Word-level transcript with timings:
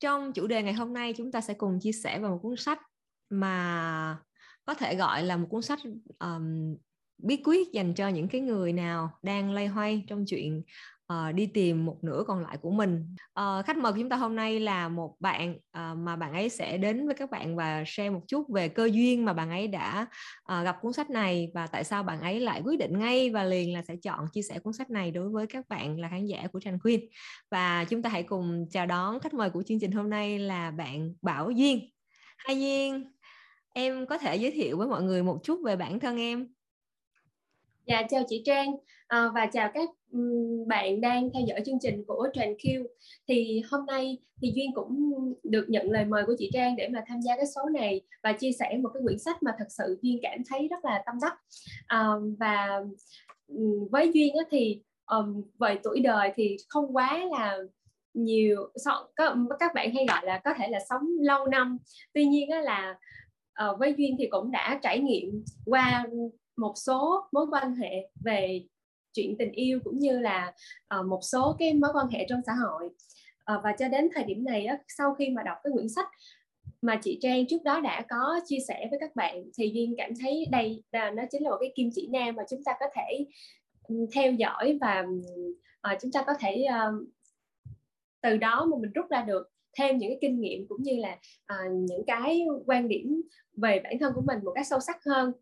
trong 0.00 0.32
chủ 0.32 0.46
đề 0.46 0.62
ngày 0.62 0.72
hôm 0.72 0.92
nay 0.92 1.12
chúng 1.16 1.32
ta 1.32 1.40
sẽ 1.40 1.54
cùng 1.54 1.78
chia 1.80 1.92
sẻ 1.92 2.18
về 2.18 2.28
một 2.28 2.38
cuốn 2.42 2.56
sách 2.56 2.78
mà 3.30 4.18
có 4.64 4.74
thể 4.74 4.96
gọi 4.96 5.22
là 5.22 5.36
một 5.36 5.46
cuốn 5.50 5.62
sách 5.62 5.78
um, 6.18 6.76
bí 7.18 7.36
quyết 7.44 7.72
dành 7.72 7.94
cho 7.94 8.08
những 8.08 8.28
cái 8.28 8.40
người 8.40 8.72
nào 8.72 9.18
đang 9.22 9.52
lay 9.52 9.66
hoay 9.66 10.04
trong 10.08 10.24
chuyện 10.26 10.62
uh, 11.12 11.34
đi 11.34 11.46
tìm 11.46 11.86
một 11.86 12.04
nửa 12.04 12.24
còn 12.26 12.42
lại 12.42 12.56
của 12.56 12.70
mình. 12.70 13.14
Uh, 13.40 13.66
khách 13.66 13.76
mời 13.76 13.92
của 13.92 13.98
chúng 13.98 14.08
ta 14.08 14.16
hôm 14.16 14.36
nay 14.36 14.60
là 14.60 14.88
một 14.88 15.16
bạn 15.20 15.54
uh, 15.54 15.98
mà 15.98 16.16
bạn 16.16 16.32
ấy 16.32 16.48
sẽ 16.48 16.78
đến 16.78 17.06
với 17.06 17.14
các 17.14 17.30
bạn 17.30 17.56
và 17.56 17.84
share 17.86 18.10
một 18.10 18.22
chút 18.28 18.48
về 18.48 18.68
cơ 18.68 18.88
duyên 18.92 19.24
mà 19.24 19.32
bạn 19.32 19.50
ấy 19.50 19.68
đã 19.68 20.06
uh, 20.52 20.64
gặp 20.64 20.76
cuốn 20.80 20.92
sách 20.92 21.10
này 21.10 21.50
và 21.54 21.66
tại 21.66 21.84
sao 21.84 22.02
bạn 22.02 22.20
ấy 22.20 22.40
lại 22.40 22.62
quyết 22.64 22.78
định 22.78 22.98
ngay 22.98 23.30
và 23.30 23.44
liền 23.44 23.74
là 23.74 23.82
sẽ 23.82 23.96
chọn 23.96 24.26
chia 24.32 24.42
sẻ 24.42 24.58
cuốn 24.58 24.72
sách 24.72 24.90
này 24.90 25.10
đối 25.10 25.28
với 25.28 25.46
các 25.46 25.68
bạn 25.68 26.00
là 26.00 26.08
khán 26.08 26.26
giả 26.26 26.46
của 26.52 26.60
Tranh 26.60 26.78
Khuyên 26.82 27.08
và 27.50 27.84
chúng 27.84 28.02
ta 28.02 28.10
hãy 28.10 28.22
cùng 28.22 28.66
chào 28.70 28.86
đón 28.86 29.20
khách 29.20 29.34
mời 29.34 29.50
của 29.50 29.62
chương 29.62 29.80
trình 29.80 29.92
hôm 29.92 30.10
nay 30.10 30.38
là 30.38 30.70
bạn 30.70 31.14
Bảo 31.22 31.50
Duyên. 31.50 31.90
Hai 32.38 32.60
Duyên 32.60 33.12
em 33.74 34.06
có 34.06 34.18
thể 34.18 34.36
giới 34.36 34.50
thiệu 34.50 34.78
với 34.78 34.88
mọi 34.88 35.02
người 35.02 35.22
một 35.22 35.40
chút 35.42 35.60
về 35.64 35.76
bản 35.76 36.00
thân 36.00 36.16
em? 36.16 36.48
Dạ 37.86 38.02
chào 38.10 38.22
chị 38.28 38.42
Trang. 38.46 38.68
À, 39.06 39.28
và 39.34 39.46
chào 39.46 39.70
các 39.74 39.88
bạn 40.66 41.00
đang 41.00 41.30
theo 41.34 41.42
dõi 41.48 41.60
chương 41.66 41.78
trình 41.82 42.04
của 42.06 42.28
Trần 42.34 42.48
Q. 42.48 42.86
Thì 43.28 43.62
hôm 43.70 43.86
nay 43.86 44.18
thì 44.42 44.52
Duyên 44.54 44.70
cũng 44.74 45.12
được 45.42 45.66
nhận 45.68 45.90
lời 45.90 46.04
mời 46.04 46.24
của 46.26 46.34
chị 46.38 46.50
Trang 46.52 46.76
để 46.76 46.88
mà 46.88 47.04
tham 47.06 47.22
gia 47.22 47.36
cái 47.36 47.46
số 47.54 47.62
này 47.74 48.00
và 48.22 48.32
chia 48.32 48.52
sẻ 48.52 48.78
một 48.82 48.90
cái 48.94 49.02
quyển 49.04 49.18
sách 49.18 49.42
mà 49.42 49.54
thật 49.58 49.68
sự 49.68 49.98
Duyên 50.02 50.18
cảm 50.22 50.38
thấy 50.48 50.68
rất 50.68 50.84
là 50.84 51.02
tâm 51.06 51.14
đắc. 51.22 51.34
À, 51.86 52.06
và 52.38 52.80
với 53.90 54.10
Duyên 54.12 54.34
á, 54.36 54.44
thì 54.50 54.82
um, 55.10 55.42
về 55.58 55.78
tuổi 55.82 56.00
đời 56.00 56.32
thì 56.34 56.56
không 56.68 56.96
quá 56.96 57.24
là 57.30 57.58
nhiều 58.14 58.72
có 59.16 59.56
các 59.60 59.74
bạn 59.74 59.94
hay 59.94 60.06
gọi 60.08 60.20
là 60.24 60.40
có 60.44 60.54
thể 60.58 60.68
là 60.68 60.78
sống 60.88 61.02
lâu 61.20 61.46
năm 61.46 61.78
tuy 62.14 62.24
nhiên 62.24 62.50
á 62.50 62.60
là 62.60 62.96
uh, 63.70 63.78
với 63.78 63.94
duyên 63.96 64.16
thì 64.18 64.26
cũng 64.30 64.50
đã 64.50 64.78
trải 64.82 64.98
nghiệm 64.98 65.44
qua 65.66 66.06
một 66.56 66.72
số 66.76 67.28
mối 67.32 67.46
quan 67.50 67.74
hệ 67.74 68.10
về 68.24 68.64
chuyện 69.12 69.36
tình 69.38 69.52
yêu 69.52 69.78
cũng 69.84 69.98
như 69.98 70.18
là 70.18 70.52
uh, 71.00 71.06
một 71.06 71.20
số 71.22 71.56
cái 71.58 71.74
mối 71.74 71.90
quan 71.94 72.08
hệ 72.08 72.26
trong 72.28 72.40
xã 72.46 72.52
hội. 72.52 72.86
Uh, 73.54 73.64
và 73.64 73.72
cho 73.78 73.88
đến 73.88 74.08
thời 74.14 74.24
điểm 74.24 74.44
này 74.44 74.66
á, 74.66 74.78
sau 74.88 75.14
khi 75.14 75.30
mà 75.30 75.42
đọc 75.42 75.56
cái 75.64 75.72
quyển 75.74 75.88
sách 75.88 76.08
mà 76.82 77.00
chị 77.02 77.18
Trang 77.22 77.46
trước 77.46 77.62
đó 77.64 77.80
đã 77.80 78.04
có 78.08 78.40
chia 78.46 78.58
sẻ 78.68 78.86
với 78.90 78.98
các 79.00 79.16
bạn 79.16 79.44
thì 79.58 79.70
duyên 79.74 79.94
cảm 79.98 80.10
thấy 80.20 80.46
đây 80.50 80.82
là 80.92 81.10
nó 81.10 81.22
chính 81.30 81.42
là 81.42 81.50
một 81.50 81.56
cái 81.60 81.72
kim 81.74 81.90
chỉ 81.94 82.08
nam 82.12 82.34
mà 82.36 82.42
chúng 82.50 82.64
ta 82.64 82.72
có 82.80 82.86
thể 82.96 83.26
ừ, 83.88 84.06
theo 84.14 84.32
dõi 84.32 84.78
và 84.80 85.04
uh, 85.92 85.98
chúng 86.02 86.12
ta 86.12 86.22
có 86.26 86.32
thể 86.40 86.66
uh, 86.68 87.08
từ 88.22 88.36
đó 88.36 88.64
mà 88.64 88.76
mình 88.80 88.92
rút 88.92 89.10
ra 89.10 89.22
được 89.22 89.50
thêm 89.78 89.98
những 89.98 90.10
cái 90.10 90.18
kinh 90.20 90.40
nghiệm 90.40 90.66
cũng 90.68 90.82
như 90.82 90.96
là 90.96 91.18
uh, 91.52 91.72
những 91.72 92.04
cái 92.06 92.46
quan 92.66 92.88
điểm 92.88 93.22
về 93.56 93.80
bản 93.84 93.98
thân 93.98 94.12
của 94.14 94.22
mình 94.26 94.38
một 94.44 94.52
cách 94.54 94.66
sâu 94.66 94.80
sắc 94.80 95.04
hơn 95.04 95.32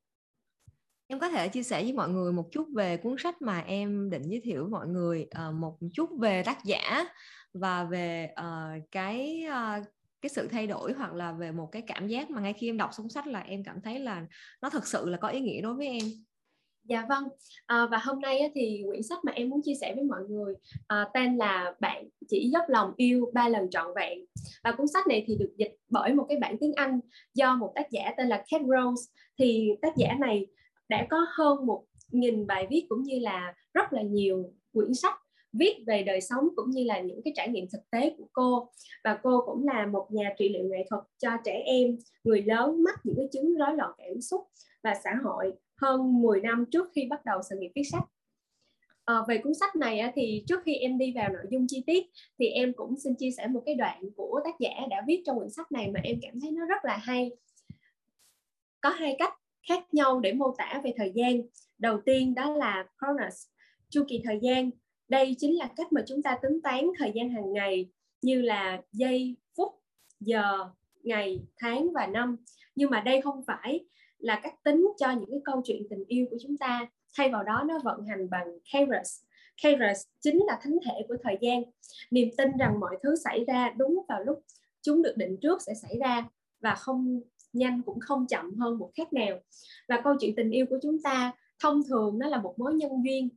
em 1.09 1.19
có 1.19 1.29
thể 1.29 1.49
chia 1.49 1.63
sẻ 1.63 1.83
với 1.83 1.93
mọi 1.93 2.09
người 2.09 2.33
một 2.33 2.49
chút 2.53 2.69
về 2.75 2.97
cuốn 2.97 3.17
sách 3.19 3.43
mà 3.43 3.61
em 3.61 4.11
định 4.11 4.23
giới 4.23 4.41
thiệu 4.41 4.63
với 4.63 4.71
mọi 4.71 4.87
người 4.87 5.27
uh, 5.49 5.55
một 5.55 5.79
chút 5.95 6.11
về 6.21 6.43
tác 6.43 6.65
giả 6.65 7.05
và 7.53 7.85
về 7.85 8.35
uh, 8.41 8.83
cái 8.91 9.45
uh, 9.49 9.85
cái 10.23 10.31
sự 10.31 10.49
thay 10.49 10.67
đổi 10.67 10.93
hoặc 10.93 11.15
là 11.15 11.33
về 11.33 11.53
một 11.53 11.69
cái 11.73 11.83
cảm 11.83 12.09
giác 12.09 12.31
mà 12.31 12.41
ngay 12.41 12.53
khi 12.53 12.69
em 12.69 12.77
đọc 12.77 12.91
xong 12.93 13.09
sách 13.09 13.27
là 13.27 13.41
em 13.41 13.65
cảm 13.65 13.81
thấy 13.81 14.01
là 14.01 14.27
nó 14.63 14.71
thật 14.71 14.87
sự 14.87 15.09
là 15.09 15.19
có 15.19 15.29
ý 15.29 15.41
nghĩa 15.41 15.61
đối 15.61 15.75
với 15.75 15.87
em 15.87 16.03
Dạ 16.89 17.07
vâng, 17.09 17.25
à, 17.67 17.87
và 17.91 17.99
hôm 17.99 18.21
nay 18.21 18.51
thì 18.55 18.83
quyển 18.89 19.03
sách 19.03 19.19
mà 19.25 19.33
em 19.33 19.49
muốn 19.49 19.61
chia 19.65 19.75
sẻ 19.81 19.95
với 19.95 20.05
mọi 20.05 20.21
người 20.29 20.55
à, 20.87 21.09
tên 21.15 21.37
là 21.37 21.75
Bạn 21.81 22.09
chỉ 22.29 22.51
dốc 22.53 22.65
lòng 22.69 22.93
yêu 22.97 23.31
ba 23.35 23.49
lần 23.49 23.71
trọn 23.71 23.87
vẹn. 23.97 24.19
Và 24.65 24.73
cuốn 24.73 24.87
sách 24.89 25.07
này 25.07 25.25
thì 25.27 25.37
được 25.41 25.53
dịch 25.57 25.77
bởi 25.91 26.15
một 26.15 26.27
cái 26.29 26.39
bản 26.41 26.57
tiếng 26.61 26.73
Anh 26.75 27.01
do 27.35 27.57
một 27.57 27.73
tác 27.75 27.91
giả 27.91 28.13
tên 28.17 28.29
là 28.29 28.37
Kate 28.37 28.65
Rose. 28.65 29.03
Thì 29.39 29.71
tác 29.83 29.97
giả 29.97 30.15
này 30.21 30.47
đã 30.89 31.07
có 31.11 31.27
hơn 31.31 31.67
một 31.67 31.85
nghìn 32.11 32.47
bài 32.47 32.67
viết 32.71 32.87
cũng 32.89 33.03
như 33.03 33.19
là 33.19 33.55
rất 33.75 33.93
là 33.93 34.03
nhiều 34.03 34.53
quyển 34.73 34.95
sách 34.95 35.15
viết 35.53 35.85
về 35.87 36.03
đời 36.03 36.21
sống 36.21 36.49
cũng 36.57 36.71
như 36.71 36.85
là 36.85 37.01
những 37.01 37.21
cái 37.25 37.33
trải 37.37 37.49
nghiệm 37.49 37.67
thực 37.73 37.91
tế 37.91 38.15
của 38.19 38.27
cô. 38.33 38.71
Và 39.05 39.19
cô 39.23 39.43
cũng 39.47 39.67
là 39.67 39.87
một 39.87 40.07
nhà 40.11 40.35
trị 40.39 40.49
liệu 40.49 40.65
nghệ 40.65 40.87
thuật 40.91 41.03
cho 41.19 41.31
trẻ 41.45 41.63
em 41.65 41.99
người 42.25 42.43
lớn 42.43 42.83
mắc 42.83 43.01
những 43.05 43.17
cái 43.17 43.29
chứng 43.33 43.55
rối 43.57 43.75
loạn 43.77 43.91
cảm 43.99 44.21
xúc 44.21 44.41
và 44.83 44.95
xã 45.05 45.15
hội 45.25 45.53
hơn 45.77 46.23
10 46.23 46.41
năm 46.41 46.65
trước 46.71 46.89
khi 46.95 47.07
bắt 47.11 47.25
đầu 47.25 47.41
sự 47.51 47.57
nghiệp 47.59 47.71
viết 47.75 47.85
sách. 47.93 48.03
À, 49.05 49.15
về 49.29 49.39
cuốn 49.39 49.55
sách 49.55 49.77
này 49.77 50.13
thì 50.15 50.45
trước 50.49 50.61
khi 50.65 50.75
em 50.75 50.99
đi 50.99 51.13
vào 51.15 51.29
nội 51.29 51.45
dung 51.51 51.67
chi 51.69 51.83
tiết 51.87 52.07
thì 52.39 52.47
em 52.47 52.73
cũng 52.77 52.95
xin 52.97 53.15
chia 53.15 53.31
sẻ 53.37 53.47
một 53.47 53.63
cái 53.67 53.75
đoạn 53.75 54.03
của 54.17 54.41
tác 54.45 54.55
giả 54.59 54.71
đã 54.91 55.05
viết 55.07 55.23
trong 55.27 55.39
quyển 55.39 55.51
sách 55.51 55.73
này 55.73 55.91
mà 55.95 56.01
em 56.03 56.19
cảm 56.23 56.41
thấy 56.41 56.51
nó 56.51 56.67
rất 56.67 56.85
là 56.85 56.97
hay. 56.97 57.31
Có 58.81 58.91
hai 58.91 59.17
cách 59.19 59.35
khác 59.69 59.95
nhau 59.95 60.21
để 60.21 60.33
mô 60.33 60.55
tả 60.59 60.81
về 60.85 60.93
thời 60.97 61.13
gian. 61.15 61.43
Đầu 61.79 62.01
tiên 62.05 62.35
đó 62.35 62.51
là 62.51 62.87
chronos, 63.01 63.47
chu 63.89 64.05
kỳ 64.09 64.23
thời 64.25 64.39
gian. 64.43 64.71
Đây 65.09 65.37
chính 65.39 65.59
là 65.59 65.69
cách 65.77 65.93
mà 65.93 66.03
chúng 66.07 66.23
ta 66.23 66.39
tính 66.43 66.61
toán 66.63 66.85
thời 66.99 67.13
gian 67.15 67.31
hàng 67.31 67.53
ngày, 67.53 67.91
như 68.23 68.43
là 68.43 68.83
giây, 68.93 69.37
phút, 69.57 69.73
giờ, 70.21 70.71
ngày, 71.03 71.41
tháng 71.57 71.93
và 71.93 72.07
năm. 72.07 72.37
Nhưng 72.75 72.91
mà 72.91 73.01
đây 73.01 73.21
không 73.21 73.43
phải 73.47 73.85
là 74.19 74.41
cách 74.43 74.55
tính 74.65 74.89
cho 74.99 75.11
những 75.11 75.31
cái 75.31 75.41
câu 75.45 75.63
chuyện 75.65 75.83
tình 75.91 76.05
yêu 76.09 76.27
của 76.31 76.37
chúng 76.43 76.57
ta. 76.57 76.87
Thay 77.17 77.29
vào 77.29 77.43
đó, 77.43 77.65
nó 77.69 77.79
vận 77.85 78.07
hành 78.07 78.31
bằng 78.31 78.59
kairos. 78.73 79.21
Kairos 79.63 80.03
chính 80.21 80.39
là 80.47 80.59
thánh 80.63 80.79
thể 80.85 81.07
của 81.09 81.17
thời 81.23 81.39
gian. 81.41 81.63
Niềm 82.11 82.29
tin 82.39 82.49
rằng 82.59 82.81
mọi 82.81 82.99
thứ 83.03 83.17
xảy 83.25 83.45
ra 83.45 83.75
đúng 83.77 84.05
vào 84.09 84.25
lúc 84.25 84.43
chúng 84.83 85.03
được 85.03 85.17
định 85.17 85.37
trước 85.43 85.63
sẽ 85.63 85.73
xảy 85.83 85.99
ra 85.99 86.29
và 86.61 86.75
không 86.75 87.21
nhanh 87.53 87.83
cũng 87.83 88.01
không 88.01 88.27
chậm 88.27 88.55
hơn 88.55 88.79
một 88.79 88.91
khác 88.95 89.13
nào. 89.13 89.39
Và 89.89 90.01
câu 90.05 90.15
chuyện 90.21 90.35
tình 90.37 90.51
yêu 90.51 90.67
của 90.71 90.79
chúng 90.83 91.03
ta 91.03 91.33
thông 91.63 91.83
thường 91.89 92.19
nó 92.19 92.29
là 92.29 92.41
một 92.41 92.59
mối 92.59 92.75
nhân 92.75 92.91
duyên 93.05 93.29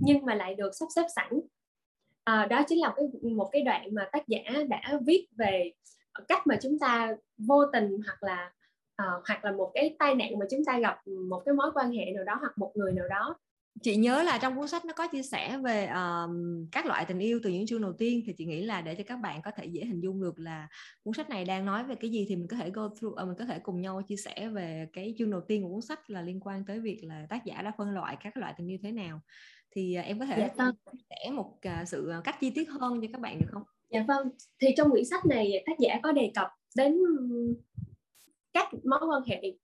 nhưng 0.00 0.26
mà 0.26 0.34
lại 0.34 0.54
được 0.54 0.70
sắp 0.74 0.86
xếp 0.94 1.06
sẵn. 1.16 1.40
À, 2.24 2.46
đó 2.46 2.62
chính 2.68 2.80
là 2.80 2.94
cái 2.96 3.32
một 3.32 3.48
cái 3.52 3.62
đoạn 3.62 3.94
mà 3.94 4.08
tác 4.12 4.28
giả 4.28 4.40
đã 4.68 5.00
viết 5.06 5.26
về 5.36 5.72
cách 6.28 6.46
mà 6.46 6.56
chúng 6.62 6.78
ta 6.78 7.16
vô 7.38 7.66
tình 7.72 8.00
hoặc 8.06 8.22
là 8.22 8.52
uh, 9.02 9.22
hoặc 9.26 9.44
là 9.44 9.52
một 9.52 9.70
cái 9.74 9.96
tai 9.98 10.14
nạn 10.14 10.38
mà 10.38 10.46
chúng 10.50 10.64
ta 10.64 10.78
gặp 10.78 11.00
một 11.28 11.42
cái 11.44 11.54
mối 11.54 11.70
quan 11.74 11.90
hệ 11.90 12.04
nào 12.14 12.24
đó 12.24 12.36
hoặc 12.40 12.58
một 12.58 12.72
người 12.74 12.92
nào 12.92 13.08
đó 13.08 13.36
chị 13.82 13.96
nhớ 13.96 14.22
là 14.22 14.38
trong 14.38 14.56
cuốn 14.56 14.68
sách 14.68 14.84
nó 14.84 14.92
có 14.92 15.06
chia 15.06 15.22
sẻ 15.22 15.58
về 15.58 15.86
um, 15.86 16.66
các 16.72 16.86
loại 16.86 17.04
tình 17.04 17.18
yêu 17.18 17.40
từ 17.42 17.50
những 17.50 17.66
chương 17.66 17.82
đầu 17.82 17.92
tiên 17.92 18.22
thì 18.26 18.32
chị 18.38 18.44
nghĩ 18.44 18.62
là 18.62 18.80
để 18.80 18.94
cho 18.94 19.04
các 19.06 19.16
bạn 19.16 19.42
có 19.42 19.50
thể 19.56 19.66
dễ 19.66 19.84
hình 19.84 20.00
dung 20.00 20.20
được 20.20 20.38
là 20.38 20.68
cuốn 21.02 21.14
sách 21.14 21.30
này 21.30 21.44
đang 21.44 21.64
nói 21.64 21.84
về 21.84 21.94
cái 21.94 22.10
gì 22.10 22.26
thì 22.28 22.36
mình 22.36 22.48
có 22.48 22.56
thể 22.56 22.70
go 22.70 22.88
through 22.88 23.12
uh, 23.22 23.28
mình 23.28 23.36
có 23.38 23.44
thể 23.44 23.58
cùng 23.58 23.80
nhau 23.80 24.02
chia 24.08 24.16
sẻ 24.16 24.48
về 24.48 24.86
cái 24.92 25.14
chương 25.18 25.30
đầu 25.30 25.40
tiên 25.40 25.62
của 25.62 25.68
cuốn 25.68 25.82
sách 25.82 26.10
là 26.10 26.22
liên 26.22 26.40
quan 26.40 26.64
tới 26.64 26.80
việc 26.80 27.00
là 27.02 27.26
tác 27.28 27.44
giả 27.44 27.62
đã 27.62 27.72
phân 27.78 27.90
loại 27.90 28.16
các 28.24 28.36
loại 28.36 28.54
tình 28.58 28.70
yêu 28.70 28.78
thế 28.82 28.92
nào 28.92 29.20
thì 29.70 29.96
uh, 30.00 30.04
em 30.04 30.18
có 30.18 30.26
thể 30.26 30.38
dạ, 30.38 30.64
vâng. 30.64 30.74
chia 30.92 30.98
sẻ 31.10 31.30
một 31.30 31.58
uh, 31.82 31.88
sự 31.88 32.12
cách 32.24 32.36
chi 32.40 32.50
tiết 32.50 32.68
hơn 32.68 33.00
cho 33.02 33.08
các 33.12 33.20
bạn 33.20 33.38
được 33.38 33.46
không? 33.52 33.62
Dạ 33.90 34.04
vâng. 34.08 34.28
Thì 34.60 34.68
trong 34.76 34.90
quyển 34.90 35.04
sách 35.04 35.26
này 35.26 35.64
tác 35.66 35.78
giả 35.78 36.00
có 36.02 36.12
đề 36.12 36.30
cập 36.34 36.48
đến 36.76 36.98
các 38.52 38.68
mối 38.84 39.00
quan 39.08 39.22
hệ 39.26 39.56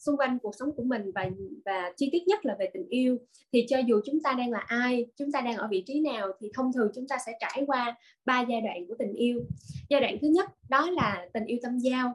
xung 0.00 0.16
quanh 0.16 0.38
cuộc 0.38 0.54
sống 0.58 0.72
của 0.76 0.82
mình 0.82 1.10
và 1.14 1.30
và 1.64 1.92
chi 1.96 2.08
tiết 2.12 2.22
nhất 2.26 2.46
là 2.46 2.56
về 2.58 2.70
tình 2.72 2.88
yêu. 2.88 3.18
Thì 3.52 3.66
cho 3.68 3.78
dù 3.78 4.00
chúng 4.04 4.22
ta 4.22 4.32
đang 4.32 4.50
là 4.50 4.58
ai 4.58 5.06
chúng 5.16 5.32
ta 5.32 5.40
đang 5.40 5.56
ở 5.56 5.68
vị 5.70 5.82
trí 5.86 6.00
nào 6.00 6.28
thì 6.40 6.50
thông 6.54 6.72
thường 6.72 6.90
chúng 6.94 7.08
ta 7.08 7.16
sẽ 7.26 7.32
trải 7.40 7.64
qua 7.66 7.96
ba 8.24 8.40
giai 8.40 8.60
đoạn 8.60 8.86
của 8.88 8.94
tình 8.98 9.12
yêu. 9.12 9.44
Giai 9.88 10.00
đoạn 10.00 10.16
thứ 10.22 10.28
nhất 10.28 10.50
đó 10.68 10.90
là 10.90 11.28
tình 11.32 11.44
yêu 11.44 11.58
tâm 11.62 11.78
giao. 11.78 12.12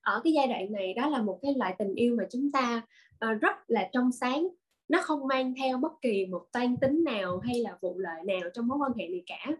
Ở 0.00 0.20
cái 0.24 0.32
giai 0.32 0.46
đoạn 0.46 0.72
này 0.72 0.94
đó 0.94 1.08
là 1.08 1.22
một 1.22 1.38
cái 1.42 1.54
loại 1.56 1.74
tình 1.78 1.94
yêu 1.94 2.16
mà 2.18 2.24
chúng 2.30 2.52
ta 2.52 2.82
uh, 3.12 3.40
rất 3.40 3.54
là 3.66 3.88
trong 3.92 4.12
sáng. 4.12 4.48
Nó 4.88 5.00
không 5.02 5.26
mang 5.26 5.54
theo 5.54 5.78
bất 5.78 5.92
kỳ 6.02 6.26
một 6.26 6.46
toan 6.52 6.76
tính 6.76 7.04
nào 7.04 7.38
hay 7.38 7.60
là 7.60 7.78
vụ 7.80 7.98
lợi 7.98 8.22
nào 8.26 8.50
trong 8.54 8.68
mối 8.68 8.78
quan 8.78 8.92
hệ 8.98 9.08
này 9.08 9.22
cả. 9.26 9.52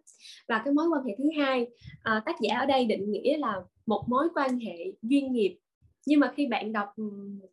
Và 0.48 0.62
cái 0.64 0.74
mối 0.74 0.88
quan 0.88 1.04
hệ 1.04 1.14
thứ 1.18 1.24
hai 1.38 1.62
uh, 1.62 2.24
tác 2.24 2.40
giả 2.40 2.58
ở 2.58 2.66
đây 2.66 2.84
định 2.84 3.10
nghĩa 3.10 3.38
là 3.38 3.62
một 3.86 4.04
mối 4.08 4.28
quan 4.34 4.58
hệ 4.58 4.92
duyên 5.02 5.32
nghiệp 5.32 5.58
nhưng 6.06 6.20
mà 6.20 6.32
khi 6.36 6.46
bạn 6.46 6.72
đọc 6.72 6.88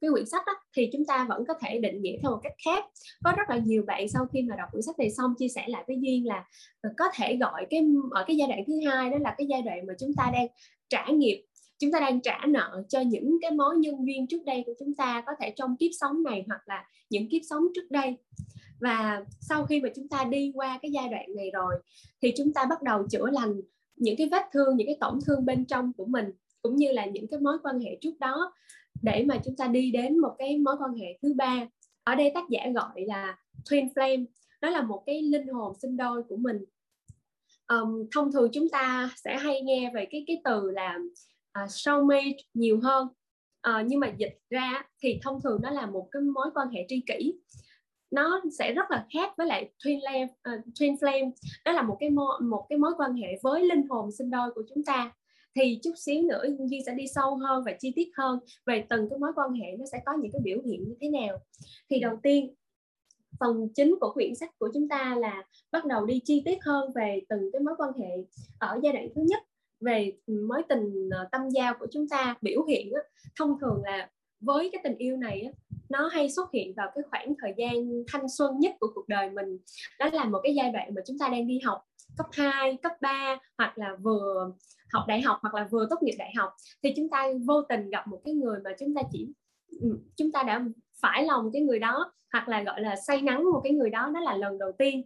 cái 0.01 0.09
quyển 0.11 0.25
sách 0.25 0.41
đó, 0.45 0.53
thì 0.75 0.89
chúng 0.93 1.05
ta 1.05 1.25
vẫn 1.29 1.45
có 1.47 1.53
thể 1.61 1.79
định 1.79 2.01
nghĩa 2.01 2.17
theo 2.21 2.31
một 2.31 2.39
cách 2.43 2.53
khác. 2.65 2.85
Có 3.23 3.33
rất 3.37 3.49
là 3.49 3.57
nhiều 3.57 3.83
bạn 3.87 4.09
sau 4.09 4.25
khi 4.33 4.41
mà 4.41 4.55
đọc 4.55 4.69
quyển 4.71 4.81
sách 4.81 4.99
này 4.99 5.11
xong 5.11 5.33
chia 5.37 5.47
sẻ 5.47 5.65
lại 5.67 5.83
với 5.87 5.97
duyên 6.01 6.27
là 6.27 6.45
ờ, 6.81 6.89
có 6.97 7.05
thể 7.13 7.37
gọi 7.37 7.65
cái 7.69 7.81
ở 8.11 8.23
cái 8.27 8.35
giai 8.35 8.47
đoạn 8.47 8.63
thứ 8.67 8.73
hai 8.85 9.09
đó 9.09 9.17
là 9.21 9.35
cái 9.37 9.47
giai 9.47 9.61
đoạn 9.61 9.85
mà 9.87 9.93
chúng 9.99 10.13
ta 10.17 10.29
đang 10.33 10.47
trả 10.89 11.05
nghiệp 11.07 11.45
chúng 11.83 11.91
ta 11.91 11.99
đang 11.99 12.21
trả 12.21 12.39
nợ 12.47 12.83
cho 12.89 13.01
những 13.01 13.37
cái 13.41 13.51
mối 13.51 13.77
nhân 13.77 14.07
duyên 14.07 14.27
trước 14.27 14.43
đây 14.45 14.63
của 14.65 14.73
chúng 14.79 14.95
ta 14.95 15.23
có 15.25 15.31
thể 15.39 15.53
trong 15.55 15.77
kiếp 15.77 15.91
sống 15.99 16.23
này 16.23 16.43
hoặc 16.47 16.61
là 16.65 16.85
những 17.09 17.29
kiếp 17.29 17.41
sống 17.49 17.63
trước 17.75 17.91
đây. 17.91 18.17
Và 18.79 19.25
sau 19.39 19.65
khi 19.65 19.81
mà 19.81 19.89
chúng 19.95 20.07
ta 20.07 20.23
đi 20.23 20.51
qua 20.55 20.79
cái 20.81 20.91
giai 20.91 21.09
đoạn 21.09 21.35
này 21.35 21.51
rồi 21.53 21.75
thì 22.21 22.33
chúng 22.37 22.53
ta 22.53 22.65
bắt 22.65 22.81
đầu 22.81 23.07
chữa 23.09 23.25
lành 23.31 23.61
những 23.95 24.15
cái 24.17 24.29
vết 24.31 24.43
thương 24.53 24.77
những 24.77 24.87
cái 24.87 24.97
tổn 24.99 25.19
thương 25.25 25.45
bên 25.45 25.65
trong 25.65 25.93
của 25.93 26.05
mình 26.05 26.31
cũng 26.63 26.75
như 26.75 26.91
là 26.91 27.05
những 27.05 27.27
cái 27.31 27.39
mối 27.39 27.57
quan 27.63 27.79
hệ 27.79 27.97
trước 28.01 28.19
đó 28.19 28.53
để 29.01 29.25
mà 29.27 29.37
chúng 29.45 29.55
ta 29.55 29.67
đi 29.67 29.91
đến 29.91 30.19
một 30.19 30.35
cái 30.37 30.57
mối 30.57 30.75
quan 30.79 30.93
hệ 30.93 31.17
thứ 31.21 31.33
ba. 31.33 31.67
Ở 32.03 32.15
đây 32.15 32.31
tác 32.33 32.49
giả 32.49 32.61
gọi 32.75 33.01
là 33.05 33.37
twin 33.69 33.93
flame 33.93 34.25
đó 34.61 34.69
là 34.69 34.81
một 34.81 35.03
cái 35.05 35.21
linh 35.21 35.47
hồn 35.47 35.73
sinh 35.81 35.97
đôi 35.97 36.23
của 36.23 36.37
mình. 36.37 36.57
Um, 37.67 38.07
thông 38.15 38.31
thường 38.31 38.49
chúng 38.53 38.69
ta 38.69 39.09
sẽ 39.15 39.37
hay 39.37 39.61
nghe 39.61 39.91
về 39.95 40.07
cái 40.11 40.23
cái 40.27 40.41
từ 40.43 40.71
là 40.71 40.97
uh, 41.63 41.71
soulmate 41.71 42.37
nhiều 42.53 42.79
hơn. 42.83 43.07
Uh, 43.69 43.87
nhưng 43.87 43.99
mà 43.99 44.13
dịch 44.17 44.37
ra 44.49 44.83
thì 44.99 45.19
thông 45.23 45.41
thường 45.41 45.59
nó 45.63 45.71
là 45.71 45.85
một 45.85 46.07
cái 46.11 46.21
mối 46.21 46.47
quan 46.53 46.69
hệ 46.69 46.85
tri 46.87 47.01
kỷ. 47.07 47.33
Nó 48.11 48.41
sẽ 48.59 48.73
rất 48.73 48.91
là 48.91 49.05
khác 49.13 49.31
với 49.37 49.47
lại 49.47 49.71
twin 49.83 49.99
flame 49.99 50.25
uh, 50.25 50.65
twin 50.79 50.95
flame. 50.95 51.31
Đó 51.65 51.71
là 51.71 51.81
một 51.81 51.97
cái 51.99 52.09
mối 52.09 52.41
một 52.41 52.65
cái 52.69 52.79
mối 52.79 52.91
quan 52.97 53.13
hệ 53.13 53.27
với 53.43 53.65
linh 53.65 53.87
hồn 53.89 54.11
sinh 54.11 54.29
đôi 54.29 54.51
của 54.55 54.63
chúng 54.75 54.83
ta 54.83 55.11
thì 55.55 55.79
chút 55.83 55.93
xíu 55.97 56.21
nữa 56.21 56.43
Duy 56.59 56.81
sẽ 56.85 56.93
đi 56.93 57.07
sâu 57.07 57.35
hơn 57.35 57.63
và 57.65 57.71
chi 57.79 57.91
tiết 57.95 58.09
hơn 58.17 58.39
về 58.65 58.85
từng 58.89 59.09
cái 59.09 59.19
mối 59.19 59.31
quan 59.35 59.51
hệ 59.53 59.75
nó 59.79 59.85
sẽ 59.91 60.01
có 60.05 60.13
những 60.21 60.31
cái 60.31 60.41
biểu 60.43 60.57
hiện 60.65 60.83
như 60.87 60.95
thế 61.01 61.09
nào. 61.09 61.39
Thì 61.89 61.99
đầu 61.99 62.19
tiên 62.23 62.53
phần 63.39 63.67
chính 63.75 63.95
của 63.99 64.11
quyển 64.13 64.35
sách 64.35 64.59
của 64.59 64.69
chúng 64.73 64.89
ta 64.89 65.15
là 65.15 65.43
bắt 65.71 65.85
đầu 65.85 66.05
đi 66.05 66.19
chi 66.25 66.41
tiết 66.45 66.57
hơn 66.63 66.91
về 66.95 67.21
từng 67.29 67.49
cái 67.53 67.59
mối 67.61 67.75
quan 67.77 67.91
hệ 67.99 68.09
ở 68.59 68.79
giai 68.83 68.93
đoạn 68.93 69.07
thứ 69.15 69.21
nhất 69.21 69.43
về 69.79 70.13
mối 70.47 70.61
tình 70.69 71.09
ờ, 71.11 71.27
tâm 71.31 71.49
giao 71.49 71.73
của 71.79 71.87
chúng 71.91 72.09
ta 72.09 72.35
biểu 72.41 72.63
hiện 72.63 72.93
á, 72.93 73.01
thông 73.39 73.59
thường 73.59 73.81
là 73.83 74.09
với 74.39 74.69
cái 74.71 74.81
tình 74.83 74.97
yêu 74.97 75.17
này 75.17 75.41
á, 75.41 75.51
nó 75.89 76.07
hay 76.07 76.31
xuất 76.31 76.51
hiện 76.51 76.73
vào 76.73 76.91
cái 76.95 77.03
khoảng 77.09 77.33
thời 77.41 77.53
gian 77.57 78.03
thanh 78.07 78.29
xuân 78.29 78.59
nhất 78.59 78.75
của 78.79 78.87
cuộc 78.95 79.07
đời 79.07 79.29
mình. 79.29 79.57
Đó 79.99 80.09
là 80.13 80.25
một 80.25 80.39
cái 80.43 80.55
giai 80.55 80.71
đoạn 80.71 80.93
mà 80.95 81.01
chúng 81.07 81.17
ta 81.19 81.27
đang 81.27 81.47
đi 81.47 81.59
học 81.59 81.85
cấp 82.17 82.27
2, 82.31 82.77
cấp 82.83 82.91
3 83.01 83.37
hoặc 83.57 83.77
là 83.77 83.95
vừa 84.01 84.51
học 84.93 85.03
đại 85.07 85.21
học 85.21 85.37
hoặc 85.41 85.53
là 85.53 85.67
vừa 85.71 85.87
tốt 85.89 85.95
nghiệp 86.01 86.15
đại 86.17 86.33
học, 86.37 86.49
thì 86.83 86.93
chúng 86.95 87.09
ta 87.09 87.27
vô 87.45 87.61
tình 87.61 87.89
gặp 87.89 88.07
một 88.07 88.21
cái 88.25 88.33
người 88.33 88.59
mà 88.63 88.71
chúng 88.79 88.93
ta 88.95 89.01
chỉ 89.11 89.27
ừ, 89.81 89.99
chúng 90.15 90.31
ta 90.31 90.43
đã 90.43 90.65
phải 91.01 91.25
lòng 91.25 91.49
cái 91.53 91.61
người 91.61 91.79
đó 91.79 92.13
hoặc 92.33 92.47
là, 92.47 92.63
gọi 92.63 92.81
là, 92.81 92.95
say 92.95 93.21
nắng 93.21 93.43
một 93.43 93.61
cái 93.63 93.73
người 93.73 93.89
đó 93.89 94.11
đó 94.13 94.19
là 94.19 94.37
lần 94.37 94.57
đầu 94.57 94.71
tiên. 94.71 95.03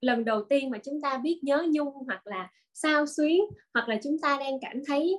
Lần 0.00 0.24
đầu 0.24 0.44
tiên 0.44 0.70
mà 0.70 0.78
chúng 0.84 1.00
ta 1.00 1.18
biết 1.18 1.40
nhớ 1.42 1.66
nhung 1.70 1.94
hoặc 2.06 2.26
là 2.26 2.50
sao 2.74 3.06
xuyến 3.06 3.42
hoặc 3.74 3.88
là 3.88 3.98
chúng 4.02 4.18
ta 4.18 4.36
đang 4.40 4.58
cảm 4.60 4.82
thấy 4.86 5.18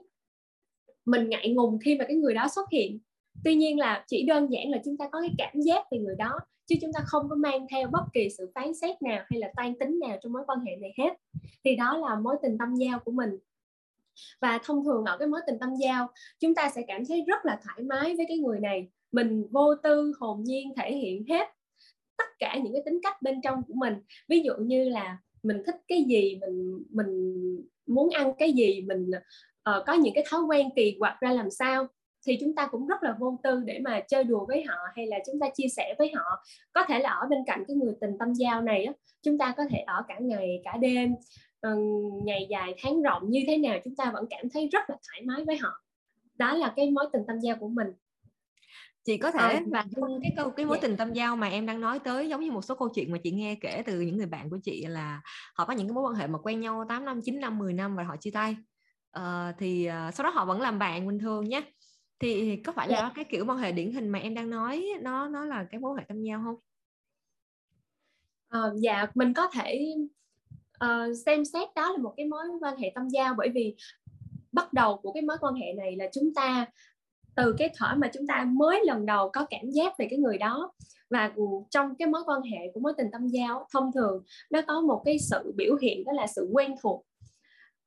mình 1.06 1.30
ngại 1.30 1.50
ngùng 1.50 1.80
khi 1.86 1.98
mà 1.98 2.06
cái 2.08 2.18
người 2.18 2.34
đó 2.34 2.48
xuất 2.56 2.70
hiện. 2.72 3.00
Tuy 3.44 3.56
nhiên 3.56 3.80
là 3.80 4.04
chỉ 4.08 4.26
đơn 4.26 4.52
giản 4.52 4.72
là 4.72 4.82
chúng 4.86 4.98
ta 4.98 5.10
có 5.12 5.22
cái 5.22 5.36
cảm 5.38 5.62
giác 5.62 5.86
về 5.92 5.98
người 6.00 6.16
đó, 6.16 6.40
chứ 6.66 6.76
chúng 6.82 6.94
ta 6.94 7.00
không 7.06 7.30
có 7.30 7.36
mang 7.36 7.68
theo 7.72 7.88
bất 7.88 8.04
kỳ 8.14 8.30
sự 8.38 8.52
phán 8.56 8.74
xét 8.74 9.02
nào 9.02 9.24
hay 9.30 9.40
là 9.40 9.52
toan 9.56 9.80
tính 9.80 10.00
nào 10.00 10.18
trong 10.22 10.34
mối 10.34 10.44
quan 10.48 10.60
hệ 10.60 10.76
này 10.76 10.94
hết. 10.98 11.14
Thì 11.64 11.76
đó 11.76 11.98
là 11.98 12.16
mối 12.16 12.36
tình 12.42 12.58
tâm 12.58 12.76
giao 12.76 13.00
của 13.00 13.12
mình 13.12 13.30
và 14.42 14.60
thông 14.64 14.84
thường 14.84 15.06
ở 15.06 15.18
cái 15.18 15.28
mối 15.28 15.42
tình 15.48 15.60
tâm 15.60 15.70
giao 15.76 16.08
chúng 16.40 16.56
ta 16.56 16.72
sẽ 16.76 16.82
cảm 16.88 17.06
thấy 17.06 17.24
rất 17.28 17.46
là 17.46 17.60
thoải 17.64 17.84
mái 17.84 18.16
với 18.16 18.26
cái 18.28 18.38
người 18.38 18.60
này. 18.60 18.88
Mình 19.12 19.48
vô 19.52 19.76
tư 19.84 20.14
hồn 20.20 20.44
nhiên 20.44 20.74
thể 20.78 20.96
hiện 20.96 21.26
hết 21.30 21.48
tất 22.18 22.26
cả 22.40 22.58
những 22.64 22.74
cái 22.74 22.82
tính 22.86 23.00
cách 23.04 23.22
bên 23.22 23.42
trong 23.42 23.62
của 23.68 23.74
mình. 23.74 23.94
Ví 24.28 24.40
dụ 24.40 24.54
như 24.60 24.90
là 24.90 25.18
mình 25.44 25.58
thích 25.66 25.76
cái 25.88 26.04
gì 26.04 26.40
mình 26.42 26.84
mình 26.90 27.42
muốn 27.88 28.10
ăn 28.10 28.34
cái 28.40 28.54
gì 28.54 28.82
mình 28.88 29.12
uh, 29.70 29.86
có 29.86 29.94
những 29.94 30.14
cái 30.14 30.26
thói 30.30 30.42
quen 30.42 30.70
kỳ 30.76 30.96
quặc 31.00 31.20
ra 31.20 31.32
làm 31.32 31.50
sao 31.50 31.88
thì 32.28 32.38
chúng 32.42 32.56
ta 32.56 32.68
cũng 32.68 32.88
rất 32.88 33.04
là 33.04 33.16
vô 33.20 33.40
tư 33.44 33.62
để 33.66 33.80
mà 33.84 34.02
chơi 34.08 34.24
đùa 34.24 34.46
với 34.46 34.64
họ 34.64 34.76
hay 34.96 35.08
là 35.08 35.20
chúng 35.26 35.40
ta 35.40 35.48
chia 35.54 35.68
sẻ 35.68 35.96
với 35.98 36.12
họ. 36.16 36.46
Có 36.74 36.84
thể 36.88 37.00
là 37.00 37.10
ở 37.10 37.28
bên 37.30 37.40
cạnh 37.48 37.64
cái 37.68 37.76
người 37.76 37.94
tình 38.02 38.18
tâm 38.20 38.34
giao 38.34 38.62
này 38.62 38.86
á 38.86 38.94
chúng 39.22 39.38
ta 39.38 39.54
có 39.58 39.64
thể 39.70 39.78
ở 39.78 40.04
cả 40.08 40.16
ngày 40.20 40.62
cả 40.64 40.78
đêm 40.78 41.16
ngày 42.24 42.48
dài 42.50 42.76
tháng 42.78 43.02
rộng 43.02 43.30
như 43.30 43.44
thế 43.48 43.58
nào 43.58 43.80
chúng 43.84 43.96
ta 43.96 44.12
vẫn 44.12 44.26
cảm 44.30 44.50
thấy 44.50 44.70
rất 44.72 44.90
là 44.90 44.96
thoải 45.08 45.22
mái 45.26 45.46
với 45.46 45.58
họ 45.58 45.84
đó 46.36 46.54
là 46.54 46.74
cái 46.76 46.92
mối 46.92 47.06
tình 47.14 47.22
tâm 47.28 47.40
giao 47.40 47.56
của 47.60 47.68
mình 47.68 47.88
chị 49.06 49.18
có 49.18 49.32
thể 49.32 49.60
và 49.72 49.86
cái 50.22 50.34
câu 50.38 50.50
cái 50.50 50.66
mối. 50.66 50.78
Dạ. 50.78 50.88
tình 50.88 50.98
tâm 50.98 51.14
giao 51.14 51.36
mà 51.36 51.48
em 51.48 51.66
đang 51.66 51.82
nói 51.82 52.00
tới 52.00 52.30
giống 52.30 52.42
như 52.42 52.52
một 52.52 52.62
số 52.62 52.76
câu 52.76 52.90
chuyện 52.90 53.12
mà 53.12 53.18
chị 53.24 53.32
nghe 53.32 53.56
kể 53.62 53.84
từ 53.86 54.02
những 54.02 54.18
người 54.18 54.26
bạn 54.26 54.50
của 54.50 54.58
chị 54.64 54.86
là 54.86 55.22
họ 55.56 55.66
có 55.66 55.74
những 55.74 55.88
cái 55.88 55.94
mối 55.94 56.04
quan 56.04 56.16
hệ 56.16 56.28
mà 56.28 56.40
quen 56.40 56.60
nhau 56.60 56.86
8 56.90 57.06
năm 57.06 57.22
9 57.22 57.40
năm 57.40 57.58
10 57.58 57.74
năm 57.74 57.96
và 57.96 58.04
họ 58.04 58.16
chia 58.18 58.32
tay 58.32 58.56
uh, 59.18 59.24
thì 59.58 59.90
uh, 59.90 60.14
sau 60.14 60.24
đó 60.24 60.30
họ 60.30 60.46
vẫn 60.46 60.62
làm 60.62 60.80
bạn 60.80 61.08
bình 61.08 61.20
thường 61.20 61.50
nhé 61.50 61.62
thì 62.20 62.58
có 62.58 62.72
phải 62.72 62.88
là 62.88 62.98
yeah. 62.98 63.08
Dạ. 63.10 63.14
cái 63.16 63.26
kiểu 63.26 63.46
quan 63.46 63.58
hệ 63.58 63.72
điển 63.72 63.92
hình 63.92 64.10
mà 64.10 64.20
em 64.20 64.34
đang 64.34 64.50
nói 64.50 64.86
nó 65.02 65.28
nó 65.28 65.46
là 65.46 65.66
cái 65.72 65.80
mối 65.80 65.92
quan 65.92 65.98
hệ 65.98 66.06
tâm 66.08 66.24
giao 66.24 66.42
không? 66.44 66.56
Uh, 68.58 68.80
dạ 68.82 69.08
mình 69.16 69.34
có 69.34 69.48
thể 69.54 69.96
uh, 70.86 71.18
xem 71.26 71.46
xét 71.46 71.68
đó 71.76 71.92
là 71.92 71.98
một 71.98 72.14
cái 72.18 72.26
mối 72.26 72.44
quan 72.62 72.78
hệ 72.78 72.92
tâm 72.96 73.08
giao 73.10 73.34
bởi 73.38 73.50
vì 73.50 73.76
bắt 74.52 74.74
đầu 74.74 74.98
của 74.98 75.12
cái 75.12 75.22
mối 75.22 75.38
quan 75.40 75.54
hệ 75.54 75.74
này 75.74 75.96
là 75.96 76.06
chúng 76.14 76.34
ta 76.34 76.66
từ 77.36 77.56
cái 77.58 77.70
thỏa 77.78 77.96
mà 77.96 78.10
chúng 78.14 78.28
ta 78.28 78.46
mới 78.48 78.82
lần 78.86 79.06
đầu 79.06 79.30
có 79.30 79.46
cảm 79.50 79.70
giác 79.70 79.98
về 79.98 80.08
cái 80.10 80.20
người 80.20 80.38
đó 80.38 80.74
và 81.10 81.32
trong 81.70 81.96
cái 81.96 82.08
mối 82.08 82.22
quan 82.26 82.42
hệ 82.42 82.72
của 82.74 82.80
mối 82.80 82.94
tình 82.98 83.08
tâm 83.12 83.28
giao 83.28 83.68
thông 83.74 83.92
thường 83.92 84.24
nó 84.52 84.62
có 84.68 84.82
một 84.82 85.02
cái 85.06 85.20
sự 85.20 85.54
biểu 85.56 85.76
hiện 85.82 86.04
đó 86.04 86.12
là 86.14 86.28
sự 86.28 86.50
quen 86.54 86.76
thuộc 86.82 87.06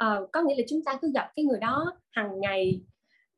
uh, 0.04 0.32
có 0.32 0.42
nghĩa 0.42 0.54
là 0.54 0.62
chúng 0.68 0.84
ta 0.84 0.98
cứ 1.02 1.10
gặp 1.14 1.30
cái 1.36 1.44
người 1.44 1.58
đó 1.60 1.92
hàng 2.10 2.40
ngày 2.40 2.80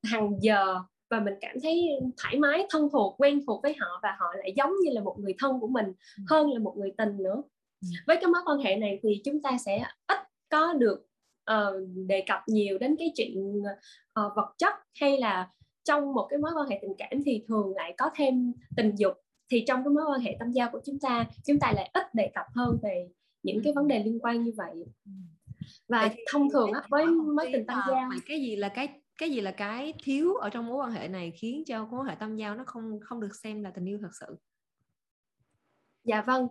hàng 0.03 0.31
giờ 0.41 0.81
và 1.11 1.21
mình 1.21 1.35
cảm 1.41 1.57
thấy 1.63 1.89
thoải 2.23 2.39
mái 2.39 2.67
thân 2.71 2.89
thuộc 2.93 3.15
quen 3.19 3.41
thuộc 3.47 3.63
với 3.63 3.77
họ 3.81 4.01
và 4.03 4.17
họ 4.19 4.27
lại 4.39 4.53
giống 4.57 4.73
như 4.85 4.91
là 4.93 5.01
một 5.01 5.17
người 5.19 5.35
thân 5.39 5.61
của 5.61 5.69
mình 5.69 5.87
ừ. 5.87 6.23
hơn 6.29 6.51
là 6.53 6.59
một 6.59 6.75
người 6.77 6.93
tình 6.99 7.17
nữa. 7.17 7.43
Với 8.07 8.17
cái 8.17 8.27
mối 8.27 8.43
quan 8.47 8.59
hệ 8.59 8.77
này 8.77 9.01
thì 9.03 9.23
chúng 9.25 9.43
ta 9.43 9.59
sẽ 9.59 9.85
ít 10.07 10.19
có 10.49 10.73
được 10.73 11.07
uh, 11.51 11.89
đề 12.07 12.25
cập 12.27 12.41
nhiều 12.47 12.79
đến 12.79 12.97
cái 12.99 13.13
chuyện 13.17 13.61
uh, 13.61 14.33
vật 14.37 14.55
chất 14.59 14.75
hay 15.01 15.19
là 15.19 15.51
trong 15.85 16.15
một 16.15 16.27
cái 16.31 16.39
mối 16.39 16.51
quan 16.57 16.69
hệ 16.69 16.79
tình 16.83 16.95
cảm 16.99 17.23
thì 17.27 17.45
thường 17.49 17.73
lại 17.77 17.95
có 17.99 18.11
thêm 18.15 18.53
tình 18.77 18.95
dục. 18.97 19.13
Thì 19.51 19.65
trong 19.67 19.85
cái 19.85 19.91
mối 19.91 20.05
quan 20.11 20.21
hệ 20.21 20.37
tâm 20.39 20.53
giao 20.53 20.69
của 20.73 20.81
chúng 20.87 20.99
ta 20.99 21.27
chúng 21.47 21.59
ta 21.59 21.73
lại 21.77 21.91
ít 21.93 22.15
đề 22.15 22.31
cập 22.35 22.47
hơn 22.55 22.79
về 22.83 23.09
những 23.43 23.61
cái 23.65 23.73
vấn 23.73 23.89
đề 23.89 24.03
liên 24.05 24.19
quan 24.21 24.45
như 24.45 24.53
vậy. 24.57 24.75
Ừ. 25.05 25.11
và 25.89 26.11
thông 26.33 26.51
thường 26.51 26.73
á, 26.73 26.83
với 26.91 27.07
mối 27.07 27.51
tình 27.53 27.67
tâm 27.67 27.79
giao 27.89 28.11
cái 28.27 28.41
gì 28.41 28.57
là 28.57 28.69
cái 28.69 28.89
cái 29.19 29.31
gì 29.31 29.41
là 29.41 29.51
cái 29.51 29.93
thiếu 30.05 30.35
ở 30.35 30.51
trong 30.51 30.67
mối 30.67 30.77
quan 30.77 30.91
hệ 30.91 31.09
này 31.09 31.33
khiến 31.37 31.63
cho 31.67 31.87
mối 31.87 32.01
quan 32.01 32.07
hệ 32.07 32.15
tâm 32.21 32.37
giao 32.37 32.55
nó 32.55 32.65
không 32.67 33.01
không 33.01 33.21
được 33.21 33.37
xem 33.43 33.63
là 33.63 33.71
tình 33.71 33.89
yêu 33.89 33.99
thật 34.03 34.11
sự 34.21 34.37
dạ 36.05 36.23
vâng. 36.27 36.49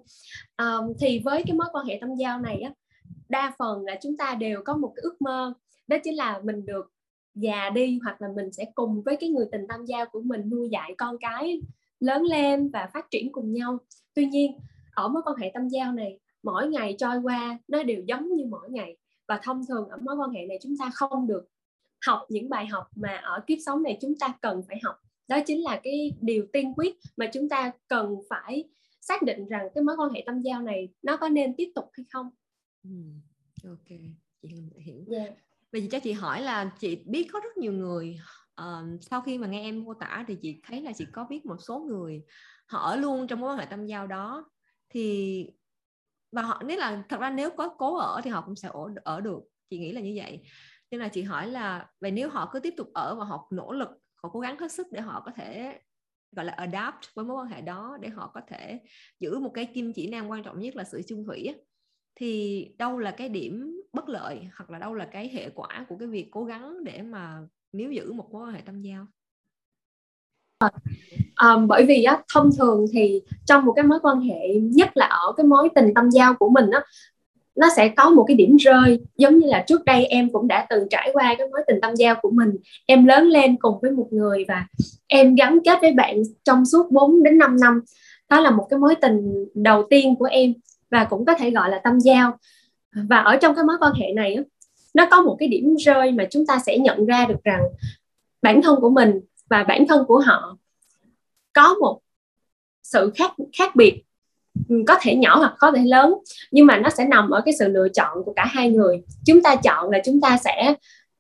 Um, 0.58 0.94
thì 1.00 1.22
với 1.26 1.44
cái 1.48 1.56
mối 1.56 1.68
quan 1.72 1.86
hệ 1.86 1.98
tâm 2.02 2.16
giao 2.16 2.40
này 2.40 2.62
á 2.62 2.74
đa 3.30 3.54
phần 3.60 3.86
là 3.86 4.00
chúng 4.02 4.18
ta 4.18 4.36
đều 4.36 4.62
có 4.66 4.78
một 4.78 4.94
cái 4.96 5.02
ước 5.04 5.22
mơ 5.22 5.54
đó 5.88 5.98
chính 6.04 6.16
là 6.16 6.40
mình 6.44 6.66
được 6.66 6.92
già 7.36 7.70
đi 7.70 8.00
hoặc 8.04 8.22
là 8.22 8.28
mình 8.36 8.52
sẽ 8.52 8.66
cùng 8.76 9.02
với 9.06 9.18
cái 9.18 9.30
người 9.30 9.46
tình 9.52 9.68
tam 9.70 9.86
giao 9.86 10.06
của 10.06 10.22
mình 10.22 10.50
nuôi 10.50 10.70
dạy 10.70 10.96
con 10.98 11.18
cái 11.20 11.62
lớn 12.00 12.24
lên 12.24 12.70
và 12.70 12.90
phát 12.94 13.12
triển 13.12 13.32
cùng 13.32 13.54
nhau. 13.54 13.78
Tuy 14.14 14.26
nhiên 14.26 14.60
ở 14.92 15.08
mối 15.08 15.22
quan 15.26 15.38
hệ 15.38 15.52
tâm 15.54 15.68
giao 15.68 15.94
này 15.94 16.20
mỗi 16.44 16.68
ngày 16.68 16.96
trôi 16.98 17.18
qua 17.18 17.60
nó 17.68 17.84
đều 17.84 18.02
giống 18.08 18.36
như 18.36 18.46
mỗi 18.46 18.70
ngày 18.70 18.98
và 19.28 19.40
thông 19.44 19.66
thường 19.66 19.90
ở 19.90 19.98
mối 19.98 20.16
quan 20.16 20.30
hệ 20.30 20.46
này 20.46 20.60
chúng 20.62 20.78
ta 20.78 20.92
không 20.94 21.28
được 21.28 21.48
học 22.06 22.26
những 22.30 22.50
bài 22.50 22.66
học 22.66 22.88
mà 22.96 23.16
ở 23.24 23.40
kiếp 23.48 23.58
sống 23.66 23.84
này 23.84 23.98
chúng 24.02 24.16
ta 24.20 24.34
cần 24.42 24.64
phải 24.68 24.80
học. 24.84 24.96
Đó 25.28 25.40
chính 25.46 25.64
là 25.64 25.80
cái 25.84 26.14
điều 26.22 26.46
tiên 26.54 26.74
quyết 26.78 26.96
mà 27.18 27.30
chúng 27.34 27.50
ta 27.50 27.72
cần 27.88 28.16
phải 28.30 28.64
xác 29.02 29.22
định 29.22 29.48
rằng 29.48 29.68
cái 29.76 29.84
mối 29.84 29.96
quan 29.98 30.10
hệ 30.10 30.24
tâm 30.26 30.42
giao 30.42 30.62
này 30.62 30.90
nó 31.02 31.18
có 31.18 31.30
nên 31.30 31.56
tiếp 31.58 31.72
tục 31.76 31.86
hay 31.94 32.06
không? 32.10 32.30
Ừ, 32.84 32.90
ok 33.70 34.00
chị 34.42 34.50
hiểu. 34.78 35.06
Yeah. 35.12 35.34
Bây 35.72 35.82
giờ 35.82 35.88
cho 35.92 36.00
chị 36.00 36.12
hỏi 36.12 36.42
là 36.42 36.72
chị 36.80 37.04
biết 37.06 37.28
có 37.34 37.40
rất 37.44 37.58
nhiều 37.58 37.74
người 37.74 38.20
uh, 38.62 39.02
sau 39.02 39.22
khi 39.22 39.38
mà 39.38 39.48
nghe 39.48 39.62
em 39.62 39.84
mô 39.84 39.94
tả 39.94 40.26
thì 40.28 40.38
chị 40.42 40.62
thấy 40.64 40.82
là 40.82 40.92
chị 40.98 41.06
có 41.14 41.26
biết 41.30 41.46
một 41.46 41.58
số 41.68 41.80
người 41.80 42.24
họ 42.68 42.80
ở 42.80 42.96
luôn 42.96 43.28
trong 43.28 43.40
mối 43.40 43.52
quan 43.52 43.60
hệ 43.60 43.66
tâm 43.66 43.86
giao 43.86 44.08
đó. 44.08 44.50
Thì 44.90 45.46
và 46.32 46.42
họ 46.42 46.62
nếu 46.66 46.78
là 46.78 47.04
thật 47.10 47.20
ra 47.20 47.30
nếu 47.30 47.50
có 47.58 47.70
cố 47.70 47.98
ở 47.98 48.22
thì 48.24 48.30
họ 48.30 48.42
cũng 48.42 48.56
sẽ 48.56 48.70
ở, 48.74 48.94
ở 49.04 49.22
được 49.22 49.40
chị 49.70 49.80
nghĩ 49.80 49.92
là 49.92 50.02
như 50.02 50.14
vậy. 50.16 50.42
Nên 50.92 51.02
là 51.02 51.08
chị 51.08 51.22
hỏi 51.22 51.48
là 51.48 51.90
vậy 52.00 52.12
nếu 52.12 52.30
họ 52.30 52.50
cứ 52.52 52.60
tiếp 52.60 52.74
tục 52.78 52.88
ở 52.94 53.16
và 53.16 53.26
họ 53.26 53.48
nỗ 53.52 53.72
lực 53.72 53.90
họ 54.16 54.30
cố 54.34 54.40
gắng 54.40 54.58
hết 54.60 54.72
sức 54.72 54.88
để 54.92 55.02
họ 55.02 55.22
có 55.26 55.32
thể 55.36 55.80
gọi 56.32 56.46
là 56.46 56.54
adapt 56.54 57.16
với 57.16 57.26
mối 57.26 57.38
quan 57.38 57.48
hệ 57.48 57.62
đó 57.62 57.98
để 58.02 58.10
họ 58.10 58.32
có 58.34 58.42
thể 58.48 58.80
giữ 59.20 59.40
một 59.40 59.52
cái 59.54 59.66
kim 59.66 59.94
chỉ 59.94 60.10
nam 60.10 60.28
quan 60.28 60.44
trọng 60.44 60.60
nhất 60.60 60.76
là 60.76 60.84
sự 60.84 61.02
chung 61.08 61.26
thủy 61.26 61.54
thì 62.16 62.66
đâu 62.78 63.00
là 63.00 63.12
cái 63.12 63.30
điểm 63.30 63.82
bất 63.94 64.10
lợi 64.10 64.40
hoặc 64.56 64.70
là 64.70 64.80
đâu 64.80 64.94
là 64.94 65.06
cái 65.06 65.30
hệ 65.30 65.50
quả 65.50 65.86
của 65.90 65.98
cái 65.98 66.08
việc 66.08 66.28
cố 66.32 66.46
gắng 66.46 66.84
để 66.84 67.02
mà 67.02 67.40
nếu 67.74 67.92
giữ 67.92 68.14
một 68.14 68.32
mối 68.32 68.48
quan 68.48 68.54
hệ 68.54 68.62
tâm 68.62 68.82
giao? 68.82 69.08
À, 71.36 71.58
bởi 71.68 71.86
vì 71.86 72.04
á 72.04 72.22
thông 72.34 72.50
thường 72.58 72.86
thì 72.94 73.22
trong 73.46 73.66
một 73.66 73.74
cái 73.76 73.86
mối 73.86 74.00
quan 74.02 74.20
hệ 74.20 74.56
nhất 74.62 74.90
là 74.96 75.06
ở 75.06 75.34
cái 75.38 75.46
mối 75.46 75.70
tình 75.76 75.94
tâm 75.96 76.12
giao 76.12 76.34
của 76.34 76.50
mình 76.50 76.70
á 76.72 76.82
nó 77.56 77.68
sẽ 77.76 77.90
có 77.90 78.10
một 78.10 78.26
cái 78.28 78.38
điểm 78.38 78.56
rơi, 78.56 79.00
giống 79.18 79.40
như 79.40 79.48
là 79.48 79.64
trước 79.68 79.86
đây 79.86 80.06
em 80.06 80.30
cũng 80.32 80.48
đã 80.48 80.68
từng 80.70 80.88
trải 80.90 81.10
qua 81.14 81.36
cái 81.38 81.48
mối 81.48 81.62
tình 81.68 81.82
tâm 81.82 81.96
giao 81.96 82.16
của 82.22 82.32
mình. 82.32 82.50
Em 82.86 83.06
lớn 83.06 83.28
lên 83.28 83.58
cùng 83.58 83.80
với 83.82 83.92
một 83.92 84.08
người 84.12 84.46
và 84.48 84.68
em 85.08 85.36
gắn 85.36 85.60
kết 85.66 85.78
với 85.82 85.92
bạn 85.92 86.16
trong 86.44 86.66
suốt 86.66 86.92
4 86.92 87.24
đến 87.24 87.38
5 87.38 87.58
năm. 87.60 87.82
Đó 88.30 88.40
là 88.40 88.52
một 88.52 88.68
cái 88.70 88.80
mối 88.80 88.96
tình 88.96 89.46
đầu 89.54 89.88
tiên 89.90 90.16
của 90.16 90.26
em 90.26 90.54
và 90.92 91.04
cũng 91.04 91.26
có 91.26 91.34
thể 91.34 91.52
gọi 91.52 91.70
là 91.70 91.82
tâm 91.84 92.00
giao. 92.00 92.38
Và 93.10 93.18
ở 93.18 93.38
trong 93.38 93.56
cái 93.56 93.66
mối 93.66 93.76
quan 93.80 93.94
hệ 93.94 94.14
này 94.16 94.38
nó 94.94 95.08
có 95.12 95.22
một 95.22 95.36
cái 95.40 95.50
điểm 95.50 95.76
rơi 95.76 96.12
mà 96.12 96.28
chúng 96.32 96.46
ta 96.46 96.60
sẽ 96.66 96.78
nhận 96.78 97.06
ra 97.06 97.26
được 97.26 97.44
rằng 97.44 97.62
bản 98.42 98.62
thân 98.62 98.80
của 98.82 98.90
mình 98.90 99.20
và 99.50 99.64
bản 99.64 99.88
thân 99.88 100.06
của 100.08 100.20
họ 100.20 100.58
có 101.54 101.74
một 101.74 102.00
sự 102.84 103.12
khác 103.16 103.32
khác 103.58 103.76
biệt 103.76 104.04
Ừ, 104.70 104.76
có 104.88 104.96
thể 105.02 105.16
nhỏ 105.16 105.38
hoặc 105.38 105.54
có 105.60 105.72
thể 105.72 105.82
lớn 105.86 106.14
nhưng 106.52 106.66
mà 106.66 106.78
nó 106.78 106.90
sẽ 106.90 107.06
nằm 107.06 107.30
ở 107.30 107.42
cái 107.46 107.54
sự 107.60 107.68
lựa 107.68 107.88
chọn 107.90 108.24
của 108.26 108.34
cả 108.36 108.46
hai 108.46 108.70
người. 108.70 109.02
Chúng 109.26 109.42
ta 109.42 109.56
chọn 109.56 109.90
là 109.90 110.00
chúng 110.06 110.22
ta 110.22 110.38
sẽ 110.38 110.74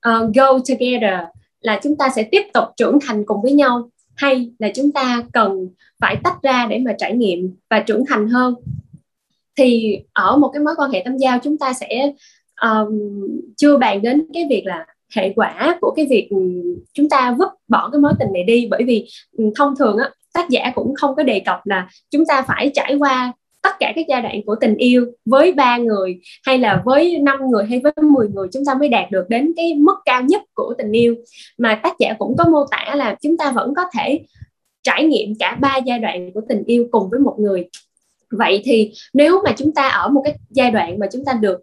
uh, 0.09 0.35
go 0.35 0.59
together 0.69 1.19
là 1.61 1.79
chúng 1.83 1.95
ta 1.95 2.09
sẽ 2.15 2.23
tiếp 2.23 2.41
tục 2.53 2.63
trưởng 2.77 2.99
thành 2.99 3.25
cùng 3.25 3.41
với 3.41 3.51
nhau 3.51 3.89
hay 4.15 4.51
là 4.59 4.69
chúng 4.75 4.91
ta 4.91 5.23
cần 5.33 5.69
phải 5.99 6.15
tách 6.23 6.41
ra 6.41 6.67
để 6.69 6.79
mà 6.79 6.93
trải 6.97 7.13
nghiệm 7.13 7.55
và 7.69 7.79
trưởng 7.79 8.05
thành 8.05 8.29
hơn. 8.29 8.55
Thì 9.57 9.99
ở 10.13 10.37
một 10.37 10.49
cái 10.53 10.63
mối 10.63 10.73
quan 10.77 10.91
hệ 10.91 11.01
tâm 11.05 11.17
giao 11.17 11.39
chúng 11.43 11.57
ta 11.57 11.73
sẽ 11.73 12.11
um, 12.61 12.99
chưa 13.57 13.77
bàn 13.77 14.01
đến 14.01 14.25
cái 14.33 14.47
việc 14.49 14.63
là 14.65 14.85
hệ 15.15 15.33
quả 15.35 15.77
của 15.81 15.93
cái 15.95 16.07
việc 16.09 16.27
ừ, 16.29 16.37
chúng 16.93 17.09
ta 17.09 17.35
vứt 17.39 17.49
bỏ 17.67 17.89
cái 17.91 18.01
mối 18.01 18.13
tình 18.19 18.33
này 18.33 18.43
đi. 18.43 18.67
Bởi 18.71 18.83
vì 18.83 19.07
ừ, 19.37 19.43
thông 19.55 19.75
thường 19.75 19.97
á 19.97 20.09
tác 20.33 20.49
giả 20.49 20.71
cũng 20.75 20.95
không 20.95 21.15
có 21.15 21.23
đề 21.23 21.39
cập 21.39 21.59
là 21.65 21.89
chúng 22.09 22.25
ta 22.25 22.41
phải 22.41 22.71
trải 22.75 22.95
qua 22.95 23.33
tất 23.61 23.69
cả 23.79 23.93
các 23.95 24.05
giai 24.09 24.21
đoạn 24.21 24.41
của 24.45 24.55
tình 24.61 24.75
yêu 24.75 25.05
với 25.25 25.53
ba 25.53 25.77
người 25.77 26.19
hay 26.43 26.57
là 26.57 26.81
với 26.85 27.17
năm 27.17 27.51
người 27.51 27.65
hay 27.65 27.79
với 27.79 27.93
10 28.11 28.27
người 28.27 28.47
chúng 28.53 28.65
ta 28.65 28.73
mới 28.73 28.89
đạt 28.89 29.11
được 29.11 29.25
đến 29.29 29.53
cái 29.55 29.73
mức 29.75 29.95
cao 30.05 30.21
nhất 30.21 30.41
của 30.53 30.73
tình 30.77 30.91
yêu. 30.91 31.15
Mà 31.57 31.79
tác 31.83 31.93
giả 31.99 32.13
cũng 32.19 32.37
có 32.37 32.43
mô 32.43 32.65
tả 32.71 32.95
là 32.95 33.15
chúng 33.21 33.37
ta 33.37 33.51
vẫn 33.51 33.73
có 33.75 33.83
thể 33.97 34.19
trải 34.83 35.05
nghiệm 35.05 35.33
cả 35.39 35.57
ba 35.61 35.77
giai 35.85 35.99
đoạn 35.99 36.31
của 36.33 36.41
tình 36.49 36.63
yêu 36.65 36.87
cùng 36.91 37.09
với 37.09 37.19
một 37.19 37.35
người. 37.39 37.69
Vậy 38.31 38.61
thì 38.63 38.91
nếu 39.13 39.41
mà 39.43 39.53
chúng 39.57 39.73
ta 39.73 39.87
ở 39.87 40.09
một 40.09 40.21
cái 40.25 40.35
giai 40.49 40.71
đoạn 40.71 40.99
mà 40.99 41.07
chúng 41.11 41.25
ta 41.25 41.33
được 41.33 41.61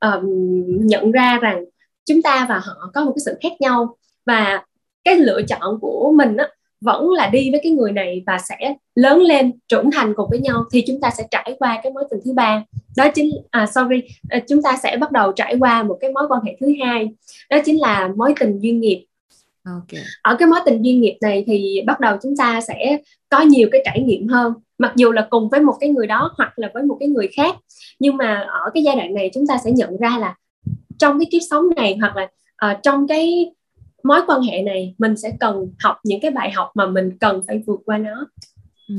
um, 0.00 0.22
nhận 0.86 1.12
ra 1.12 1.38
rằng 1.42 1.64
chúng 2.06 2.22
ta 2.22 2.46
và 2.48 2.58
họ 2.58 2.90
có 2.94 3.04
một 3.04 3.12
cái 3.16 3.22
sự 3.24 3.34
khác 3.42 3.60
nhau 3.60 3.96
và 4.26 4.64
cái 5.04 5.14
lựa 5.14 5.42
chọn 5.42 5.80
của 5.80 6.12
mình 6.16 6.36
á, 6.36 6.48
vẫn 6.80 7.10
là 7.10 7.28
đi 7.28 7.50
với 7.50 7.60
cái 7.62 7.72
người 7.72 7.92
này 7.92 8.22
và 8.26 8.38
sẽ 8.48 8.74
lớn 8.94 9.22
lên 9.22 9.52
trưởng 9.68 9.90
thành 9.90 10.14
cùng 10.14 10.30
với 10.30 10.38
nhau 10.38 10.64
thì 10.72 10.84
chúng 10.86 11.00
ta 11.00 11.10
sẽ 11.10 11.24
trải 11.30 11.56
qua 11.58 11.80
cái 11.82 11.92
mối 11.92 12.04
tình 12.10 12.20
thứ 12.24 12.32
ba. 12.32 12.64
Đó 12.96 13.08
chính 13.14 13.30
à 13.50 13.66
sorry 13.66 14.02
à, 14.28 14.40
chúng 14.48 14.62
ta 14.62 14.78
sẽ 14.82 14.96
bắt 14.96 15.12
đầu 15.12 15.32
trải 15.32 15.56
qua 15.60 15.82
một 15.82 15.98
cái 16.00 16.12
mối 16.12 16.24
quan 16.28 16.42
hệ 16.42 16.56
thứ 16.60 16.72
hai. 16.84 17.08
Đó 17.50 17.58
chính 17.64 17.80
là 17.80 18.08
mối 18.16 18.34
tình 18.40 18.58
duyên 18.58 18.80
nghiệp. 18.80 19.04
Okay. 19.64 20.02
ở 20.22 20.36
cái 20.38 20.48
mối 20.48 20.58
tình 20.66 20.82
duyên 20.82 21.00
nghiệp 21.00 21.18
này 21.20 21.44
thì 21.46 21.82
bắt 21.86 22.00
đầu 22.00 22.16
chúng 22.22 22.36
ta 22.36 22.60
sẽ 22.60 22.98
có 23.28 23.40
nhiều 23.40 23.68
cái 23.72 23.82
trải 23.84 24.00
nghiệm 24.00 24.28
hơn 24.28 24.52
mặc 24.78 24.92
dù 24.96 25.12
là 25.12 25.26
cùng 25.30 25.48
với 25.48 25.60
một 25.60 25.74
cái 25.80 25.90
người 25.90 26.06
đó 26.06 26.30
hoặc 26.36 26.58
là 26.58 26.70
với 26.74 26.82
một 26.82 26.96
cái 27.00 27.08
người 27.08 27.28
khác. 27.36 27.56
Nhưng 27.98 28.16
mà 28.16 28.46
ở 28.64 28.70
cái 28.74 28.82
giai 28.82 28.96
đoạn 28.96 29.14
này 29.14 29.30
chúng 29.34 29.46
ta 29.46 29.58
sẽ 29.64 29.70
nhận 29.70 29.96
ra 29.96 30.18
là 30.18 30.34
trong 30.98 31.18
cái 31.18 31.26
kiếp 31.30 31.42
sống 31.50 31.64
này 31.76 31.96
hoặc 32.00 32.16
là 32.16 32.28
uh, 32.70 32.82
trong 32.82 33.08
cái 33.08 33.50
mối 34.04 34.20
quan 34.26 34.42
hệ 34.42 34.62
này 34.62 34.94
mình 34.98 35.16
sẽ 35.16 35.32
cần 35.40 35.74
học 35.78 35.96
những 36.04 36.20
cái 36.22 36.30
bài 36.30 36.50
học 36.50 36.70
mà 36.74 36.86
mình 36.86 37.18
cần 37.20 37.42
phải 37.46 37.62
vượt 37.66 37.80
qua 37.84 37.98
nó. 37.98 38.26
Ừ. 38.88 38.94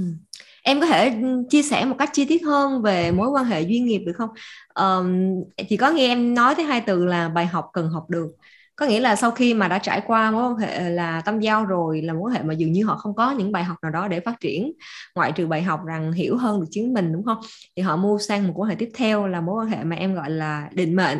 em 0.63 0.79
có 0.79 0.85
thể 0.85 1.09
ừ, 1.21 1.43
chia 1.49 1.61
sẻ 1.61 1.85
một 1.85 1.95
cách 1.99 2.09
chi 2.13 2.25
tiết 2.25 2.43
hơn 2.45 2.81
về 2.81 3.11
mối 3.11 3.29
quan 3.29 3.45
hệ 3.45 3.61
duyên 3.61 3.85
nghiệp 3.85 3.99
được 3.99 4.13
không? 4.13 4.29
Um, 4.75 5.35
chỉ 5.69 5.77
có 5.77 5.91
nghe 5.91 6.07
em 6.07 6.33
nói 6.33 6.55
tới 6.55 6.65
hai 6.65 6.81
từ 6.81 7.05
là 7.05 7.29
bài 7.29 7.45
học 7.45 7.69
cần 7.73 7.89
học 7.89 8.09
được. 8.09 8.27
Có 8.75 8.85
nghĩa 8.85 8.99
là 8.99 9.15
sau 9.15 9.31
khi 9.31 9.53
mà 9.53 9.67
đã 9.67 9.77
trải 9.77 10.01
qua 10.07 10.31
mối 10.31 10.43
quan 10.43 10.57
hệ 10.57 10.89
là 10.89 11.21
tâm 11.21 11.39
giao 11.39 11.65
rồi 11.65 12.01
là 12.01 12.13
mối 12.13 12.21
quan 12.21 12.33
hệ 12.33 12.43
mà 12.43 12.53
dường 12.53 12.71
như 12.71 12.85
họ 12.85 12.95
không 12.95 13.15
có 13.15 13.31
những 13.31 13.51
bài 13.51 13.63
học 13.63 13.77
nào 13.81 13.91
đó 13.91 14.07
để 14.07 14.19
phát 14.19 14.39
triển 14.39 14.71
ngoại 15.15 15.31
trừ 15.31 15.47
bài 15.47 15.63
học 15.63 15.85
rằng 15.85 16.11
hiểu 16.11 16.37
hơn 16.37 16.61
được 16.61 16.67
chính 16.71 16.93
mình 16.93 17.13
đúng 17.13 17.23
không? 17.25 17.37
Thì 17.75 17.83
họ 17.83 17.95
mua 17.95 18.19
sang 18.19 18.47
một 18.47 18.53
mối 18.55 18.63
quan 18.63 18.69
hệ 18.69 18.75
tiếp 18.75 18.89
theo 18.93 19.27
là 19.27 19.41
mối 19.41 19.55
quan 19.55 19.67
hệ 19.67 19.83
mà 19.83 19.95
em 19.95 20.15
gọi 20.15 20.29
là 20.29 20.69
định 20.73 20.95
mệnh 20.95 21.19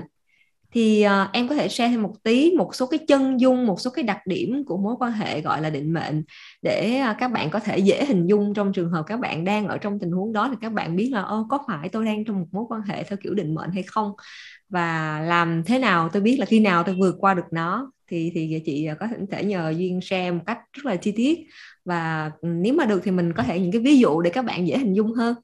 thì 0.72 1.06
uh, 1.06 1.32
em 1.34 1.48
có 1.48 1.56
thể 1.56 1.68
share 1.68 1.90
thêm 1.90 2.02
một 2.02 2.14
tí 2.24 2.52
một 2.58 2.76
số 2.76 2.88
cái 2.88 3.00
chân 3.08 3.40
dung 3.40 3.66
một 3.66 3.82
số 3.82 3.92
cái 3.92 4.04
đặc 4.04 4.20
điểm 4.26 4.64
của 4.66 4.78
mối 4.78 4.96
quan 5.00 5.12
hệ 5.12 5.42
gọi 5.42 5.62
là 5.62 5.70
định 5.70 5.94
mệnh 5.94 6.24
để 6.62 7.02
uh, 7.12 7.18
các 7.20 7.32
bạn 7.32 7.50
có 7.50 7.60
thể 7.60 7.78
dễ 7.78 8.06
hình 8.06 8.28
dung 8.28 8.54
trong 8.54 8.74
trường 8.74 8.92
hợp 8.92 9.04
các 9.08 9.20
bạn 9.20 9.46
đang 9.46 9.68
ở 9.68 9.78
trong 9.78 10.00
tình 10.00 10.12
huống 10.12 10.34
đó 10.34 10.48
thì 10.52 10.56
các 10.62 10.74
bạn 10.74 10.96
biết 10.96 11.10
là 11.14 11.22
ô 11.22 11.48
có 11.50 11.60
phải 11.68 11.90
tôi 11.90 12.06
đang 12.06 12.26
trong 12.26 12.40
một 12.40 12.48
mối 12.52 12.64
quan 12.70 12.82
hệ 12.82 13.04
theo 13.04 13.18
kiểu 13.24 13.34
định 13.34 13.56
mệnh 13.56 13.72
hay 13.72 13.84
không? 13.84 14.12
Và 14.70 15.20
làm 15.20 15.64
thế 15.64 15.80
nào 15.80 16.10
tôi 16.14 16.22
biết 16.22 16.38
là 16.40 16.46
khi 16.46 16.60
nào 16.60 16.84
tôi 16.84 16.96
vượt 17.00 17.16
qua 17.20 17.34
được 17.34 17.46
nó? 17.52 17.92
Thì 18.08 18.32
thì 18.36 18.62
chị 18.66 18.88
có 19.00 19.08
thể 19.32 19.44
nhờ 19.44 19.74
duyên 19.78 20.00
share 20.02 20.32
một 20.32 20.44
cách 20.46 20.60
rất 20.74 20.86
là 20.86 20.96
chi 20.96 21.12
tiết. 21.12 21.40
Và 21.86 22.32
ừ, 22.42 22.50
nếu 22.50 22.74
mà 22.74 22.86
được 22.86 23.02
thì 23.04 23.12
mình 23.12 23.34
có 23.34 23.44
thể 23.44 23.60
những 23.60 23.72
cái 23.72 23.82
ví 23.82 24.00
dụ 24.00 24.22
để 24.22 24.30
các 24.30 24.46
bạn 24.46 24.68
dễ 24.68 24.78
hình 24.78 24.94
dung 24.94 25.14
hơn. 25.14 25.36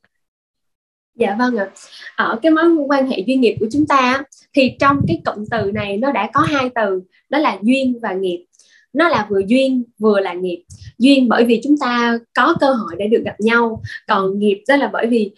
Dạ 1.16 1.36
vâng 1.40 1.58
ạ. 1.58 1.70
Ở 2.16 2.40
cái 2.42 2.52
mối 2.52 2.66
quan 2.88 3.08
hệ 3.08 3.20
duyên 3.20 3.42
nghiệp 3.42 3.58
của 3.60 3.68
chúng 3.72 3.86
ta 3.86 4.24
thì 4.54 4.72
trong 4.80 5.02
cái 5.08 5.22
cụm 5.26 5.46
từ 5.52 5.72
này 5.72 5.98
nó 5.98 6.12
đã 6.12 6.30
có 6.34 6.42
hai 6.42 6.70
từ 6.76 7.02
đó 7.30 7.40
là 7.40 7.58
duyên 7.62 8.00
và 8.02 8.14
nghiệp. 8.14 8.46
Nó 8.94 9.10
là 9.10 9.28
vừa 9.30 9.42
duyên 9.48 9.84
vừa 10.00 10.20
là 10.20 10.34
nghiệp. 10.34 10.64
Duyên 10.98 11.30
bởi 11.30 11.46
vì 11.46 11.62
chúng 11.64 11.78
ta 11.78 12.20
có 12.34 12.56
cơ 12.60 12.74
hội 12.74 12.96
để 12.98 13.08
được 13.08 13.22
gặp 13.26 13.36
nhau, 13.40 13.82
còn 14.08 14.40
nghiệp 14.40 14.64
đó 14.68 14.76
là 14.76 14.90
bởi 14.94 15.08
vì 15.08 15.32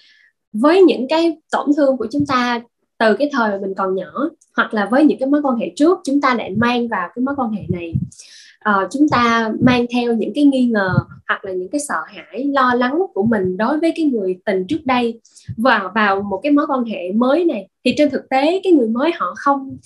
với 0.54 0.82
những 0.82 1.08
cái 1.08 1.38
tổn 1.52 1.70
thương 1.78 1.98
của 1.98 2.08
chúng 2.12 2.26
ta 2.26 2.62
từ 2.98 3.14
cái 3.14 3.30
thời 3.34 3.52
mà 3.52 3.58
mình 3.62 3.74
còn 3.78 3.96
nhỏ 3.96 4.30
hoặc 4.56 4.74
là 4.74 4.88
với 4.92 5.04
những 5.04 5.20
cái 5.20 5.30
mối 5.30 5.42
quan 5.42 5.58
hệ 5.58 5.72
trước 5.76 6.00
chúng 6.04 6.22
ta 6.22 6.34
lại 6.34 6.52
mang 6.58 6.88
vào 6.88 7.10
cái 7.16 7.24
mối 7.24 7.36
quan 7.38 7.52
hệ 7.52 7.62
này 7.70 7.94
uh, 8.70 8.88
chúng 8.92 9.10
ta 9.10 9.52
mang 9.62 9.86
theo 9.94 10.14
những 10.14 10.32
cái 10.36 10.44
nghi 10.44 10.66
ngờ 10.66 10.94
hoặc 11.28 11.46
là 11.46 11.52
những 11.52 11.70
cái 11.70 11.82
sợ 11.82 12.02
hãi 12.08 12.46
lo 12.46 12.74
lắng 12.74 13.02
của 13.14 13.24
mình 13.24 13.58
đối 13.58 13.80
với 13.80 13.94
cái 13.96 14.06
người 14.06 14.40
tình 14.46 14.68
trước 14.68 14.86
đây 14.86 15.22
và 15.58 15.92
vào 15.96 16.22
một 16.22 16.40
cái 16.44 16.52
mối 16.52 16.66
quan 16.68 16.84
hệ 16.84 17.12
mới 17.12 17.46
này. 17.46 17.68
Thì 17.86 17.94
trên 17.98 18.10
thực 18.10 18.30
tế 18.30 18.62
cái 18.64 18.74
người 18.74 18.88
mới 18.88 19.12
họ 19.12 19.34
không 19.36 19.78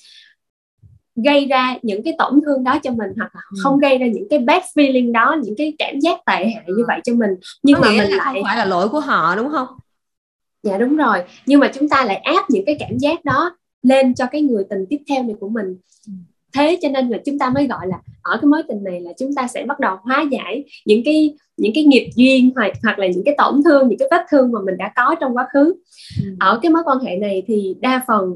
gây 1.16 1.46
ra 1.46 1.76
những 1.82 2.04
cái 2.04 2.16
tổn 2.18 2.42
thương 2.46 2.64
đó 2.64 2.80
cho 2.84 2.92
mình 2.92 3.10
hoặc 3.18 3.36
là 3.36 3.42
ừ. 3.52 3.58
không 3.64 3.80
gây 3.80 3.98
ra 3.98 4.08
những 4.08 4.28
cái 4.30 4.40
bad 4.40 4.64
feeling 4.76 5.12
đó 5.12 5.36
những 5.44 5.56
cái 5.58 5.74
cảm 5.80 6.00
giác 6.00 6.20
tệ 6.26 6.48
hại 6.48 6.66
như 6.68 6.84
vậy 6.88 7.00
cho 7.04 7.14
mình. 7.14 7.32
Nhưng 7.64 7.76
Có 7.76 7.82
mà 7.82 7.88
mình 7.88 8.12
lại 8.12 8.34
không 8.34 8.44
phải 8.44 8.58
là 8.58 8.66
lỗi 8.66 8.90
của 8.90 9.00
họ 9.00 9.36
đúng 9.36 9.50
không? 9.50 9.68
Dạ 10.64 10.78
đúng 10.78 10.98
rồi. 10.98 11.24
Nhưng 11.46 11.60
mà 11.60 11.72
chúng 11.74 11.90
ta 11.90 12.06
lại 12.06 12.16
áp 12.16 12.50
những 12.50 12.64
cái 12.66 12.76
cảm 12.80 12.98
giác 12.98 13.26
đó 13.26 13.58
lên 13.84 14.14
cho 14.14 14.26
cái 14.26 14.42
người 14.42 14.64
tình 14.70 14.86
tiếp 14.90 15.00
theo 15.10 15.24
này 15.24 15.36
của 15.40 15.50
mình. 15.50 15.78
Ừ 16.08 16.14
thế 16.54 16.80
cho 16.82 16.90
nên 16.90 17.10
là 17.10 17.18
chúng 17.26 17.40
ta 17.40 17.50
mới 17.50 17.68
gọi 17.68 17.88
là 17.88 17.98
ở 18.22 18.38
cái 18.42 18.48
mối 18.48 18.64
tình 18.68 18.84
này 18.84 19.02
là 19.02 19.12
chúng 19.20 19.34
ta 19.36 19.48
sẽ 19.48 19.66
bắt 19.66 19.80
đầu 19.80 19.98
hóa 20.02 20.26
giải 20.32 20.64
những 20.86 21.02
cái 21.06 21.36
những 21.58 21.72
cái 21.76 21.84
nghiệp 21.84 22.10
duyên 22.16 22.52
hoặc 22.56 22.72
hoặc 22.84 23.00
là 23.00 23.08
những 23.08 23.24
cái 23.26 23.36
tổn 23.38 23.62
thương 23.66 23.88
những 23.88 24.00
cái 24.00 24.08
vết 24.12 24.26
thương 24.32 24.52
mà 24.52 24.60
mình 24.66 24.78
đã 24.78 24.92
có 24.96 25.16
trong 25.20 25.38
quá 25.38 25.48
khứ. 25.54 25.74
Ừ. 26.22 26.36
ở 26.40 26.60
cái 26.62 26.72
mối 26.72 26.82
quan 26.86 27.00
hệ 27.00 27.16
này 27.16 27.44
thì 27.48 27.76
đa 27.82 28.02
phần 28.08 28.34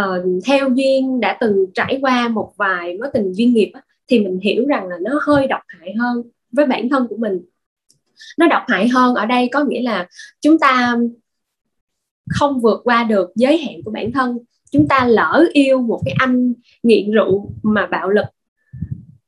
uh, 0.00 0.44
theo 0.44 0.68
duyên 0.74 1.20
đã 1.20 1.38
từng 1.40 1.66
trải 1.74 1.98
qua 2.02 2.28
một 2.28 2.52
vài 2.56 2.98
mối 2.98 3.08
tình 3.12 3.32
duyên 3.32 3.54
nghiệp 3.54 3.72
thì 4.08 4.20
mình 4.20 4.38
hiểu 4.42 4.66
rằng 4.66 4.86
là 4.86 4.96
nó 5.02 5.20
hơi 5.22 5.46
độc 5.46 5.60
hại 5.68 5.94
hơn 6.00 6.22
với 6.52 6.66
bản 6.66 6.88
thân 6.88 7.06
của 7.08 7.16
mình. 7.16 7.40
Nó 8.38 8.46
độc 8.46 8.62
hại 8.68 8.88
hơn 8.88 9.14
ở 9.14 9.26
đây 9.26 9.48
có 9.52 9.64
nghĩa 9.64 9.82
là 9.82 10.08
chúng 10.40 10.58
ta 10.58 10.96
không 12.28 12.60
vượt 12.60 12.80
qua 12.84 13.04
được 13.04 13.30
giới 13.34 13.58
hạn 13.58 13.82
của 13.84 13.90
bản 13.90 14.12
thân 14.12 14.38
chúng 14.74 14.88
ta 14.88 15.06
lỡ 15.06 15.44
yêu 15.52 15.78
một 15.78 16.00
cái 16.04 16.14
anh 16.18 16.52
nghiện 16.82 17.10
rượu 17.10 17.50
mà 17.62 17.86
bạo 17.86 18.10
lực. 18.10 18.24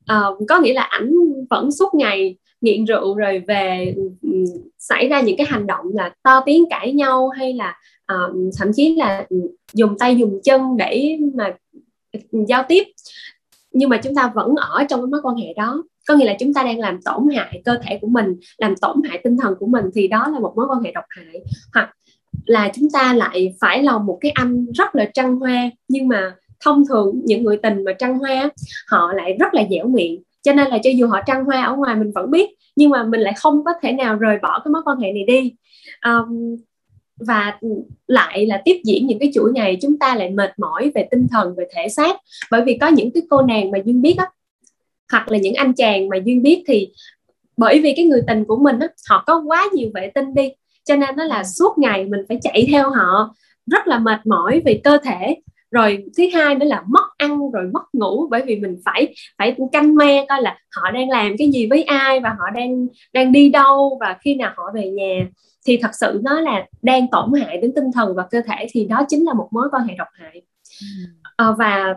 À, 0.06 0.22
có 0.48 0.60
nghĩa 0.60 0.72
là 0.72 0.82
ảnh 0.82 1.12
vẫn 1.50 1.72
suốt 1.72 1.94
ngày 1.94 2.36
nghiện 2.60 2.84
rượu 2.84 3.14
rồi 3.14 3.42
về 3.48 3.94
um, 4.22 4.44
xảy 4.78 5.08
ra 5.08 5.20
những 5.20 5.36
cái 5.36 5.46
hành 5.50 5.66
động 5.66 5.86
là 5.94 6.14
to 6.22 6.42
tiếng 6.46 6.64
cãi 6.70 6.92
nhau 6.92 7.28
hay 7.28 7.54
là 7.54 7.76
um, 8.08 8.50
thậm 8.58 8.72
chí 8.74 8.96
là 8.96 9.26
dùng 9.72 9.98
tay 9.98 10.16
dùng 10.16 10.40
chân 10.44 10.76
để 10.76 11.18
mà 11.34 11.54
giao 12.48 12.62
tiếp. 12.68 12.84
Nhưng 13.72 13.88
mà 13.88 13.96
chúng 13.96 14.14
ta 14.14 14.32
vẫn 14.34 14.54
ở 14.56 14.84
trong 14.88 15.00
cái 15.00 15.06
mối 15.06 15.20
quan 15.22 15.36
hệ 15.36 15.54
đó. 15.56 15.84
Có 16.08 16.14
nghĩa 16.14 16.26
là 16.26 16.36
chúng 16.40 16.54
ta 16.54 16.62
đang 16.62 16.78
làm 16.78 16.98
tổn 17.02 17.28
hại 17.34 17.62
cơ 17.64 17.78
thể 17.82 17.98
của 18.00 18.08
mình 18.08 18.36
làm 18.58 18.74
tổn 18.76 18.96
hại 19.08 19.20
tinh 19.24 19.36
thần 19.42 19.54
của 19.58 19.66
mình 19.66 19.84
thì 19.94 20.08
đó 20.08 20.28
là 20.32 20.38
một 20.38 20.52
mối 20.56 20.66
quan 20.68 20.82
hệ 20.82 20.92
độc 20.92 21.04
hại. 21.08 21.42
Hoặc 21.74 21.90
là 22.44 22.70
chúng 22.74 22.90
ta 22.92 23.14
lại 23.14 23.54
phải 23.60 23.82
lòng 23.82 24.06
một 24.06 24.18
cái 24.20 24.30
anh 24.30 24.66
rất 24.74 24.94
là 24.94 25.10
trăng 25.14 25.36
hoa. 25.36 25.70
Nhưng 25.88 26.08
mà 26.08 26.34
thông 26.60 26.86
thường 26.88 27.20
những 27.24 27.44
người 27.44 27.56
tình 27.56 27.84
mà 27.84 27.92
trăng 27.92 28.18
hoa 28.18 28.50
họ 28.88 29.12
lại 29.12 29.36
rất 29.40 29.54
là 29.54 29.62
dẻo 29.70 29.88
miệng. 29.88 30.22
Cho 30.42 30.52
nên 30.52 30.68
là 30.68 30.78
cho 30.84 30.90
dù 30.90 31.06
họ 31.06 31.20
trăng 31.26 31.44
hoa 31.44 31.64
ở 31.64 31.76
ngoài 31.76 31.96
mình 31.96 32.12
vẫn 32.14 32.30
biết 32.30 32.50
nhưng 32.76 32.90
mà 32.90 33.04
mình 33.04 33.20
lại 33.20 33.34
không 33.36 33.64
có 33.64 33.70
thể 33.82 33.92
nào 33.92 34.16
rời 34.16 34.38
bỏ 34.42 34.60
cái 34.64 34.72
mối 34.72 34.82
quan 34.84 34.98
hệ 34.98 35.12
này 35.12 35.24
đi. 35.26 35.54
Um, 36.06 36.56
và 37.18 37.58
lại 38.06 38.46
là 38.46 38.62
tiếp 38.64 38.80
diễn 38.84 39.06
những 39.06 39.18
cái 39.18 39.30
chuỗi 39.34 39.52
ngày 39.52 39.78
chúng 39.82 39.98
ta 39.98 40.14
lại 40.14 40.30
mệt 40.30 40.58
mỏi 40.58 40.90
về 40.94 41.08
tinh 41.10 41.26
thần 41.30 41.54
về 41.56 41.64
thể 41.74 41.88
xác. 41.88 42.16
Bởi 42.50 42.62
vì 42.64 42.78
có 42.80 42.88
những 42.88 43.10
cái 43.10 43.22
cô 43.30 43.42
nàng 43.42 43.70
mà 43.70 43.78
duyên 43.84 44.02
biết 44.02 44.14
á 44.18 44.26
hoặc 45.12 45.32
là 45.32 45.38
những 45.38 45.54
anh 45.54 45.72
chàng 45.72 46.08
mà 46.08 46.16
duyên 46.24 46.42
biết 46.42 46.64
thì 46.66 46.88
bởi 47.56 47.80
vì 47.80 47.92
cái 47.96 48.04
người 48.04 48.20
tình 48.26 48.44
của 48.44 48.56
mình 48.56 48.78
á 48.78 48.88
họ 49.08 49.24
có 49.26 49.42
quá 49.46 49.66
nhiều 49.74 49.90
vệ 49.94 50.10
tinh 50.14 50.34
đi 50.34 50.50
cho 50.86 50.96
nên 50.96 51.16
nó 51.16 51.24
là 51.24 51.44
suốt 51.44 51.78
ngày 51.78 52.04
mình 52.04 52.20
phải 52.28 52.38
chạy 52.42 52.66
theo 52.70 52.90
họ 52.90 53.34
rất 53.66 53.86
là 53.86 53.98
mệt 53.98 54.26
mỏi 54.26 54.62
về 54.64 54.80
cơ 54.84 54.98
thể. 55.04 55.36
Rồi 55.70 56.04
thứ 56.16 56.24
hai 56.34 56.54
nữa 56.54 56.66
là 56.66 56.82
mất 56.86 57.04
ăn 57.16 57.50
rồi 57.50 57.64
mất 57.72 57.82
ngủ 57.92 58.28
bởi 58.30 58.42
vì 58.46 58.56
mình 58.56 58.76
phải 58.84 59.14
phải 59.38 59.56
canh 59.72 59.94
me 59.94 60.26
coi 60.28 60.42
là 60.42 60.58
họ 60.76 60.90
đang 60.90 61.10
làm 61.10 61.36
cái 61.38 61.50
gì 61.50 61.66
với 61.66 61.82
ai 61.82 62.20
và 62.20 62.28
họ 62.28 62.50
đang 62.54 62.86
đang 63.12 63.32
đi 63.32 63.48
đâu 63.48 63.98
và 64.00 64.16
khi 64.20 64.34
nào 64.34 64.52
họ 64.56 64.64
về 64.74 64.90
nhà. 64.90 65.26
Thì 65.66 65.76
thật 65.76 65.90
sự 66.00 66.20
nó 66.24 66.40
là 66.40 66.66
đang 66.82 67.06
tổn 67.10 67.32
hại 67.40 67.56
đến 67.56 67.72
tinh 67.76 67.92
thần 67.94 68.14
và 68.14 68.26
cơ 68.30 68.40
thể 68.46 68.66
thì 68.70 68.84
đó 68.84 69.02
chính 69.08 69.24
là 69.24 69.34
một 69.34 69.48
mối 69.50 69.68
quan 69.72 69.86
hệ 69.86 69.94
độc 69.98 70.08
hại. 70.12 70.42
À, 71.36 71.46
và 71.58 71.94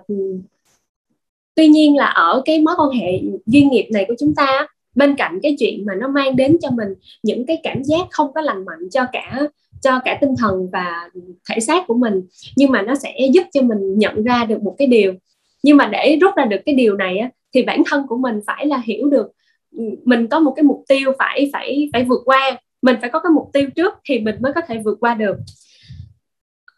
tuy 1.55 1.67
nhiên 1.67 1.97
là 1.97 2.05
ở 2.05 2.41
cái 2.45 2.59
mối 2.59 2.75
quan 2.77 2.89
hệ 2.89 3.21
duyên 3.45 3.69
nghiệp 3.69 3.89
này 3.93 4.05
của 4.07 4.15
chúng 4.19 4.35
ta 4.35 4.67
bên 4.99 5.15
cạnh 5.15 5.39
cái 5.43 5.55
chuyện 5.59 5.85
mà 5.85 5.93
nó 5.95 6.07
mang 6.07 6.35
đến 6.35 6.57
cho 6.61 6.69
mình 6.71 6.89
những 7.23 7.45
cái 7.45 7.57
cảm 7.63 7.83
giác 7.83 8.07
không 8.11 8.33
có 8.33 8.41
lành 8.41 8.65
mạnh 8.65 8.89
cho 8.91 9.05
cả 9.11 9.39
cho 9.81 9.99
cả 10.05 10.17
tinh 10.21 10.35
thần 10.37 10.69
và 10.73 11.09
thể 11.49 11.59
xác 11.59 11.87
của 11.87 11.93
mình 11.93 12.21
nhưng 12.55 12.71
mà 12.71 12.81
nó 12.81 12.95
sẽ 12.95 13.13
giúp 13.33 13.43
cho 13.53 13.61
mình 13.61 13.97
nhận 13.99 14.23
ra 14.23 14.45
được 14.45 14.63
một 14.63 14.75
cái 14.77 14.87
điều. 14.87 15.13
Nhưng 15.63 15.77
mà 15.77 15.89
để 15.91 16.17
rút 16.21 16.35
ra 16.35 16.45
được 16.45 16.57
cái 16.65 16.75
điều 16.75 16.95
này 16.95 17.17
á, 17.17 17.29
thì 17.53 17.63
bản 17.63 17.83
thân 17.85 18.07
của 18.07 18.17
mình 18.17 18.39
phải 18.47 18.65
là 18.65 18.81
hiểu 18.85 19.09
được 19.09 19.27
ừ, 19.77 19.83
mình 20.03 20.27
có 20.27 20.39
một 20.39 20.53
cái 20.55 20.63
mục 20.63 20.83
tiêu 20.87 21.11
phải 21.19 21.49
phải 21.53 21.89
phải 21.93 22.03
vượt 22.03 22.21
qua. 22.25 22.59
Mình 22.81 22.95
phải 23.01 23.09
có 23.09 23.19
cái 23.19 23.31
mục 23.35 23.49
tiêu 23.53 23.69
trước 23.75 23.93
thì 24.05 24.19
mình 24.19 24.35
mới 24.39 24.53
có 24.53 24.61
thể 24.67 24.77
vượt 24.85 24.97
qua 24.99 25.13
được. 25.13 25.37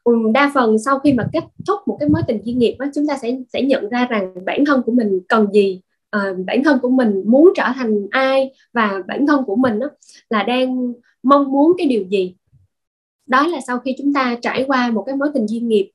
Ừ, 0.03 0.13
đa 0.33 0.51
phần 0.53 0.79
sau 0.85 0.99
khi 0.99 1.13
mà 1.13 1.27
kết 1.33 1.43
thúc 1.67 1.79
một 1.85 1.97
cái 1.99 2.09
mối 2.09 2.21
tình 2.27 2.41
chuyên 2.45 2.57
nghiệp 2.57 2.75
á, 2.79 2.89
chúng 2.95 3.07
ta 3.07 3.17
sẽ 3.21 3.37
sẽ 3.53 3.61
nhận 3.61 3.89
ra 3.89 4.07
rằng 4.09 4.33
bản 4.45 4.65
thân 4.65 4.81
của 4.85 4.91
mình 4.91 5.19
cần 5.27 5.47
gì 5.53 5.81
uh, 6.17 6.45
bản 6.45 6.63
thân 6.63 6.79
của 6.81 6.89
mình 6.89 7.23
muốn 7.25 7.49
trở 7.55 7.71
thành 7.75 8.07
ai 8.11 8.51
và 8.73 9.03
bản 9.07 9.27
thân 9.27 9.43
của 9.45 9.55
mình 9.55 9.79
á, 9.79 9.87
là 10.29 10.43
đang 10.43 10.93
mong 11.23 11.51
muốn 11.51 11.73
cái 11.77 11.87
điều 11.87 12.03
gì? 12.03 12.35
Đó 13.25 13.47
là 13.47 13.59
sau 13.67 13.79
khi 13.79 13.95
chúng 13.97 14.13
ta 14.13 14.35
trải 14.41 14.63
qua 14.67 14.91
một 14.91 15.03
cái 15.07 15.15
mối 15.15 15.29
tình 15.33 15.47
duyên 15.47 15.67
nghiệp. 15.67 15.91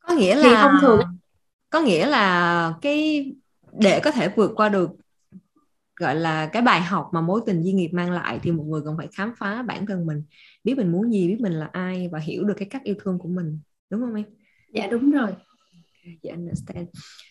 Có 0.00 0.14
nghĩa 0.14 0.34
là 0.34 0.42
thì 0.42 0.54
thông 0.54 0.72
thường 0.80 1.00
có 1.70 1.80
nghĩa 1.80 2.06
là 2.06 2.74
cái 2.82 3.26
để 3.72 4.00
có 4.00 4.10
thể 4.10 4.28
vượt 4.36 4.52
qua 4.56 4.68
được 4.68 4.90
gọi 5.96 6.14
là 6.14 6.46
cái 6.46 6.62
bài 6.62 6.80
học 6.80 7.10
mà 7.12 7.20
mối 7.20 7.40
tình 7.46 7.62
duyên 7.62 7.76
nghiệp 7.76 7.90
mang 7.92 8.10
lại 8.10 8.40
thì 8.42 8.52
một 8.52 8.64
người 8.66 8.82
cần 8.84 8.96
phải 8.96 9.08
khám 9.12 9.32
phá 9.38 9.62
bản 9.62 9.86
thân 9.86 10.06
mình 10.06 10.22
biết 10.64 10.74
mình 10.76 10.92
muốn 10.92 11.12
gì 11.12 11.28
biết 11.28 11.40
mình 11.40 11.52
là 11.52 11.68
ai 11.72 12.08
và 12.12 12.18
hiểu 12.18 12.44
được 12.44 12.54
cái 12.56 12.68
cách 12.70 12.84
yêu 12.84 12.94
thương 13.02 13.18
của 13.18 13.28
mình. 13.28 13.58
Đúng 13.90 14.00
không 14.00 14.14
em? 14.14 14.24
Dạ 14.74 14.86
đúng 14.86 15.10
rồi 15.10 15.30
dạ 16.22 16.32
understand. 16.32 16.88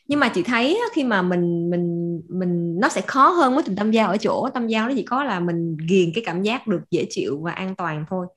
Nhưng 0.08 0.20
mà 0.20 0.30
chị 0.30 0.44
thấy 0.44 0.82
khi 0.94 1.04
mà 1.04 1.22
mình 1.22 1.70
mình 1.70 2.22
mình 2.30 2.80
nó 2.80 2.90
sẽ 2.90 3.02
khó 3.02 3.30
hơn 3.30 3.54
mối 3.54 3.64
tình 3.64 3.76
tâm 3.76 3.92
giao 3.92 4.10
ở 4.10 4.18
chỗ 4.18 4.50
tâm 4.54 4.68
giao 4.68 4.88
nó 4.88 4.94
chỉ 4.96 5.04
có 5.04 5.24
là 5.24 5.40
mình 5.40 5.78
ghiền 5.90 6.12
cái 6.16 6.24
cảm 6.26 6.44
giác 6.44 6.68
được 6.68 6.82
dễ 6.92 7.06
chịu 7.10 7.42
và 7.42 7.52
an 7.52 7.76
toàn 7.76 8.06
thôi. 8.10 8.28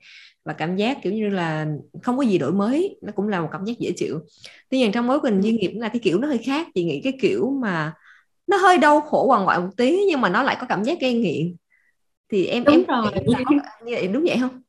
Và 0.45 0.53
cảm 0.53 0.75
giác 0.75 0.97
kiểu 1.03 1.13
như 1.13 1.29
là 1.29 1.67
không 2.03 2.17
có 2.17 2.23
gì 2.23 2.37
đổi 2.37 2.51
mới 2.51 2.97
nó 3.01 3.11
cũng 3.15 3.27
là 3.27 3.41
một 3.41 3.49
cảm 3.51 3.65
giác 3.65 3.79
dễ 3.79 3.91
chịu. 3.91 4.19
Tuy 4.69 4.77
nhiên 4.77 4.91
trong 4.91 5.07
mối 5.07 5.19
tình 5.23 5.41
duyên 5.41 5.55
nghiệp 5.55 5.71
là 5.75 5.89
cái 5.89 5.99
kiểu 5.99 6.19
nó 6.19 6.27
hơi 6.27 6.37
khác. 6.37 6.67
Chị 6.75 6.83
nghĩ 6.83 7.01
cái 7.03 7.13
kiểu 7.21 7.51
mà 7.61 7.93
nó 8.47 8.57
hơi 8.57 8.77
đau 8.77 9.01
khổ 9.01 9.27
hoàng 9.27 9.43
ngoại 9.43 9.59
một 9.59 9.69
tí 9.77 9.99
nhưng 10.07 10.21
mà 10.21 10.29
nó 10.29 10.43
lại 10.43 10.57
có 10.59 10.65
cảm 10.69 10.83
giác 10.83 10.99
gây 11.01 11.13
nghiện. 11.13 11.55
Thì 12.31 12.45
em 12.45 12.63
đúng 12.63 12.75
em 12.75 12.85
rồi. 12.87 13.11
như 13.85 13.93
vậy 13.93 14.07
đúng 14.07 14.23
vậy 14.23 14.37
không? 14.41 14.61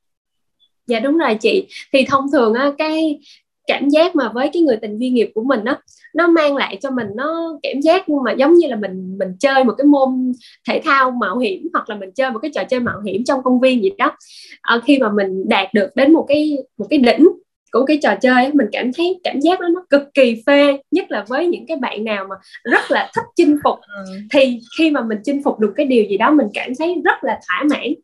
Dạ 0.87 1.01
đúng 1.01 1.19
rồi 1.19 1.35
chị. 1.41 1.69
Thì 1.93 2.05
thông 2.09 2.25
thường 2.33 2.55
á 2.55 2.73
cái 2.79 3.21
cảm 3.67 3.89
giác 3.89 4.17
mà 4.17 4.31
với 4.35 4.51
cái 4.53 4.63
người 4.63 4.77
tình 4.77 4.99
duyên 4.99 5.15
nghiệp 5.15 5.31
của 5.35 5.43
mình 5.43 5.65
á 5.65 5.79
nó 6.15 6.27
mang 6.27 6.57
lại 6.57 6.79
cho 6.83 6.91
mình 6.91 7.07
nó 7.15 7.59
cảm 7.63 7.81
giác 7.81 8.09
nhưng 8.09 8.23
mà 8.23 8.33
giống 8.33 8.55
như 8.55 8.69
là 8.69 8.77
mình 8.77 9.19
mình 9.19 9.29
chơi 9.41 9.65
một 9.65 9.75
cái 9.79 9.87
môn 9.87 10.33
thể 10.69 10.81
thao 10.85 11.11
mạo 11.11 11.39
hiểm 11.39 11.69
hoặc 11.73 11.91
là 11.91 11.97
mình 11.97 12.13
chơi 12.13 12.31
một 12.31 12.39
cái 12.43 12.51
trò 12.55 12.65
chơi 12.65 12.81
mạo 12.81 13.01
hiểm 13.01 13.25
trong 13.25 13.43
công 13.43 13.61
viên 13.61 13.83
gì 13.83 13.91
đó. 13.99 14.17
À, 14.61 14.81
khi 14.85 14.99
mà 14.99 15.11
mình 15.13 15.49
đạt 15.49 15.75
được 15.75 15.89
đến 15.95 16.13
một 16.13 16.25
cái 16.29 16.59
một 16.79 16.87
cái 16.91 16.99
đỉnh 16.99 17.29
của 17.73 17.85
cái 17.85 17.99
trò 18.03 18.15
chơi 18.23 18.53
mình 18.53 18.67
cảm 18.73 18.93
thấy 18.93 19.21
cảm 19.25 19.41
giác 19.41 19.61
đó 19.61 19.69
nó 19.69 19.85
cực 19.91 20.03
kỳ 20.15 20.43
phê 20.47 20.79
nhất 20.91 21.11
là 21.11 21.25
với 21.29 21.47
những 21.47 21.67
cái 21.67 21.77
bạn 21.77 22.05
nào 22.05 22.27
mà 22.31 22.37
rất 22.65 22.91
là 22.91 23.11
thích 23.15 23.25
chinh 23.37 23.59
phục. 23.65 23.79
Ừ. 23.97 24.05
thì 24.31 24.61
khi 24.79 24.91
mà 24.91 25.03
mình 25.03 25.19
chinh 25.25 25.43
phục 25.43 25.59
được 25.59 25.73
cái 25.77 25.87
điều 25.87 26.05
gì 26.05 26.17
đó 26.17 26.31
mình 26.31 26.47
cảm 26.55 26.73
thấy 26.79 26.95
rất 27.05 27.25
là 27.25 27.41
thỏa 27.49 27.63
mãn. 27.71 27.95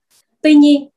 Tuy 0.42 0.54
nhiên 0.54 0.88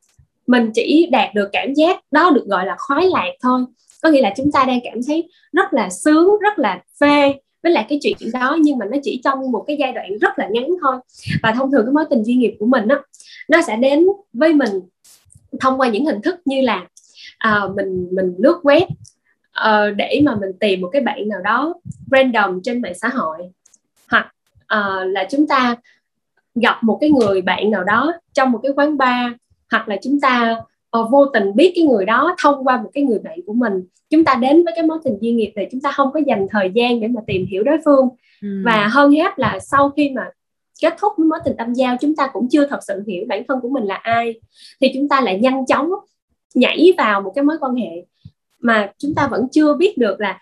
mình 0.46 0.70
chỉ 0.74 1.08
đạt 1.12 1.34
được 1.34 1.48
cảm 1.52 1.74
giác 1.74 2.00
đó 2.10 2.30
được 2.30 2.44
gọi 2.46 2.66
là 2.66 2.76
khoái 2.78 3.06
lạc 3.06 3.30
thôi 3.42 3.60
có 4.06 4.12
nghĩa 4.12 4.20
là 4.20 4.32
chúng 4.36 4.52
ta 4.52 4.64
đang 4.64 4.80
cảm 4.84 4.98
thấy 5.06 5.28
rất 5.52 5.72
là 5.72 5.90
sướng 5.90 6.38
rất 6.40 6.58
là 6.58 6.82
phê 7.00 7.34
với 7.62 7.72
lại 7.72 7.86
cái 7.88 7.98
chuyện 8.02 8.16
đó 8.32 8.56
nhưng 8.60 8.78
mà 8.78 8.86
nó 8.86 8.96
chỉ 9.02 9.20
trong 9.24 9.52
một 9.52 9.64
cái 9.66 9.76
giai 9.80 9.92
đoạn 9.92 10.18
rất 10.20 10.38
là 10.38 10.48
ngắn 10.48 10.66
thôi. 10.82 10.96
Và 11.42 11.52
thông 11.52 11.70
thường 11.70 11.84
cái 11.86 11.92
mối 11.92 12.04
tình 12.10 12.22
duyên 12.24 12.38
nghiệp 12.38 12.56
của 12.58 12.66
mình 12.66 12.88
á 12.88 12.96
nó 13.48 13.62
sẽ 13.62 13.76
đến 13.76 14.06
với 14.32 14.54
mình 14.54 14.70
thông 15.60 15.80
qua 15.80 15.88
những 15.88 16.04
hình 16.04 16.22
thức 16.22 16.40
như 16.44 16.60
là 16.60 16.86
à, 17.38 17.60
mình 17.76 18.08
mình 18.12 18.34
lướt 18.38 18.60
web 18.62 18.82
uh, 18.82 19.96
để 19.96 20.20
mà 20.24 20.34
mình 20.34 20.50
tìm 20.60 20.80
một 20.80 20.88
cái 20.92 21.02
bạn 21.02 21.28
nào 21.28 21.40
đó 21.40 21.74
random 22.10 22.60
trên 22.62 22.82
mạng 22.82 22.94
xã 22.94 23.08
hội. 23.08 23.38
Hoặc 24.08 24.34
uh, 24.62 25.06
là 25.06 25.26
chúng 25.30 25.46
ta 25.46 25.76
gặp 26.54 26.78
một 26.82 26.98
cái 27.00 27.10
người 27.10 27.42
bạn 27.42 27.70
nào 27.70 27.84
đó 27.84 28.12
trong 28.32 28.52
một 28.52 28.60
cái 28.62 28.72
quán 28.76 28.96
bar 28.98 29.32
hoặc 29.70 29.88
là 29.88 29.96
chúng 30.02 30.20
ta 30.20 30.60
uh, 31.00 31.10
vô 31.10 31.26
tình 31.26 31.56
biết 31.56 31.72
cái 31.74 31.84
người 31.84 32.04
đó 32.04 32.36
thông 32.42 32.64
qua 32.64 32.82
một 32.82 32.90
cái 32.92 33.04
người 33.04 33.18
bạn 33.18 33.38
của 33.46 33.52
mình. 33.52 33.72
Chúng 34.10 34.24
ta 34.24 34.34
đến 34.34 34.64
với 34.64 34.72
cái 34.76 34.86
mối 34.86 34.98
tình 35.04 35.18
duyên 35.20 35.36
nghiệp 35.36 35.52
này 35.56 35.68
chúng 35.72 35.80
ta 35.80 35.92
không 35.92 36.12
có 36.12 36.20
dành 36.26 36.46
thời 36.50 36.70
gian 36.74 37.00
để 37.00 37.08
mà 37.08 37.20
tìm 37.26 37.46
hiểu 37.46 37.62
đối 37.62 37.78
phương. 37.84 38.08
Ừ. 38.42 38.62
và 38.64 38.88
hơn 38.92 39.10
hết 39.10 39.38
là 39.38 39.58
sau 39.60 39.90
khi 39.90 40.10
mà 40.10 40.30
kết 40.82 40.94
thúc 40.98 41.12
với 41.16 41.26
mối 41.26 41.38
tình 41.44 41.56
tâm 41.58 41.72
giao 41.72 41.96
chúng 42.00 42.16
ta 42.16 42.30
cũng 42.32 42.48
chưa 42.50 42.66
thật 42.66 42.78
sự 42.86 43.02
hiểu 43.06 43.24
bản 43.28 43.42
thân 43.48 43.60
của 43.60 43.68
mình 43.68 43.84
là 43.84 43.94
ai. 43.94 44.40
Thì 44.80 44.90
chúng 44.94 45.08
ta 45.08 45.20
lại 45.20 45.38
nhanh 45.38 45.66
chóng 45.66 45.90
nhảy 46.54 46.92
vào 46.98 47.20
một 47.20 47.32
cái 47.34 47.44
mối 47.44 47.56
quan 47.60 47.74
hệ 47.74 48.04
mà 48.60 48.92
chúng 48.98 49.14
ta 49.14 49.28
vẫn 49.28 49.48
chưa 49.52 49.74
biết 49.74 49.98
được 49.98 50.20
là 50.20 50.40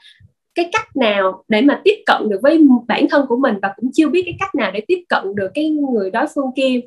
cái 0.55 0.69
cách 0.73 0.97
nào 0.97 1.45
để 1.49 1.63
mà 1.63 1.81
tiếp 1.85 2.03
cận 2.07 2.29
được 2.29 2.39
với 2.43 2.67
bản 2.89 3.07
thân 3.11 3.27
của 3.29 3.37
mình 3.37 3.55
và 3.63 3.73
cũng 3.77 3.91
chưa 3.95 4.09
biết 4.09 4.23
cái 4.25 4.35
cách 4.39 4.55
nào 4.55 4.71
để 4.71 4.81
tiếp 4.89 5.05
cận 5.09 5.35
được 5.35 5.51
cái 5.55 5.71
người 5.71 6.11
đối 6.11 6.27
phương 6.35 6.51
kia. 6.57 6.81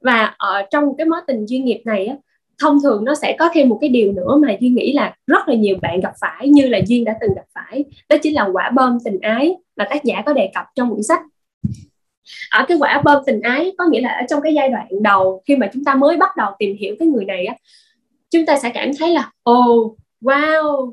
Và 0.00 0.34
ở 0.38 0.62
trong 0.70 0.84
cái 0.98 1.06
mối 1.06 1.20
tình 1.26 1.46
duyên 1.46 1.64
nghiệp 1.64 1.82
này 1.84 2.06
á, 2.06 2.16
thông 2.60 2.82
thường 2.82 3.04
nó 3.04 3.14
sẽ 3.14 3.36
có 3.38 3.50
thêm 3.54 3.68
một 3.68 3.78
cái 3.80 3.90
điều 3.90 4.12
nữa 4.12 4.36
mà 4.42 4.56
duy 4.60 4.68
nghĩ 4.68 4.92
là 4.92 5.14
rất 5.26 5.48
là 5.48 5.54
nhiều 5.54 5.76
bạn 5.82 6.00
gặp 6.00 6.12
phải 6.20 6.48
như 6.48 6.68
là 6.68 6.78
duyên 6.86 7.04
đã 7.04 7.16
từng 7.20 7.34
gặp 7.34 7.44
phải. 7.54 7.84
Đó 8.08 8.16
chính 8.22 8.34
là 8.34 8.48
quả 8.52 8.70
bom 8.70 8.98
tình 9.04 9.20
ái 9.20 9.54
mà 9.76 9.86
tác 9.90 10.04
giả 10.04 10.22
có 10.26 10.32
đề 10.32 10.50
cập 10.54 10.64
trong 10.74 10.90
quyển 10.90 11.02
sách. 11.02 11.20
Ở 12.50 12.64
cái 12.68 12.76
quả 12.80 13.02
bom 13.04 13.22
tình 13.26 13.40
ái 13.40 13.72
có 13.78 13.84
nghĩa 13.90 14.00
là 14.00 14.08
ở 14.08 14.26
trong 14.28 14.40
cái 14.42 14.54
giai 14.54 14.68
đoạn 14.68 14.88
đầu 15.02 15.42
khi 15.46 15.56
mà 15.56 15.70
chúng 15.72 15.84
ta 15.84 15.94
mới 15.94 16.16
bắt 16.16 16.36
đầu 16.36 16.50
tìm 16.58 16.76
hiểu 16.80 16.96
cái 16.98 17.08
người 17.08 17.24
này 17.24 17.46
á 17.46 17.54
chúng 18.30 18.46
ta 18.46 18.58
sẽ 18.58 18.70
cảm 18.74 18.90
thấy 18.98 19.10
là 19.10 19.30
ồ 19.42 19.74
oh, 19.74 19.98
wow 20.20 20.92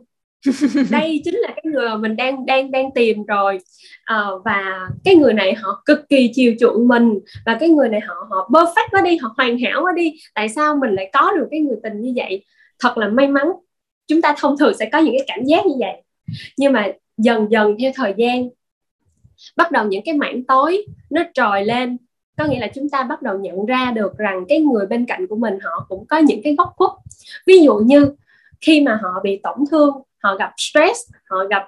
đây 0.90 1.22
chính 1.26 1.36
là 1.36 1.48
cái 1.48 1.64
người 1.64 1.90
mà 1.90 1.96
mình 1.96 2.16
đang 2.16 2.46
đang 2.46 2.72
đang 2.72 2.92
tìm 2.92 3.24
rồi. 3.26 3.60
À, 4.04 4.24
và 4.46 4.90
cái 5.04 5.16
người 5.16 5.34
này 5.34 5.54
họ 5.54 5.84
cực 5.86 6.10
kỳ 6.10 6.32
chiều 6.34 6.54
chuộng 6.60 6.88
mình. 6.88 7.20
Và 7.46 7.58
cái 7.60 7.70
người 7.70 7.90
này 7.90 8.00
họ 8.00 8.16
họ 8.30 8.50
perfect 8.52 8.88
quá 8.92 9.02
đi 9.02 9.18
họ 9.18 9.34
hoàn 9.38 9.60
hảo 9.60 9.82
quá 9.84 9.92
đi. 9.96 10.14
Tại 10.36 10.50
sao 10.50 10.76
mình 10.76 10.96
lại 10.96 11.10
có 11.14 11.32
được 11.38 11.48
cái 11.52 11.60
người 11.60 11.78
tình 11.84 12.02
như 12.02 12.14
vậy? 12.16 12.46
Thật 12.80 12.98
là 12.98 13.08
may 13.08 13.28
mắn. 13.28 13.48
Chúng 14.08 14.22
ta 14.22 14.36
thông 14.38 14.58
thường 14.58 14.74
sẽ 14.80 14.90
có 14.92 14.98
những 14.98 15.16
cái 15.18 15.26
cảm 15.28 15.46
giác 15.46 15.66
như 15.66 15.76
vậy. 15.80 16.02
Nhưng 16.58 16.74
mà 16.74 16.88
dần 17.18 17.52
dần 17.52 17.76
theo 17.80 17.92
thời 17.96 18.14
gian 18.18 18.50
bắt 19.56 19.72
đầu 19.72 19.86
những 19.86 20.02
cái 20.06 20.14
mảng 20.14 20.44
tối 20.44 20.86
nó 21.10 21.24
trồi 21.34 21.66
lên. 21.66 21.98
Có 22.38 22.46
nghĩa 22.46 22.60
là 22.60 22.68
chúng 22.76 22.90
ta 22.90 23.04
bắt 23.04 23.22
đầu 23.22 23.40
nhận 23.40 23.66
ra 23.66 23.92
được 23.96 24.18
rằng 24.18 24.46
cái 24.50 24.60
người 24.60 24.86
bên 24.86 25.06
cạnh 25.06 25.28
của 25.28 25.36
mình 25.36 25.60
họ 25.62 25.86
cũng 25.90 26.06
có 26.08 26.18
những 26.18 26.42
cái 26.44 26.56
góc 26.58 26.74
khuất. 26.76 26.92
Ví 27.48 27.60
dụ 27.60 27.76
như 27.76 28.14
khi 28.62 28.82
mà 28.82 29.00
họ 29.02 29.10
bị 29.24 29.40
tổn 29.44 29.58
thương 29.72 29.94
họ 30.24 30.36
gặp 30.36 30.52
stress 30.58 31.00
họ 31.30 31.38
gặp 31.50 31.64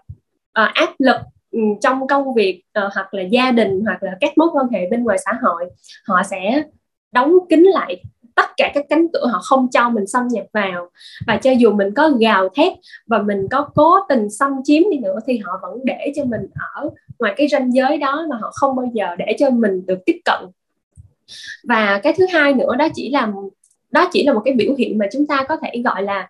uh, 0.62 0.74
áp 0.74 0.90
lực 1.00 1.16
ừ, 1.52 1.60
trong 1.82 2.08
công 2.08 2.34
việc 2.34 2.64
uh, 2.86 2.94
hoặc 2.94 3.14
là 3.14 3.22
gia 3.22 3.52
đình 3.52 3.82
hoặc 3.86 4.04
là 4.04 4.18
các 4.22 4.38
mối 4.38 4.48
quan 4.54 4.68
hệ 4.68 4.90
bên 4.92 5.04
ngoài 5.04 5.18
xã 5.26 5.34
hội. 5.42 5.66
Họ 6.08 6.24
sẽ 6.24 6.64
đóng 7.12 7.34
kín 7.50 7.64
lại 7.64 8.04
tất 8.36 8.50
cả 8.58 8.72
các 8.74 8.86
cánh 8.90 9.08
cửa 9.14 9.28
họ 9.28 9.40
không 9.44 9.68
cho 9.72 9.90
mình 9.90 10.08
xâm 10.08 10.28
nhập 10.28 10.46
vào. 10.54 10.90
Và 11.28 11.38
cho 11.38 11.52
dù 11.52 11.72
mình 11.72 11.94
có 11.94 12.10
gào 12.10 12.50
thét 12.50 12.74
và 13.08 13.22
mình 13.22 13.48
có 13.52 13.70
cố 13.76 13.96
tình 14.10 14.30
xâm 14.30 14.52
chiếm 14.64 14.84
đi 14.92 14.98
nữa 14.98 15.20
thì 15.28 15.38
họ 15.38 15.60
vẫn 15.62 15.80
để 15.84 16.12
cho 16.16 16.24
mình 16.26 16.42
ở 16.76 16.90
ngoài 17.20 17.34
cái 17.38 17.48
ranh 17.48 17.74
giới 17.74 17.98
đó 17.98 18.26
mà 18.30 18.38
họ 18.42 18.52
không 18.54 18.76
bao 18.76 18.90
giờ 18.94 19.16
để 19.16 19.36
cho 19.40 19.50
mình 19.50 19.86
được 19.86 20.00
tiếp 20.06 20.18
cận. 20.26 20.40
Và 21.64 22.00
cái 22.04 22.14
thứ 22.18 22.26
hai 22.34 22.54
nữa 22.54 22.76
đó 22.76 22.88
chỉ 22.94 23.10
là 23.10 23.32
đó 23.92 24.10
chỉ 24.12 24.24
là 24.24 24.34
một 24.34 24.42
cái 24.46 24.54
biểu 24.54 24.76
hiện 24.78 24.98
mà 24.98 25.06
chúng 25.12 25.28
ta 25.28 25.46
có 25.50 25.58
thể 25.62 25.82
gọi 25.84 26.04
là 26.04 26.30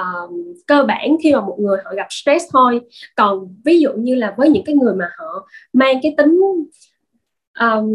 uh, 0.00 0.30
cơ 0.66 0.84
bản 0.84 1.16
khi 1.22 1.32
mà 1.32 1.40
một 1.40 1.56
người 1.60 1.78
họ 1.84 1.94
gặp 1.96 2.06
stress 2.10 2.44
thôi. 2.52 2.80
Còn 3.16 3.54
ví 3.64 3.80
dụ 3.80 3.90
như 3.92 4.14
là 4.14 4.34
với 4.36 4.50
những 4.50 4.64
cái 4.66 4.74
người 4.74 4.94
mà 4.94 5.10
họ 5.18 5.48
mang 5.72 6.00
cái 6.02 6.14
tính 6.18 6.40
um, 7.60 7.86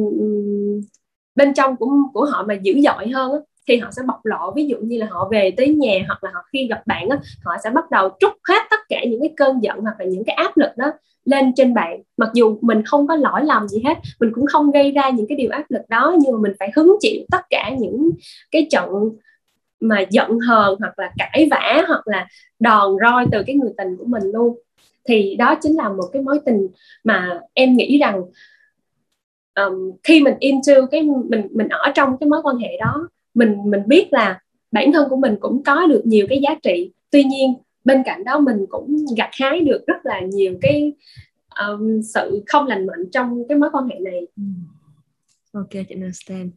bên 1.35 1.53
trong 1.53 1.75
của 1.75 1.91
của 2.13 2.25
họ 2.25 2.43
mà 2.47 2.53
dữ 2.53 2.73
dội 2.81 3.07
hơn 3.07 3.43
thì 3.67 3.77
họ 3.77 3.89
sẽ 3.91 4.01
bộc 4.07 4.25
lộ. 4.25 4.51
Ví 4.55 4.65
dụ 4.65 4.77
như 4.77 4.97
là 4.97 5.07
họ 5.09 5.29
về 5.31 5.51
tới 5.57 5.67
nhà 5.67 5.93
hoặc 6.07 6.23
là 6.23 6.31
họ 6.33 6.41
khi 6.53 6.67
gặp 6.67 6.87
bạn 6.87 7.09
á, 7.09 7.17
họ 7.43 7.51
sẽ 7.63 7.69
bắt 7.69 7.91
đầu 7.91 8.09
trút 8.19 8.31
hết 8.49 8.61
tất 8.69 8.79
cả 8.89 9.03
những 9.07 9.19
cái 9.19 9.33
cơn 9.37 9.63
giận 9.63 9.77
hoặc 9.79 9.95
là 9.99 10.05
những 10.05 10.23
cái 10.23 10.35
áp 10.35 10.57
lực 10.57 10.71
đó 10.77 10.91
lên 11.25 11.53
trên 11.55 11.73
bạn. 11.73 12.01
Mặc 12.17 12.29
dù 12.33 12.57
mình 12.61 12.83
không 12.85 13.07
có 13.07 13.15
lỗi 13.15 13.43
lầm 13.43 13.67
gì 13.67 13.81
hết 13.85 13.97
mình 14.19 14.31
cũng 14.33 14.45
không 14.45 14.71
gây 14.71 14.91
ra 14.91 15.09
những 15.09 15.25
cái 15.29 15.37
điều 15.37 15.49
áp 15.49 15.63
lực 15.69 15.81
đó 15.89 16.15
nhưng 16.19 16.31
mà 16.33 16.39
mình 16.41 16.53
phải 16.59 16.71
hứng 16.75 16.95
chịu 16.99 17.21
tất 17.31 17.41
cả 17.49 17.71
những 17.79 18.11
cái 18.51 18.67
trận 18.69 18.89
mà 19.81 19.99
giận 20.09 20.39
hờn 20.39 20.75
hoặc 20.79 20.99
là 20.99 21.11
cãi 21.17 21.47
vã 21.51 21.83
hoặc 21.87 22.07
là 22.07 22.27
đòn 22.59 22.95
roi 23.01 23.25
từ 23.31 23.43
cái 23.47 23.55
người 23.55 23.71
tình 23.77 23.97
của 23.97 24.05
mình 24.05 24.23
luôn. 24.33 24.59
Thì 25.05 25.35
đó 25.35 25.55
chính 25.61 25.75
là 25.75 25.89
một 25.89 26.09
cái 26.13 26.21
mối 26.21 26.39
tình 26.45 26.67
mà 27.03 27.39
em 27.53 27.77
nghĩ 27.77 27.99
rằng 27.99 28.23
um, 29.55 29.91
khi 30.03 30.21
mình 30.21 30.35
into 30.39 30.73
cái 30.91 31.03
mình 31.03 31.47
mình 31.51 31.67
ở 31.69 31.91
trong 31.95 32.17
cái 32.17 32.29
mối 32.29 32.41
quan 32.43 32.57
hệ 32.57 32.77
đó 32.79 33.09
mình 33.33 33.57
mình 33.65 33.81
biết 33.87 34.07
là 34.13 34.39
bản 34.71 34.91
thân 34.91 35.09
của 35.09 35.15
mình 35.15 35.35
cũng 35.39 35.63
có 35.63 35.87
được 35.87 36.01
nhiều 36.05 36.25
cái 36.29 36.39
giá 36.41 36.55
trị. 36.63 36.91
Tuy 37.11 37.23
nhiên 37.23 37.53
bên 37.85 38.03
cạnh 38.05 38.23
đó 38.23 38.39
mình 38.39 38.65
cũng 38.69 39.05
gặt 39.17 39.29
hái 39.31 39.61
được 39.61 39.83
rất 39.87 40.05
là 40.05 40.19
nhiều 40.19 40.53
cái 40.61 40.93
um, 41.67 42.01
sự 42.01 42.43
không 42.47 42.67
lành 42.67 42.87
mạnh 42.87 43.09
trong 43.11 43.43
cái 43.49 43.57
mối 43.57 43.69
quan 43.73 43.87
hệ 43.87 43.99
này. 43.99 44.27
Ừ. 44.37 44.43
Ok 45.53 45.69
chị 45.69 45.95
understand 45.95 46.51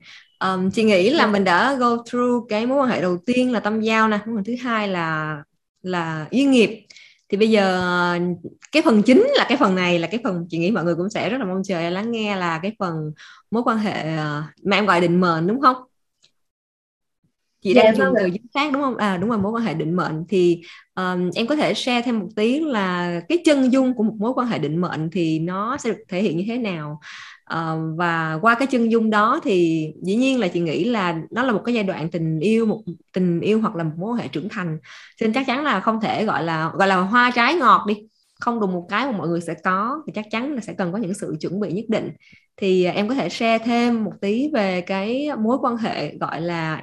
um, 0.45 0.71
chị 0.71 0.85
nghĩ 0.85 1.11
là 1.11 1.25
dạ. 1.25 1.33
mình 1.33 1.45
đã 1.45 1.75
go 1.75 1.97
through 2.11 2.49
cái 2.49 2.67
mối 2.67 2.79
quan 2.79 2.89
hệ 2.91 3.01
đầu 3.01 3.19
tiên 3.27 3.53
là 3.53 3.61
tâm 3.61 3.81
giao 3.81 4.09
nè 4.09 4.19
mối 4.27 4.35
quan 4.35 4.37
hệ 4.37 4.43
thứ 4.47 4.63
hai 4.63 4.89
là 4.89 5.43
là 5.83 6.27
duyên 6.31 6.51
nghiệp. 6.51 6.87
Thì 7.29 7.39
bây 7.39 7.51
giờ 7.51 8.19
cái 8.73 8.83
phần 8.83 9.03
chính 9.03 9.27
là 9.37 9.47
cái 9.49 9.59
phần 9.59 9.75
này 9.75 9.99
là 9.99 10.07
cái 10.07 10.21
phần 10.25 10.47
chị 10.51 10.59
nghĩ 10.59 10.71
mọi 10.71 10.85
người 10.85 10.95
cũng 10.95 11.11
sẽ 11.11 11.29
rất 11.31 11.39
là 11.39 11.45
mong 11.45 11.63
chờ 11.65 11.91
lắng 11.91 12.11
nghe 12.11 12.37
là 12.37 12.59
cái 12.63 12.77
phần 12.79 13.13
mối 13.51 13.63
quan 13.63 13.79
hệ 13.79 14.17
ờ, 14.17 14.43
mà 14.65 14.77
em 14.77 14.87
gọi 14.87 15.01
định 15.01 15.21
mệnh 15.21 15.47
đúng 15.47 15.61
không? 15.61 15.77
Chị 17.63 17.75
đang 17.75 17.97
dạ, 17.97 18.05
dùng 18.05 18.15
từ 18.19 18.31
chính 18.31 18.47
xác 18.55 18.73
đúng 18.73 18.83
không? 18.83 18.97
À 18.97 19.17
đúng 19.17 19.31
rồi 19.31 19.39
mối 19.39 19.53
quan 19.53 19.65
hệ 19.65 19.75
định 19.75 19.97
mệnh. 19.97 20.25
Thì 20.29 20.63
um, 20.95 21.31
em 21.35 21.47
có 21.47 21.57
thể 21.57 21.75
share 21.75 22.03
thêm 22.03 22.19
một 22.19 22.29
tí 22.37 22.61
là 22.61 23.21
cái 23.29 23.39
chân 23.45 23.73
dung 23.73 23.95
của 23.95 24.03
một 24.03 24.15
mối 24.19 24.33
quan 24.35 24.47
hệ 24.47 24.59
định 24.59 24.81
mệnh 24.81 25.11
thì 25.11 25.39
nó 25.39 25.77
sẽ 25.77 25.91
được 25.91 26.05
thể 26.09 26.23
hiện 26.23 26.37
như 26.37 26.45
thế 26.47 26.59
nào 26.59 27.01
Ờ, 27.45 27.79
và 27.97 28.39
qua 28.43 28.55
cái 28.55 28.67
chân 28.67 28.91
dung 28.91 29.11
đó 29.11 29.41
thì 29.45 29.87
dĩ 30.03 30.15
nhiên 30.17 30.41
là 30.41 30.49
chị 30.49 30.61
nghĩ 30.61 30.85
là 30.85 31.21
nó 31.31 31.43
là 31.43 31.53
một 31.53 31.63
cái 31.65 31.75
giai 31.75 31.85
đoạn 31.85 32.11
tình 32.11 32.41
yêu 32.41 32.67
một 32.67 32.83
tình 33.13 33.41
yêu 33.41 33.61
hoặc 33.61 33.77
là 33.77 33.85
một 33.85 33.91
mối 33.97 34.13
quan 34.13 34.19
hệ 34.19 34.29
trưởng 34.29 34.49
thành. 34.49 34.79
Nên 35.21 35.33
chắc 35.33 35.47
chắn 35.47 35.65
là 35.65 35.81
không 35.81 36.01
thể 36.01 36.25
gọi 36.25 36.43
là 36.45 36.71
gọi 36.75 36.89
là 36.89 36.97
hoa 36.97 37.31
trái 37.35 37.55
ngọt 37.55 37.85
đi. 37.87 37.95
Không 38.41 38.61
đùng 38.61 38.73
một 38.73 38.87
cái 38.89 39.07
mà 39.07 39.13
mọi 39.19 39.29
người 39.29 39.41
sẽ 39.41 39.55
có 39.65 40.03
thì 40.07 40.13
chắc 40.15 40.25
chắn 40.31 40.55
là 40.55 40.61
sẽ 40.61 40.73
cần 40.79 40.93
có 40.93 40.99
những 40.99 41.15
sự 41.15 41.37
chuẩn 41.41 41.61
bị 41.61 41.73
nhất 41.73 41.85
định. 41.89 42.11
Thì 42.57 42.85
à, 42.85 42.93
em 42.93 43.09
có 43.09 43.15
thể 43.15 43.29
share 43.29 43.65
thêm 43.65 44.05
một 44.05 44.13
tí 44.21 44.51
về 44.55 44.81
cái 44.81 45.29
mối 45.39 45.59
quan 45.63 45.77
hệ 45.77 46.17
gọi 46.19 46.41
là 46.41 46.83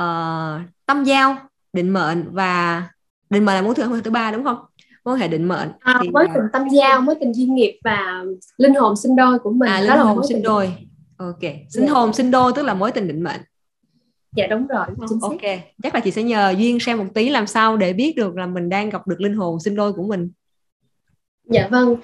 uh, 0.00 0.68
tâm 0.86 1.04
giao 1.04 1.36
định 1.72 1.90
mệnh 1.92 2.28
và 2.32 2.82
định 3.30 3.44
mệnh 3.44 3.54
là 3.54 3.62
mối 3.62 3.74
thứ 3.74 4.00
thứ 4.04 4.10
ba 4.10 4.30
đúng 4.30 4.44
không? 4.44 4.58
Mối 5.04 5.18
hệ 5.18 5.28
định 5.28 5.48
mệnh 5.48 5.68
à, 5.80 5.98
thì 6.02 6.08
mối 6.08 6.26
tình 6.34 6.44
tâm 6.52 6.68
giao 6.68 7.00
mối 7.00 7.14
tình 7.20 7.32
duyên 7.32 7.54
nghiệp 7.54 7.80
và 7.84 8.24
linh 8.56 8.74
hồn 8.74 8.96
sinh 8.96 9.16
đôi 9.16 9.38
của 9.38 9.50
mình 9.50 9.70
à, 9.70 9.80
linh 9.80 9.98
hồn 9.98 10.20
sinh 10.28 10.42
đôi. 10.42 10.72
Ok. 11.16 11.40
Sinh 11.68 11.82
yeah. 11.82 11.94
hồn 11.94 12.12
sinh 12.12 12.30
đôi 12.30 12.52
tức 12.56 12.62
là 12.62 12.74
mối 12.74 12.92
tình 12.92 13.08
định 13.08 13.22
mệnh. 13.22 13.40
Dạ 14.36 14.46
đúng 14.46 14.66
rồi 14.66 14.86
chính 15.08 15.18
ok. 15.20 15.40
Xác. 15.42 15.58
chắc 15.82 15.94
là 15.94 16.00
chị 16.00 16.10
sẽ 16.10 16.22
nhờ 16.22 16.54
duyên 16.58 16.80
xem 16.80 16.98
một 16.98 17.04
tí 17.14 17.28
làm 17.28 17.46
sao 17.46 17.76
để 17.76 17.92
biết 17.92 18.16
được 18.16 18.36
là 18.36 18.46
mình 18.46 18.68
đang 18.68 18.90
gặp 18.90 19.06
được 19.06 19.20
linh 19.20 19.34
hồn 19.34 19.60
sinh 19.60 19.76
đôi 19.76 19.92
của 19.92 20.02
mình. 20.02 20.30
Dạ 21.44 21.68
vâng. 21.70 21.96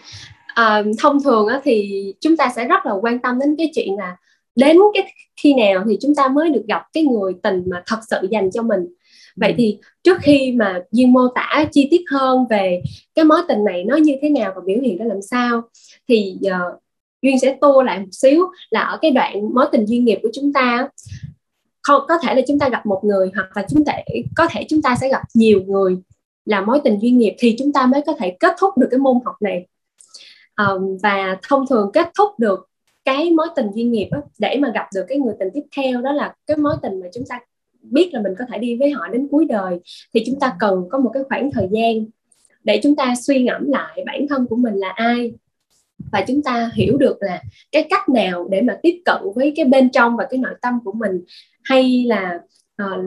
À, 0.47 0.83
thông 0.99 1.23
thường 1.23 1.47
á, 1.47 1.61
thì 1.65 2.05
chúng 2.21 2.37
ta 2.37 2.53
sẽ 2.57 2.65
rất 2.65 2.87
là 2.87 2.93
quan 2.93 3.19
tâm 3.19 3.39
đến 3.39 3.55
cái 3.59 3.71
chuyện 3.75 3.97
là 3.99 4.17
đến 4.57 4.79
cái 4.95 5.13
khi 5.43 5.55
nào 5.55 5.85
thì 5.89 5.99
chúng 6.01 6.15
ta 6.15 6.29
mới 6.29 6.51
được 6.51 6.63
gặp 6.69 6.83
cái 6.93 7.05
người 7.05 7.33
tình 7.43 7.63
mà 7.67 7.83
thật 7.87 7.99
sự 8.11 8.17
dành 8.31 8.51
cho 8.51 8.63
mình 8.63 8.81
vậy 9.37 9.51
ừ. 9.51 9.55
thì 9.59 9.79
trước 10.03 10.19
khi 10.23 10.53
mà 10.53 10.81
duyên 10.93 11.13
mô 11.13 11.29
tả 11.35 11.65
chi 11.73 11.89
tiết 11.91 12.03
hơn 12.11 12.47
về 12.51 12.83
cái 13.15 13.25
mối 13.25 13.39
tình 13.49 13.65
này 13.65 13.85
nó 13.85 13.97
như 13.97 14.17
thế 14.23 14.29
nào 14.29 14.53
và 14.57 14.63
biểu 14.67 14.79
hiện 14.83 14.99
ra 14.99 15.05
làm 15.05 15.23
sao 15.23 15.63
thì 16.09 16.39
uh, 16.47 16.83
duyên 17.23 17.39
sẽ 17.39 17.57
tua 17.61 17.83
lại 17.83 17.99
một 17.99 18.09
xíu 18.13 18.45
là 18.71 18.81
ở 18.81 18.99
cái 19.03 19.11
đoạn 19.11 19.55
mối 19.55 19.67
tình 19.73 19.87
duyên 19.87 20.05
nghiệp 20.05 20.19
của 20.23 20.31
chúng 20.33 20.53
ta 20.53 20.89
không 21.83 22.03
có 22.09 22.19
thể 22.23 22.35
là 22.35 22.41
chúng 22.49 22.59
ta 22.59 22.69
gặp 22.69 22.87
một 22.87 23.01
người 23.05 23.31
hoặc 23.35 23.57
là 23.57 23.67
chúng 23.71 23.85
ta 23.85 23.93
có 24.37 24.47
thể 24.51 24.67
chúng 24.69 24.83
ta 24.83 24.97
sẽ 25.01 25.09
gặp 25.09 25.23
nhiều 25.35 25.63
người 25.67 25.97
là 26.45 26.61
mối 26.61 26.81
tình 26.85 26.99
duyên 27.01 27.19
nghiệp 27.19 27.35
thì 27.39 27.57
chúng 27.59 27.73
ta 27.73 27.87
mới 27.87 28.03
có 28.07 28.15
thể 28.19 28.37
kết 28.41 28.55
thúc 28.59 28.79
được 28.79 28.89
cái 28.91 28.99
môn 28.99 29.19
học 29.25 29.35
này 29.41 29.67
um, 30.57 30.97
và 31.03 31.39
thông 31.49 31.67
thường 31.67 31.91
kết 31.93 32.09
thúc 32.19 32.39
được 32.39 32.69
cái 33.05 33.31
mối 33.31 33.47
tình 33.57 33.67
duyên 33.75 33.93
nghiệp 33.93 34.09
đó, 34.11 34.23
để 34.39 34.59
mà 34.61 34.71
gặp 34.75 34.87
được 34.95 35.05
cái 35.09 35.19
người 35.19 35.35
tình 35.39 35.49
tiếp 35.55 35.63
theo 35.77 36.03
đó 36.03 36.13
là 36.13 36.35
cái 36.47 36.57
mối 36.57 36.75
tình 36.83 37.01
mà 37.01 37.07
chúng 37.15 37.25
ta 37.29 37.41
biết 37.83 38.11
là 38.13 38.23
mình 38.23 38.35
có 38.39 38.45
thể 38.53 38.59
đi 38.59 38.77
với 38.77 38.91
họ 38.91 39.09
đến 39.09 39.29
cuối 39.31 39.45
đời 39.45 39.81
thì 40.15 40.23
chúng 40.27 40.41
ta 40.41 40.57
cần 40.59 40.85
có 40.91 40.99
một 40.99 41.11
cái 41.15 41.23
khoảng 41.29 41.51
thời 41.53 41.69
gian 41.71 42.07
để 42.65 42.81
chúng 42.83 42.97
ta 42.97 43.15
suy 43.23 43.43
ngẫm 43.45 43.71
lại 43.71 44.03
bản 44.07 44.27
thân 44.29 44.47
của 44.47 44.57
mình 44.57 44.75
là 44.75 44.89
ai 44.89 45.33
và 46.13 46.25
chúng 46.29 46.43
ta 46.43 46.71
hiểu 46.75 46.99
được 46.99 47.17
là 47.21 47.43
cái 47.73 47.87
cách 47.91 48.09
nào 48.09 48.49
để 48.51 48.61
mà 48.61 48.79
tiếp 48.83 49.03
cận 49.05 49.23
với 49.35 49.53
cái 49.57 49.65
bên 49.65 49.91
trong 49.91 50.17
và 50.17 50.27
cái 50.31 50.39
nội 50.39 50.55
tâm 50.63 50.79
của 50.85 50.93
mình 50.93 51.25
hay 51.63 52.05
là 52.07 52.41
uh, 52.83 53.05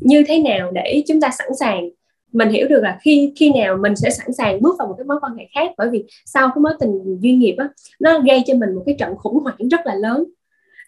như 0.00 0.24
thế 0.28 0.38
nào 0.38 0.70
để 0.70 1.02
chúng 1.08 1.20
ta 1.20 1.30
sẵn 1.30 1.48
sàng 1.60 1.88
mình 2.34 2.48
hiểu 2.48 2.68
được 2.68 2.80
là 2.82 2.98
khi 3.02 3.32
khi 3.36 3.52
nào 3.52 3.76
mình 3.76 3.96
sẽ 3.96 4.10
sẵn 4.10 4.32
sàng 4.32 4.62
bước 4.62 4.74
vào 4.78 4.88
một 4.88 4.94
cái 4.98 5.04
mối 5.04 5.18
quan 5.20 5.36
hệ 5.36 5.44
khác 5.54 5.70
bởi 5.76 5.90
vì 5.90 6.04
sau 6.26 6.50
cái 6.54 6.60
mối 6.62 6.72
tình 6.80 7.18
duyên 7.20 7.38
nghiệp 7.38 7.54
á 7.58 7.68
nó 8.00 8.20
gây 8.20 8.42
cho 8.46 8.54
mình 8.54 8.74
một 8.74 8.82
cái 8.86 8.96
trận 8.98 9.16
khủng 9.16 9.42
hoảng 9.42 9.68
rất 9.70 9.80
là 9.84 9.94
lớn. 9.94 10.24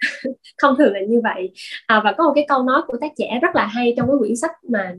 Không 0.58 0.76
thường 0.78 0.92
là 0.92 1.00
như 1.08 1.20
vậy. 1.22 1.52
À, 1.86 2.00
và 2.04 2.12
có 2.12 2.24
một 2.24 2.32
cái 2.34 2.44
câu 2.48 2.62
nói 2.62 2.82
của 2.86 2.98
tác 3.00 3.12
giả 3.16 3.26
rất 3.42 3.56
là 3.56 3.66
hay 3.66 3.94
trong 3.96 4.06
cái 4.06 4.16
quyển 4.18 4.36
sách 4.36 4.50
mà 4.68 4.94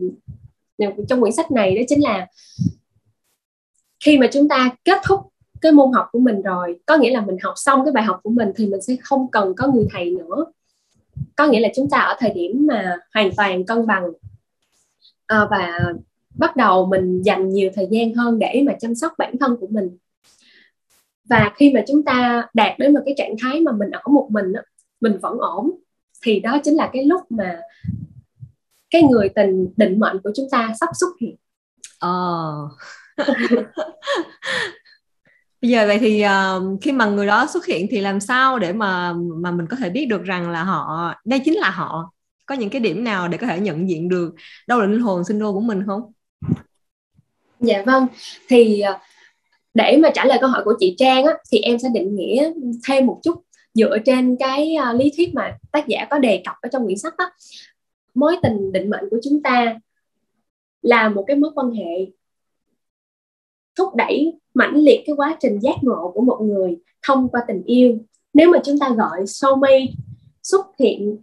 trong 1.09 1.21
quyển 1.21 1.33
sách 1.33 1.51
này 1.51 1.75
đó 1.77 1.81
chính 1.87 2.03
là 2.03 2.27
khi 4.05 4.17
mà 4.17 4.27
chúng 4.31 4.47
ta 4.47 4.69
kết 4.83 5.01
thúc 5.05 5.19
cái 5.61 5.71
môn 5.71 5.91
học 5.93 6.07
của 6.11 6.19
mình 6.19 6.41
rồi 6.41 6.79
có 6.85 6.97
nghĩa 6.97 7.11
là 7.11 7.21
mình 7.21 7.37
học 7.41 7.53
xong 7.55 7.85
cái 7.85 7.91
bài 7.91 8.03
học 8.03 8.19
của 8.23 8.29
mình 8.29 8.51
thì 8.55 8.67
mình 8.67 8.81
sẽ 8.81 8.95
không 9.01 9.31
cần 9.31 9.53
có 9.57 9.67
người 9.67 9.87
thầy 9.91 10.11
nữa. 10.11 10.45
Có 11.35 11.47
nghĩa 11.47 11.59
là 11.59 11.69
chúng 11.75 11.89
ta 11.89 11.99
ở 11.99 12.15
thời 12.19 12.29
điểm 12.29 12.67
mà 12.67 12.97
hoàn 13.13 13.29
toàn 13.37 13.65
cân 13.65 13.87
bằng. 13.87 14.03
À, 15.27 15.47
và 15.51 15.79
bắt 16.37 16.55
đầu 16.55 16.85
mình 16.85 17.21
dành 17.21 17.49
nhiều 17.49 17.69
thời 17.75 17.87
gian 17.91 18.13
hơn 18.13 18.39
để 18.39 18.63
mà 18.65 18.73
chăm 18.79 18.95
sóc 18.95 19.13
bản 19.17 19.37
thân 19.39 19.57
của 19.59 19.67
mình. 19.67 19.97
Và 21.29 21.51
khi 21.55 21.73
mà 21.73 21.83
chúng 21.87 22.03
ta 22.03 22.47
đạt 22.53 22.79
đến 22.79 22.93
một 22.93 22.99
cái 23.05 23.13
trạng 23.17 23.35
thái 23.41 23.59
mà 23.61 23.71
mình 23.71 23.91
ở 23.91 24.01
một 24.11 24.27
mình 24.31 24.53
mình 25.01 25.17
vẫn 25.21 25.37
ổn 25.37 25.71
thì 26.23 26.39
đó 26.39 26.57
chính 26.63 26.75
là 26.75 26.89
cái 26.93 27.03
lúc 27.03 27.21
mà 27.29 27.59
cái 28.89 29.03
người 29.03 29.29
tình 29.29 29.67
định 29.77 29.99
mệnh 29.99 30.17
của 30.23 30.31
chúng 30.35 30.47
ta 30.51 30.73
sắp 30.79 30.89
xuất 30.99 31.09
hiện. 31.21 31.35
Ờ. 31.99 32.69
Bây 35.61 35.71
giờ 35.71 35.87
vậy 35.87 35.99
thì 35.99 36.25
uh, 36.25 36.81
khi 36.81 36.91
mà 36.91 37.05
người 37.05 37.27
đó 37.27 37.47
xuất 37.53 37.65
hiện 37.65 37.87
thì 37.91 38.01
làm 38.01 38.19
sao 38.19 38.59
để 38.59 38.73
mà 38.73 39.13
mà 39.13 39.51
mình 39.51 39.67
có 39.67 39.77
thể 39.77 39.89
biết 39.89 40.05
được 40.05 40.23
rằng 40.23 40.49
là 40.49 40.63
họ 40.63 41.13
đây 41.25 41.41
chính 41.45 41.57
là 41.57 41.69
họ. 41.69 42.13
Có 42.45 42.55
những 42.55 42.69
cái 42.69 42.81
điểm 42.81 43.03
nào 43.03 43.27
để 43.27 43.37
có 43.37 43.47
thể 43.47 43.59
nhận 43.59 43.89
diện 43.89 44.09
được 44.09 44.35
đâu 44.67 44.79
là 44.79 44.85
linh 44.85 45.01
hồn 45.01 45.23
sinh 45.23 45.39
đôi 45.39 45.53
của 45.53 45.61
mình 45.61 45.83
không? 45.85 46.11
Dạ 47.59 47.83
vâng. 47.85 48.07
Thì 48.49 48.81
ờ, 48.81 48.99
để 49.73 49.97
mà 49.97 50.09
trả 50.13 50.25
lời 50.25 50.37
câu 50.41 50.49
hỏi 50.49 50.61
của 50.65 50.73
chị 50.79 50.95
Trang 50.97 51.25
á, 51.25 51.33
thì 51.51 51.59
em 51.59 51.79
sẽ 51.79 51.89
định 51.93 52.15
nghĩa 52.15 52.51
thêm 52.87 53.05
một 53.05 53.19
chút 53.23 53.43
dựa 53.73 53.97
trên 54.05 54.35
cái 54.39 54.75
ờ, 54.75 54.93
lý 54.93 55.11
thuyết 55.17 55.33
mà 55.33 55.57
tác 55.71 55.87
giả 55.87 56.07
có 56.09 56.19
đề 56.19 56.41
cập 56.45 56.55
ở 56.61 56.69
trong 56.71 56.85
quyển 56.85 56.97
sách 56.97 57.13
đó 57.17 57.31
mối 58.13 58.37
tình 58.43 58.71
định 58.71 58.89
mệnh 58.89 59.03
của 59.11 59.17
chúng 59.23 59.43
ta 59.43 59.79
là 60.81 61.09
một 61.09 61.23
cái 61.27 61.37
mối 61.37 61.51
quan 61.55 61.71
hệ 61.71 62.11
thúc 63.75 63.95
đẩy 63.95 64.33
mãnh 64.53 64.75
liệt 64.75 65.03
cái 65.05 65.15
quá 65.15 65.37
trình 65.39 65.59
giác 65.59 65.75
ngộ 65.81 66.11
của 66.15 66.21
một 66.21 66.37
người 66.41 66.77
thông 67.07 67.29
qua 67.29 67.41
tình 67.47 67.63
yêu. 67.63 67.97
Nếu 68.33 68.51
mà 68.51 68.59
chúng 68.63 68.79
ta 68.79 68.89
gọi 68.89 69.27
soulmate 69.27 69.85
xuất 70.43 70.65
hiện 70.79 71.17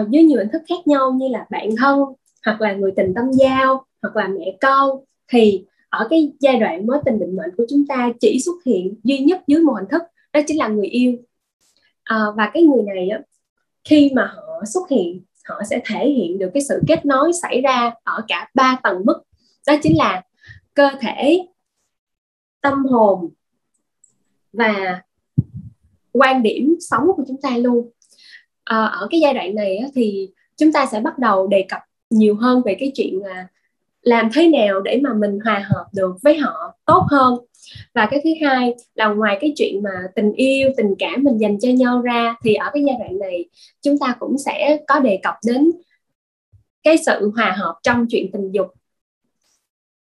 uh, 0.00 0.10
dưới 0.10 0.22
nhiều 0.22 0.38
hình 0.38 0.48
thức 0.52 0.62
khác 0.68 0.86
nhau 0.86 1.12
như 1.12 1.28
là 1.28 1.46
bạn 1.50 1.68
thân 1.78 1.98
hoặc 2.44 2.60
là 2.60 2.72
người 2.72 2.92
tình 2.96 3.14
tâm 3.14 3.32
giao 3.32 3.85
hoặc 4.02 4.16
là 4.16 4.28
mẹ 4.28 4.56
con 4.60 4.90
thì 5.28 5.64
ở 5.88 6.06
cái 6.10 6.32
giai 6.40 6.58
đoạn 6.58 6.86
mối 6.86 6.98
tình 7.04 7.18
định 7.18 7.36
mệnh 7.36 7.50
của 7.56 7.64
chúng 7.70 7.86
ta 7.86 8.12
chỉ 8.20 8.40
xuất 8.44 8.64
hiện 8.66 8.94
duy 9.04 9.18
nhất 9.18 9.42
dưới 9.46 9.62
một 9.62 9.74
hình 9.74 9.88
thức 9.90 10.02
đó 10.32 10.40
chính 10.46 10.58
là 10.58 10.68
người 10.68 10.86
yêu. 10.86 11.16
À, 12.04 12.24
và 12.36 12.50
cái 12.54 12.62
người 12.62 12.82
này 12.82 13.08
á, 13.08 13.20
khi 13.84 14.10
mà 14.14 14.32
họ 14.36 14.64
xuất 14.66 14.90
hiện 14.90 15.22
họ 15.48 15.62
sẽ 15.70 15.80
thể 15.84 16.08
hiện 16.10 16.38
được 16.38 16.50
cái 16.54 16.62
sự 16.68 16.80
kết 16.88 17.06
nối 17.06 17.32
xảy 17.42 17.60
ra 17.60 17.92
ở 18.04 18.22
cả 18.28 18.50
ba 18.54 18.80
tầng 18.82 19.02
mức 19.04 19.22
đó 19.66 19.74
chính 19.82 19.96
là 19.96 20.22
cơ 20.74 20.90
thể 21.00 21.46
tâm 22.60 22.84
hồn 22.84 23.30
và 24.52 25.02
quan 26.12 26.42
điểm 26.42 26.76
sống 26.80 27.06
của 27.16 27.24
chúng 27.28 27.40
ta 27.40 27.56
luôn. 27.56 27.90
À, 28.64 28.84
ở 28.84 29.08
cái 29.10 29.20
giai 29.20 29.34
đoạn 29.34 29.54
này 29.54 29.76
á, 29.76 29.88
thì 29.94 30.30
chúng 30.56 30.72
ta 30.72 30.86
sẽ 30.86 31.00
bắt 31.00 31.18
đầu 31.18 31.46
đề 31.46 31.66
cập 31.68 31.80
nhiều 32.10 32.34
hơn 32.34 32.62
về 32.64 32.76
cái 32.80 32.92
chuyện 32.94 33.18
là 33.22 33.46
làm 34.06 34.28
thế 34.34 34.48
nào 34.48 34.80
để 34.80 35.00
mà 35.02 35.14
mình 35.14 35.38
hòa 35.44 35.66
hợp 35.68 35.86
được 35.92 36.16
với 36.22 36.36
họ 36.36 36.74
tốt 36.84 37.02
hơn? 37.10 37.34
Và 37.94 38.08
cái 38.10 38.20
thứ 38.24 38.30
hai 38.46 38.74
là 38.94 39.06
ngoài 39.08 39.38
cái 39.40 39.52
chuyện 39.56 39.82
mà 39.82 39.90
tình 40.14 40.32
yêu, 40.32 40.70
tình 40.76 40.94
cảm 40.98 41.22
mình 41.22 41.38
dành 41.38 41.60
cho 41.60 41.68
nhau 41.68 42.00
ra, 42.00 42.34
thì 42.44 42.54
ở 42.54 42.70
cái 42.74 42.82
giai 42.86 42.96
đoạn 42.98 43.18
này 43.18 43.44
chúng 43.82 43.98
ta 43.98 44.16
cũng 44.20 44.38
sẽ 44.38 44.78
có 44.86 45.00
đề 45.00 45.18
cập 45.22 45.34
đến 45.46 45.70
cái 46.82 46.96
sự 47.06 47.30
hòa 47.36 47.54
hợp 47.58 47.74
trong 47.82 48.06
chuyện 48.10 48.32
tình 48.32 48.50
dục. 48.50 48.66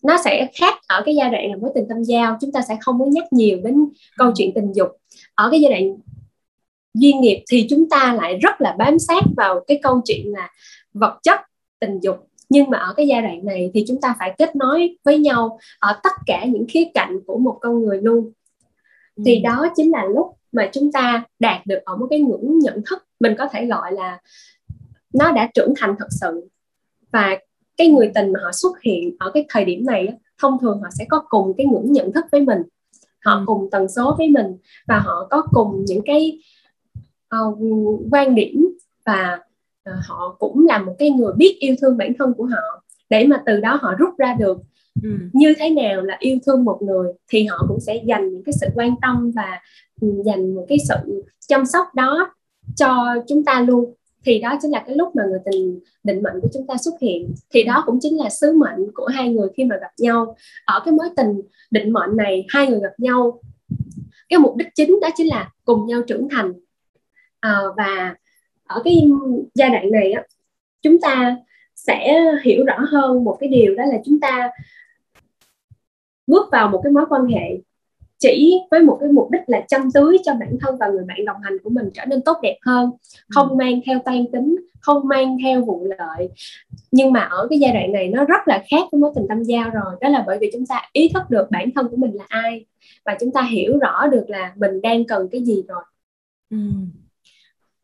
Nó 0.03 0.17
sẽ 0.25 0.49
khác 0.55 0.75
ở 0.87 1.03
cái 1.07 1.15
giai 1.15 1.31
đoạn 1.31 1.51
là 1.51 1.57
mối 1.57 1.71
tình 1.75 1.85
tâm 1.89 2.03
giao, 2.03 2.39
chúng 2.41 2.53
ta 2.53 2.61
sẽ 2.69 2.77
không 2.81 2.99
có 2.99 3.07
nhắc 3.07 3.33
nhiều 3.33 3.61
đến 3.65 3.77
câu 4.17 4.33
chuyện 4.37 4.53
tình 4.55 4.73
dục. 4.73 4.89
Ở 5.35 5.51
cái 5.51 5.61
giai 5.61 5.73
đoạn 5.73 5.97
duyên 6.95 7.21
nghiệp 7.21 7.45
thì 7.51 7.67
chúng 7.71 7.89
ta 7.89 8.15
lại 8.15 8.39
rất 8.43 8.61
là 8.61 8.75
bám 8.79 8.99
sát 8.99 9.23
vào 9.37 9.61
cái 9.67 9.81
câu 9.83 10.01
chuyện 10.05 10.33
là 10.33 10.51
vật 10.93 11.19
chất 11.23 11.41
tình 11.81 12.01
dục 12.03 12.29
nhưng 12.49 12.71
mà 12.71 12.79
ở 12.79 12.95
cái 12.97 13.07
giai 13.07 13.23
đoạn 13.23 13.45
này 13.45 13.71
thì 13.75 13.85
chúng 13.89 14.01
ta 14.01 14.17
phải 14.19 14.35
kết 14.39 14.57
nối 14.57 14.99
với 15.05 15.19
nhau 15.19 15.59
ở 15.79 16.01
tất 16.03 16.13
cả 16.27 16.45
những 16.45 16.67
khía 16.69 16.85
cạnh 16.95 17.19
của 17.27 17.39
một 17.39 17.59
con 17.61 17.83
người 17.83 18.01
luôn 18.03 18.33
thì 19.25 19.37
ừ. 19.37 19.41
đó 19.45 19.67
chính 19.77 19.91
là 19.91 20.05
lúc 20.05 20.27
mà 20.53 20.71
chúng 20.73 20.93
ta 20.93 21.25
đạt 21.39 21.67
được 21.67 21.79
ở 21.85 21.97
một 21.97 22.07
cái 22.11 22.21
ngưỡng 22.21 22.59
nhận 22.59 22.83
thức 22.87 23.05
mình 23.21 23.35
có 23.39 23.49
thể 23.53 23.67
gọi 23.67 23.93
là 23.93 24.21
nó 25.15 25.33
đã 25.33 25.51
trưởng 25.55 25.75
thành 25.77 25.95
thật 25.99 26.09
sự 26.11 26.49
và 27.13 27.39
cái 27.77 27.89
người 27.89 28.11
tình 28.15 28.33
mà 28.33 28.41
họ 28.45 28.53
xuất 28.53 28.81
hiện 28.83 29.17
ở 29.19 29.31
cái 29.35 29.47
thời 29.49 29.65
điểm 29.65 29.87
này 29.87 30.09
thông 30.39 30.59
thường 30.61 30.81
họ 30.83 30.89
sẽ 30.99 31.05
có 31.09 31.23
cùng 31.29 31.53
cái 31.59 31.67
ngưỡng 31.67 31.93
nhận 31.93 32.13
thức 32.13 32.25
với 32.33 32.41
mình 32.41 32.59
họ 33.25 33.33
ừ. 33.33 33.43
cùng 33.47 33.69
tần 33.71 33.89
số 33.89 34.15
với 34.19 34.29
mình 34.29 34.57
và 34.89 34.99
họ 34.99 35.27
có 35.31 35.43
cùng 35.53 35.85
những 35.85 36.03
cái 36.07 36.39
uh, 37.37 37.59
quan 38.11 38.35
điểm 38.35 38.67
và 39.07 39.39
họ 40.09 40.37
cũng 40.39 40.67
là 40.67 40.79
một 40.79 40.95
cái 40.99 41.11
người 41.11 41.33
biết 41.37 41.57
yêu 41.61 41.75
thương 41.81 41.97
bản 41.97 42.13
thân 42.19 42.35
của 42.37 42.45
họ 42.45 42.85
để 43.11 43.27
mà 43.27 43.43
từ 43.47 43.61
đó 43.61 43.79
họ 43.83 43.95
rút 43.99 44.19
ra 44.19 44.37
được. 44.39 44.59
Ừ. 45.03 45.11
như 45.33 45.55
thế 45.59 45.71
nào 45.71 46.03
là 46.03 46.17
yêu 46.21 46.39
thương 46.47 46.65
một 46.65 46.79
người 46.83 47.13
thì 47.29 47.45
họ 47.45 47.65
cũng 47.69 47.81
sẽ 47.81 48.03
dành 48.07 48.29
những 48.29 48.43
cái 48.45 48.53
sự 48.61 48.67
quan 48.75 48.95
tâm 49.03 49.31
và 49.37 49.61
ừ, 50.01 50.09
dành 50.25 50.55
một 50.55 50.65
cái 50.69 50.79
sự 50.89 51.25
chăm 51.49 51.67
sóc 51.67 51.87
đó 51.95 52.35
cho 52.77 53.17
chúng 53.29 53.45
ta 53.45 53.61
luôn. 53.61 53.95
Thì 54.25 54.39
đó 54.39 54.59
chính 54.63 54.71
là 54.71 54.83
cái 54.87 54.97
lúc 54.97 55.17
mà 55.17 55.23
người 55.25 55.39
tình 55.45 55.81
định 56.05 56.23
mệnh 56.23 56.41
của 56.43 56.49
chúng 56.55 56.67
ta 56.67 56.75
xuất 56.77 56.95
hiện. 57.01 57.35
Thì 57.51 57.65
đó 57.65 57.83
cũng 57.87 57.99
chính 58.01 58.19
là 58.19 58.29
sứ 58.31 58.53
mệnh 58.53 58.87
của 58.95 59.07
hai 59.07 59.29
người 59.29 59.49
khi 59.57 59.65
mà 59.65 59.77
gặp 59.81 59.91
nhau. 59.99 60.37
Ở 60.65 60.83
cái 60.85 60.93
mối 60.93 61.07
tình 61.17 61.41
định 61.71 61.93
mệnh 61.93 62.17
này 62.17 62.47
hai 62.49 62.67
người 62.67 62.81
gặp 62.81 62.93
nhau 62.99 63.41
cái 64.29 64.39
mục 64.39 64.57
đích 64.57 64.69
chính 64.75 65.01
đó 65.01 65.09
chính 65.17 65.29
là 65.29 65.51
cùng 65.65 65.87
nhau 65.87 66.03
trưởng 66.07 66.29
thành. 66.29 66.53
À, 67.41 67.61
và 67.77 68.15
ở 68.67 68.83
cái 68.85 69.09
giai 69.55 69.71
đoạn 69.71 69.91
này 69.91 70.13
á 70.13 70.23
chúng 70.83 71.01
ta 71.01 71.37
sẽ 71.75 72.23
hiểu 72.45 72.65
rõ 72.65 72.79
hơn 72.89 73.25
một 73.25 73.37
cái 73.41 73.49
điều 73.49 73.75
đó 73.75 73.85
là 73.85 73.99
chúng 74.05 74.21
ta 74.21 74.51
bước 76.27 76.49
vào 76.53 76.69
một 76.69 76.81
cái 76.85 76.93
mối 76.93 77.05
quan 77.09 77.27
hệ 77.27 77.59
chỉ 78.19 78.59
với 78.71 78.83
một 78.83 78.99
cái 79.01 79.09
mục 79.13 79.31
đích 79.31 79.43
là 79.47 79.65
chăm 79.69 79.91
tưới 79.95 80.17
cho 80.25 80.35
bản 80.35 80.57
thân 80.61 80.77
và 80.81 80.89
người 80.89 81.05
bạn 81.05 81.25
đồng 81.25 81.41
hành 81.43 81.59
của 81.65 81.71
mình 81.71 81.91
trở 81.95 82.05
nên 82.05 82.23
tốt 82.23 82.37
đẹp 82.43 82.57
hơn 82.63 82.91
không 83.31 83.49
ừ. 83.49 83.55
mang 83.55 83.81
theo 83.87 83.99
toan 84.05 84.25
tính 84.33 84.57
không 84.81 85.09
mang 85.09 85.37
theo 85.43 85.65
vụ 85.65 85.87
lợi 85.99 86.29
nhưng 86.91 87.13
mà 87.13 87.21
ở 87.21 87.47
cái 87.51 87.59
giai 87.59 87.73
đoạn 87.73 87.93
này 87.93 88.09
nó 88.09 88.25
rất 88.25 88.49
là 88.49 88.65
khác 88.71 88.83
với 88.93 89.01
mối 89.01 89.13
tình 89.15 89.27
tâm 89.29 89.43
giao 89.43 89.71
rồi 89.71 89.95
đó 90.01 90.09
là 90.09 90.25
bởi 90.27 90.39
vì 90.41 90.51
chúng 90.53 90.67
ta 90.67 90.83
ý 90.93 91.09
thức 91.09 91.23
được 91.31 91.51
bản 91.51 91.71
thân 91.75 91.89
của 91.89 91.97
mình 91.97 92.15
là 92.15 92.25
ai 92.29 92.67
và 93.05 93.17
chúng 93.21 93.33
ta 93.33 93.43
hiểu 93.43 93.79
rõ 93.79 94.07
được 94.07 94.25
là 94.29 94.53
mình 94.57 94.81
đang 94.83 95.05
cần 95.05 95.29
cái 95.33 95.41
gì 95.45 95.63
rồi 95.69 95.83
ừ 96.51 96.57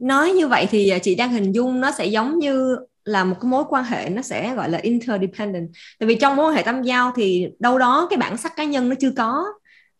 nói 0.03 0.31
như 0.33 0.49
vậy 0.49 0.67
thì 0.71 0.89
à, 0.89 0.99
chị 0.99 1.15
đang 1.15 1.31
hình 1.33 1.53
dung 1.53 1.81
nó 1.81 1.91
sẽ 1.91 2.07
giống 2.07 2.39
như 2.39 2.77
là 3.05 3.25
một 3.25 3.37
cái 3.41 3.51
mối 3.51 3.65
quan 3.69 3.85
hệ 3.85 4.09
nó 4.11 4.23
sẽ, 4.23 4.55
gọi 4.55 4.71
là, 4.71 4.79
interdependent. 4.79 5.69
Tại 5.99 6.07
vì 6.07 6.15
trong 6.15 6.37
mối 6.37 6.47
quan 6.47 6.57
hệ 6.57 6.63
tâm 6.63 6.83
giao 6.83 7.13
thì 7.17 7.47
đâu 7.59 7.79
đó 7.79 8.07
cái 8.11 8.17
bản 8.17 8.37
sắc 8.37 8.57
cá 8.57 8.65
nhân 8.65 8.89
nó 8.89 8.95
chưa 9.01 9.11
có. 9.17 9.45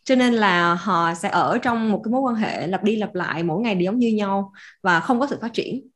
Cho 0.05 0.15
nên 0.15 0.35
là 0.35 0.75
họ 0.75 1.15
sẽ 1.15 1.29
ở 1.29 1.59
trong 1.59 1.93
một 1.93 2.01
cái 2.05 2.13
mối 2.13 2.21
quan 2.21 2.35
hệ 2.35 2.67
lặp 2.67 2.85
đi 2.85 2.97
lặp 2.97 3.15
lại, 3.15 3.43
mỗi 3.43 3.61
ngày 3.63 3.75
đều 3.75 3.85
giống 3.85 3.99
như 3.99 4.09
nhau 4.09 4.53
và 4.83 5.01
không 5.01 5.21
có 5.21 5.27
sự 5.31 5.39
phát 5.41 5.53
triển 5.53 5.89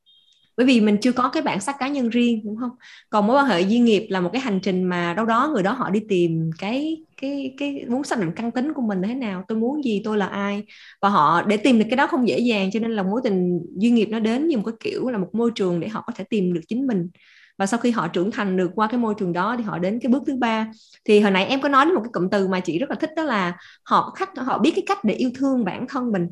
bởi 0.57 0.65
vì 0.65 0.81
mình 0.81 0.97
chưa 1.01 1.11
có 1.11 1.29
cái 1.29 1.43
bản 1.43 1.61
sắc 1.61 1.75
cá 1.79 1.87
nhân 1.87 2.09
riêng 2.09 2.41
đúng 2.45 2.57
không? 2.57 2.71
Còn 3.09 3.27
mối 3.27 3.35
quan 3.37 3.45
hệ 3.45 3.61
duyên 3.61 3.85
nghiệp 3.85 4.07
là 4.09 4.21
một 4.21 4.29
cái 4.33 4.41
hành 4.41 4.59
trình 4.59 4.83
mà 4.83 5.13
đâu 5.13 5.25
đó 5.25 5.51
người 5.53 5.63
đó 5.63 5.71
họ 5.71 5.89
đi 5.89 5.99
tìm 6.09 6.49
cái 6.57 6.97
cái 7.21 7.53
cái 7.57 7.85
muốn 7.87 8.03
xác 8.03 8.19
định 8.19 8.31
căn 8.35 8.51
tính 8.51 8.73
của 8.73 8.81
mình 8.81 9.01
thế 9.01 9.13
nào 9.13 9.43
tôi 9.47 9.57
muốn 9.57 9.83
gì 9.83 10.01
tôi 10.03 10.17
là 10.17 10.27
ai? 10.27 10.63
Và 11.01 11.09
họ 11.09 11.41
để 11.41 11.57
tìm 11.57 11.79
được 11.79 11.85
cái 11.89 11.97
đó 11.97 12.07
không 12.07 12.27
dễ 12.27 12.39
dàng 12.39 12.71
cho 12.71 12.79
nên 12.79 12.91
là 12.91 13.03
mối 13.03 13.21
tình 13.23 13.59
duyên 13.77 13.95
nghiệp 13.95 14.07
nó 14.11 14.19
đến 14.19 14.47
như 14.47 14.57
một 14.57 14.63
cái 14.65 14.75
kiểu 14.79 15.09
là 15.09 15.17
một 15.17 15.29
môi 15.33 15.51
trường 15.55 15.79
để 15.79 15.87
họ 15.87 16.03
có 16.07 16.13
thể 16.15 16.23
tìm 16.29 16.53
được 16.53 16.61
chính 16.67 16.87
mình. 16.87 17.09
Và 17.57 17.65
sau 17.65 17.79
khi 17.79 17.91
họ 17.91 18.07
trưởng 18.07 18.31
thành 18.31 18.57
được 18.57 18.71
qua 18.75 18.87
cái 18.87 18.99
môi 18.99 19.13
trường 19.19 19.33
đó 19.33 19.55
thì 19.57 19.63
họ 19.63 19.77
đến 19.79 19.99
cái 19.99 20.11
bước 20.11 20.23
thứ 20.27 20.35
ba. 20.35 20.67
Thì 21.05 21.19
hồi 21.19 21.31
nãy 21.31 21.45
em 21.45 21.61
có 21.61 21.69
nói 21.69 21.85
đến 21.85 21.93
một 21.93 22.01
cái 22.03 22.11
cụm 22.13 22.29
từ 22.29 22.47
mà 22.47 22.59
chị 22.59 22.79
rất 22.79 22.89
là 22.89 22.95
thích 22.95 23.09
đó 23.15 23.23
là 23.23 23.57
họ 23.83 24.13
khách 24.15 24.29
họ 24.37 24.59
biết 24.59 24.71
cái 24.75 24.83
cách 24.87 25.03
để 25.03 25.13
yêu 25.13 25.31
thương 25.35 25.65
bản 25.65 25.85
thân 25.89 26.11
mình. 26.11 26.27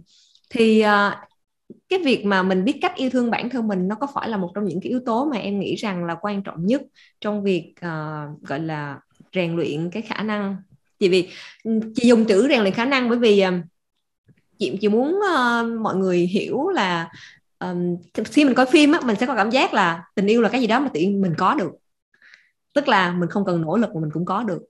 Thì 0.49 0.83
uh, 0.83 1.13
cái 1.89 1.99
việc 1.99 2.25
mà 2.25 2.43
mình 2.43 2.63
biết 2.63 2.79
cách 2.81 2.95
yêu 2.95 3.09
thương 3.09 3.31
bản 3.31 3.49
thân 3.49 3.67
mình 3.67 3.87
nó 3.87 3.95
có 3.95 4.07
phải 4.13 4.29
là 4.29 4.37
một 4.37 4.51
trong 4.55 4.65
những 4.65 4.79
cái 4.81 4.89
yếu 4.89 4.99
tố 5.05 5.25
mà 5.25 5.37
em 5.37 5.59
nghĩ 5.59 5.75
rằng 5.75 6.05
là 6.05 6.15
quan 6.21 6.43
trọng 6.43 6.65
nhất 6.65 6.81
trong 7.21 7.43
việc 7.43 7.73
uh, 7.77 8.41
gọi 8.41 8.59
là 8.59 8.99
rèn 9.33 9.55
luyện 9.55 9.89
cái 9.89 10.01
khả 10.01 10.23
năng? 10.23 10.57
Chị 10.99 11.09
vì 11.09 11.29
ừ, 11.63 11.79
chị 11.95 12.07
dùng 12.07 12.25
chữ 12.25 12.47
rèn 12.49 12.61
luyện 12.61 12.73
khả 12.73 12.85
năng 12.85 13.09
bởi 13.09 13.17
vì 13.17 13.43
uh, 13.47 13.53
chị 14.79 14.89
muốn 14.89 15.07
uh, 15.07 15.79
mọi 15.81 15.95
người 15.95 16.17
hiểu 16.19 16.69
là 16.69 17.09
um, 17.59 17.97
khi 18.25 18.45
mình 18.45 18.53
coi 18.53 18.65
phim 18.65 18.91
á 18.91 18.99
mình 19.05 19.15
sẽ 19.19 19.25
có 19.25 19.35
cảm 19.35 19.49
giác 19.49 19.73
là 19.73 20.03
tình 20.15 20.27
yêu 20.27 20.41
là 20.41 20.49
cái 20.49 20.61
gì 20.61 20.67
đó 20.67 20.79
mà 20.79 20.89
tự 20.93 20.99
nhiên 20.99 21.21
mình 21.21 21.33
có 21.37 21.55
được. 21.55 21.71
Tức 22.73 22.87
là 22.87 23.11
mình 23.11 23.29
không 23.29 23.45
cần 23.45 23.61
nỗ 23.61 23.77
lực 23.77 23.95
mà 23.95 24.01
mình 24.01 24.11
cũng 24.13 24.25
có 24.25 24.43
được. 24.43 24.61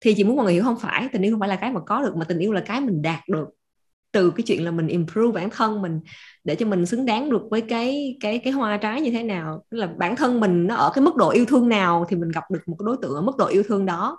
Thì 0.00 0.14
chị 0.14 0.24
muốn 0.24 0.36
mọi 0.36 0.44
người 0.44 0.54
hiểu 0.54 0.62
không 0.62 0.78
phải 0.78 1.08
tình 1.12 1.22
yêu 1.22 1.32
không 1.32 1.40
phải 1.40 1.48
là 1.48 1.56
cái 1.56 1.72
mà 1.72 1.80
có 1.80 2.02
được 2.02 2.16
mà 2.16 2.24
tình 2.24 2.38
yêu 2.38 2.52
là 2.52 2.60
cái 2.60 2.80
mình 2.80 3.02
đạt 3.02 3.28
được 3.28 3.48
từ 4.12 4.30
cái 4.30 4.42
chuyện 4.46 4.64
là 4.64 4.70
mình 4.70 4.86
improve 4.86 5.40
bản 5.40 5.50
thân 5.50 5.82
mình 5.82 6.00
để 6.44 6.54
cho 6.54 6.66
mình 6.66 6.86
xứng 6.86 7.06
đáng 7.06 7.30
được 7.30 7.42
với 7.50 7.60
cái 7.60 8.16
cái 8.20 8.38
cái 8.38 8.52
hoa 8.52 8.76
trái 8.76 9.00
như 9.00 9.10
thế 9.10 9.22
nào. 9.22 9.64
Tức 9.70 9.78
là 9.78 9.86
bản 9.86 10.16
thân 10.16 10.40
mình 10.40 10.66
nó 10.66 10.74
ở 10.74 10.90
cái 10.94 11.04
mức 11.04 11.16
độ 11.16 11.30
yêu 11.30 11.44
thương 11.44 11.68
nào 11.68 12.06
thì 12.08 12.16
mình 12.16 12.30
gặp 12.30 12.44
được 12.50 12.60
một 12.66 12.76
cái 12.78 12.84
đối 12.86 12.96
tượng 13.02 13.14
ở 13.14 13.20
mức 13.20 13.36
độ 13.38 13.46
yêu 13.46 13.62
thương 13.68 13.86
đó. 13.86 14.18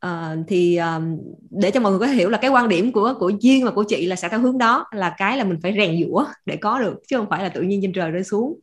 À, 0.00 0.36
thì 0.48 0.76
um, 0.76 1.18
để 1.50 1.70
cho 1.70 1.80
mọi 1.80 1.92
người 1.92 2.00
có 2.00 2.06
thể 2.06 2.12
hiểu 2.12 2.28
là 2.28 2.38
cái 2.38 2.50
quan 2.50 2.68
điểm 2.68 2.92
của 2.92 3.14
của 3.18 3.32
duyên 3.40 3.64
và 3.64 3.70
của 3.70 3.84
chị 3.88 4.06
là 4.06 4.16
sẽ 4.16 4.28
theo 4.28 4.40
hướng 4.40 4.58
đó 4.58 4.86
là 4.94 5.14
cái 5.18 5.36
là 5.36 5.44
mình 5.44 5.58
phải 5.62 5.74
rèn 5.76 6.04
giũa 6.04 6.24
để 6.46 6.56
có 6.56 6.78
được 6.80 6.94
chứ 7.08 7.16
không 7.16 7.26
phải 7.30 7.42
là 7.42 7.48
tự 7.48 7.62
nhiên 7.62 7.80
trên 7.82 7.92
trời 7.92 8.10
rơi 8.10 8.24
xuống 8.24 8.60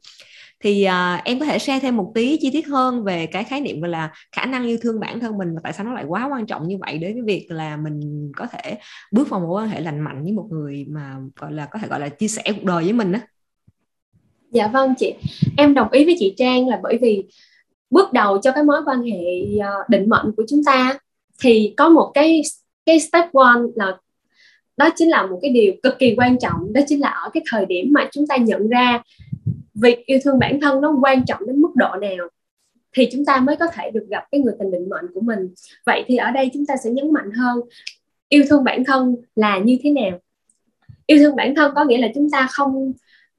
thì 0.63 0.87
uh, 0.87 1.23
em 1.23 1.39
có 1.39 1.45
thể 1.45 1.59
share 1.59 1.79
thêm 1.79 1.97
một 1.97 2.11
tí 2.15 2.37
chi 2.41 2.49
tiết 2.53 2.67
hơn 2.67 3.03
về 3.03 3.25
cái 3.25 3.43
khái 3.43 3.61
niệm 3.61 3.81
gọi 3.81 3.89
là 3.89 4.11
khả 4.31 4.45
năng 4.45 4.67
yêu 4.67 4.77
thương 4.81 4.99
bản 4.99 5.19
thân 5.19 5.37
mình 5.37 5.55
và 5.55 5.61
tại 5.63 5.73
sao 5.73 5.85
nó 5.85 5.93
lại 5.93 6.05
quá 6.07 6.29
quan 6.31 6.45
trọng 6.45 6.67
như 6.67 6.77
vậy 6.81 6.97
đến 6.97 7.13
cái 7.13 7.21
việc 7.21 7.45
là 7.49 7.77
mình 7.77 8.31
có 8.35 8.45
thể 8.45 8.77
bước 9.11 9.29
vào 9.29 9.39
mối 9.39 9.61
quan 9.61 9.69
hệ 9.69 9.81
lành 9.81 9.99
mạnh 9.99 10.23
với 10.23 10.31
một 10.31 10.47
người 10.49 10.85
mà 10.89 11.15
gọi 11.35 11.51
là 11.51 11.65
có 11.65 11.79
thể 11.79 11.87
gọi 11.87 11.99
là 11.99 12.09
chia 12.09 12.27
sẻ 12.27 12.43
cuộc 12.45 12.63
đời 12.63 12.83
với 12.83 12.93
mình 12.93 13.11
đó 13.11 13.19
dạ 14.51 14.67
vâng 14.67 14.93
chị. 14.97 15.13
Em 15.57 15.73
đồng 15.73 15.91
ý 15.91 16.05
với 16.05 16.15
chị 16.19 16.33
Trang 16.37 16.67
là 16.67 16.79
bởi 16.83 16.97
vì 17.01 17.23
bước 17.89 18.13
đầu 18.13 18.37
cho 18.41 18.51
cái 18.51 18.63
mối 18.63 18.81
quan 18.85 19.01
hệ 19.01 19.57
à, 19.61 19.71
định 19.89 20.09
mệnh 20.09 20.31
của 20.37 20.43
chúng 20.49 20.63
ta 20.63 20.99
thì 21.41 21.73
có 21.77 21.89
một 21.89 22.11
cái 22.13 22.41
cái 22.85 22.99
step 22.99 23.33
one 23.33 23.61
là 23.75 23.97
đó 24.77 24.89
chính 24.95 25.09
là 25.09 25.25
một 25.25 25.39
cái 25.41 25.51
điều 25.51 25.73
cực 25.83 25.99
kỳ 25.99 26.15
quan 26.17 26.39
trọng 26.39 26.73
đó 26.73 26.81
chính 26.87 26.99
là 26.99 27.09
ở 27.09 27.29
cái 27.33 27.43
thời 27.51 27.65
điểm 27.65 27.93
mà 27.93 28.09
chúng 28.11 28.27
ta 28.27 28.37
nhận 28.37 28.67
ra 28.67 29.01
việc 29.81 30.05
yêu 30.05 30.19
thương 30.23 30.39
bản 30.39 30.59
thân 30.61 30.81
nó 30.81 30.95
quan 31.01 31.25
trọng 31.25 31.47
đến 31.47 31.61
mức 31.61 31.71
độ 31.75 31.95
nào 32.01 32.29
thì 32.95 33.09
chúng 33.11 33.25
ta 33.25 33.37
mới 33.37 33.55
có 33.55 33.67
thể 33.67 33.91
được 33.91 34.05
gặp 34.09 34.23
cái 34.31 34.41
người 34.41 34.53
tình 34.59 34.71
định 34.71 34.89
mệnh 34.89 35.05
của 35.13 35.21
mình. 35.21 35.53
Vậy 35.85 36.03
thì 36.07 36.17
ở 36.17 36.31
đây 36.31 36.49
chúng 36.53 36.65
ta 36.65 36.75
sẽ 36.83 36.89
nhấn 36.89 37.13
mạnh 37.13 37.31
hơn 37.31 37.59
yêu 38.29 38.43
thương 38.49 38.63
bản 38.63 38.83
thân 38.85 39.15
là 39.35 39.57
như 39.57 39.77
thế 39.83 39.89
nào? 39.89 40.19
Yêu 41.05 41.17
thương 41.17 41.35
bản 41.35 41.55
thân 41.55 41.71
có 41.75 41.85
nghĩa 41.85 41.97
là 41.97 42.07
chúng 42.15 42.29
ta 42.29 42.47
không 42.51 42.93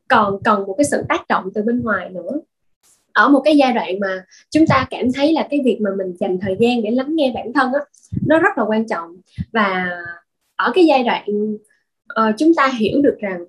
còn 0.08 0.42
cần 0.44 0.66
một 0.66 0.74
cái 0.78 0.84
sự 0.84 1.02
tác 1.08 1.28
động 1.28 1.44
từ 1.54 1.62
bên 1.62 1.82
ngoài 1.82 2.10
nữa. 2.10 2.40
Ở 3.12 3.28
một 3.28 3.40
cái 3.44 3.56
giai 3.56 3.72
đoạn 3.72 4.00
mà 4.00 4.24
chúng 4.50 4.66
ta 4.66 4.86
cảm 4.90 5.12
thấy 5.12 5.32
là 5.32 5.46
cái 5.50 5.60
việc 5.64 5.78
mà 5.80 5.90
mình 5.98 6.16
dành 6.20 6.38
thời 6.40 6.56
gian 6.60 6.82
để 6.82 6.90
lắng 6.90 7.16
nghe 7.16 7.32
bản 7.34 7.52
thân 7.52 7.72
á 7.72 7.80
nó 8.26 8.38
rất 8.38 8.58
là 8.58 8.64
quan 8.64 8.86
trọng. 8.88 9.16
Và 9.52 9.90
ở 10.56 10.72
cái 10.74 10.86
giai 10.86 11.04
đoạn 11.04 11.24
uh, 12.20 12.34
chúng 12.38 12.54
ta 12.54 12.70
hiểu 12.78 13.02
được 13.02 13.16
rằng 13.20 13.44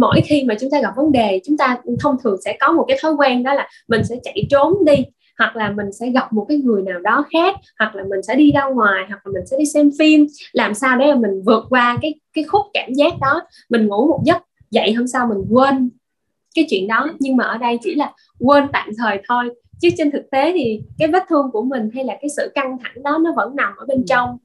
mỗi 0.00 0.20
khi 0.24 0.44
mà 0.44 0.54
chúng 0.60 0.70
ta 0.70 0.80
gặp 0.80 0.92
vấn 0.96 1.12
đề 1.12 1.40
chúng 1.44 1.56
ta 1.56 1.76
thông 2.00 2.16
thường 2.22 2.36
sẽ 2.44 2.56
có 2.60 2.72
một 2.72 2.84
cái 2.88 2.98
thói 3.02 3.12
quen 3.12 3.42
đó 3.42 3.54
là 3.54 3.68
mình 3.88 4.04
sẽ 4.04 4.16
chạy 4.22 4.46
trốn 4.50 4.84
đi 4.84 5.04
hoặc 5.38 5.56
là 5.56 5.70
mình 5.70 5.92
sẽ 5.92 6.10
gặp 6.10 6.32
một 6.32 6.46
cái 6.48 6.58
người 6.58 6.82
nào 6.82 6.98
đó 6.98 7.24
khác 7.32 7.54
hoặc 7.78 7.94
là 7.94 8.04
mình 8.10 8.22
sẽ 8.22 8.34
đi 8.34 8.52
ra 8.52 8.64
ngoài 8.64 9.04
hoặc 9.08 9.26
là 9.26 9.32
mình 9.34 9.46
sẽ 9.46 9.56
đi 9.58 9.64
xem 9.64 9.90
phim. 9.98 10.26
Làm 10.52 10.74
sao 10.74 10.96
để 10.98 11.14
mình 11.14 11.42
vượt 11.46 11.64
qua 11.70 11.98
cái 12.02 12.14
cái 12.34 12.44
khúc 12.44 12.66
cảm 12.74 12.92
giác 12.92 13.12
đó? 13.20 13.40
Mình 13.68 13.86
ngủ 13.86 14.06
một 14.06 14.20
giấc 14.24 14.42
dậy 14.70 14.92
hôm 14.92 15.06
sau 15.06 15.26
mình 15.26 15.44
quên 15.50 15.90
cái 16.54 16.66
chuyện 16.70 16.88
đó. 16.88 17.08
Nhưng 17.18 17.36
mà 17.36 17.44
ở 17.44 17.58
đây 17.58 17.78
chỉ 17.82 17.94
là 17.94 18.12
quên 18.38 18.64
tạm 18.72 18.88
thời 18.98 19.22
thôi. 19.28 19.44
Chứ 19.80 19.88
trên 19.98 20.10
thực 20.10 20.30
tế 20.30 20.52
thì 20.52 20.80
cái 20.98 21.08
vết 21.08 21.22
thương 21.28 21.50
của 21.52 21.62
mình 21.62 21.90
hay 21.94 22.04
là 22.04 22.18
cái 22.20 22.28
sự 22.36 22.52
căng 22.54 22.76
thẳng 22.82 23.02
đó 23.02 23.18
nó 23.24 23.32
vẫn 23.36 23.56
nằm 23.56 23.72
ở 23.76 23.84
bên 23.88 23.98
ừ. 23.98 24.04
trong 24.08 24.38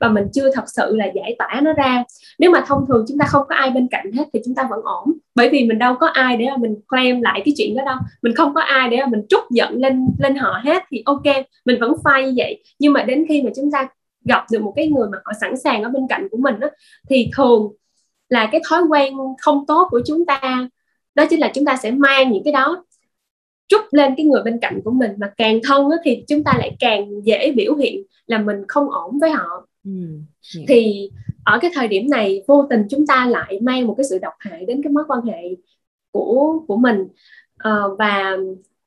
và 0.00 0.08
mình 0.08 0.24
chưa 0.32 0.50
thật 0.54 0.64
sự 0.66 0.96
là 0.96 1.06
giải 1.14 1.36
tỏa 1.38 1.60
nó 1.62 1.72
ra. 1.72 2.04
Nếu 2.38 2.50
mà 2.50 2.64
thông 2.66 2.84
thường 2.88 3.04
chúng 3.08 3.18
ta 3.18 3.26
không 3.28 3.42
có 3.48 3.54
ai 3.54 3.70
bên 3.70 3.88
cạnh 3.88 4.12
hết 4.12 4.24
thì 4.32 4.40
chúng 4.44 4.54
ta 4.54 4.66
vẫn 4.70 4.80
ổn. 4.84 5.12
Bởi 5.34 5.48
vì 5.48 5.64
mình 5.64 5.78
đâu 5.78 5.94
có 6.00 6.06
ai 6.06 6.36
để 6.36 6.46
mà 6.50 6.56
mình 6.56 6.76
claim 6.88 7.22
lại 7.22 7.42
cái 7.44 7.54
chuyện 7.56 7.76
đó 7.76 7.84
đâu. 7.84 7.96
Mình 8.22 8.34
không 8.34 8.54
có 8.54 8.60
ai 8.60 8.88
để 8.88 8.96
mà 8.96 9.06
mình 9.06 9.22
trút 9.28 9.40
giận 9.50 9.76
lên 9.76 10.06
lên 10.18 10.36
họ 10.36 10.60
hết 10.64 10.82
thì 10.90 11.02
ok 11.06 11.24
mình 11.64 11.80
vẫn 11.80 11.92
phai 12.04 12.24
như 12.24 12.32
vậy. 12.36 12.62
Nhưng 12.78 12.92
mà 12.92 13.02
đến 13.02 13.24
khi 13.28 13.42
mà 13.42 13.50
chúng 13.56 13.70
ta 13.70 13.88
gặp 14.24 14.46
được 14.52 14.62
một 14.62 14.72
cái 14.76 14.88
người 14.88 15.08
mà 15.12 15.18
họ 15.24 15.32
sẵn 15.40 15.56
sàng 15.56 15.82
ở 15.82 15.90
bên 15.90 16.02
cạnh 16.08 16.28
của 16.30 16.36
mình 16.36 16.60
đó, 16.60 16.68
thì 17.10 17.30
thường 17.36 17.72
là 18.28 18.48
cái 18.52 18.60
thói 18.68 18.82
quen 18.82 19.14
không 19.38 19.66
tốt 19.66 19.88
của 19.90 20.00
chúng 20.06 20.26
ta 20.26 20.68
đó 21.14 21.24
chính 21.30 21.40
là 21.40 21.50
chúng 21.54 21.64
ta 21.64 21.76
sẽ 21.76 21.90
mang 21.90 22.32
những 22.32 22.44
cái 22.44 22.52
đó 22.52 22.84
trút 23.68 23.80
lên 23.90 24.14
cái 24.16 24.26
người 24.26 24.42
bên 24.42 24.58
cạnh 24.60 24.80
của 24.84 24.90
mình. 24.90 25.12
Mà 25.18 25.32
càng 25.36 25.60
thân 25.64 25.88
thì 26.04 26.24
chúng 26.28 26.44
ta 26.44 26.54
lại 26.58 26.76
càng 26.80 27.24
dễ 27.24 27.52
biểu 27.56 27.74
hiện 27.74 28.02
là 28.26 28.38
mình 28.38 28.56
không 28.68 28.90
ổn 28.90 29.18
với 29.18 29.30
họ 29.30 29.66
ừ, 30.54 30.60
thì 30.68 31.10
ở 31.44 31.58
cái 31.62 31.70
thời 31.74 31.88
điểm 31.88 32.10
này 32.10 32.42
vô 32.46 32.66
tình 32.70 32.86
chúng 32.90 33.06
ta 33.06 33.26
lại 33.26 33.58
mang 33.62 33.86
một 33.86 33.94
cái 33.98 34.04
sự 34.04 34.18
độc 34.18 34.32
hại 34.38 34.64
đến 34.66 34.82
cái 34.82 34.92
mối 34.92 35.04
quan 35.08 35.20
hệ 35.22 35.42
của 36.10 36.60
của 36.68 36.76
mình. 36.76 37.08
À, 37.56 37.72
và 37.98 38.36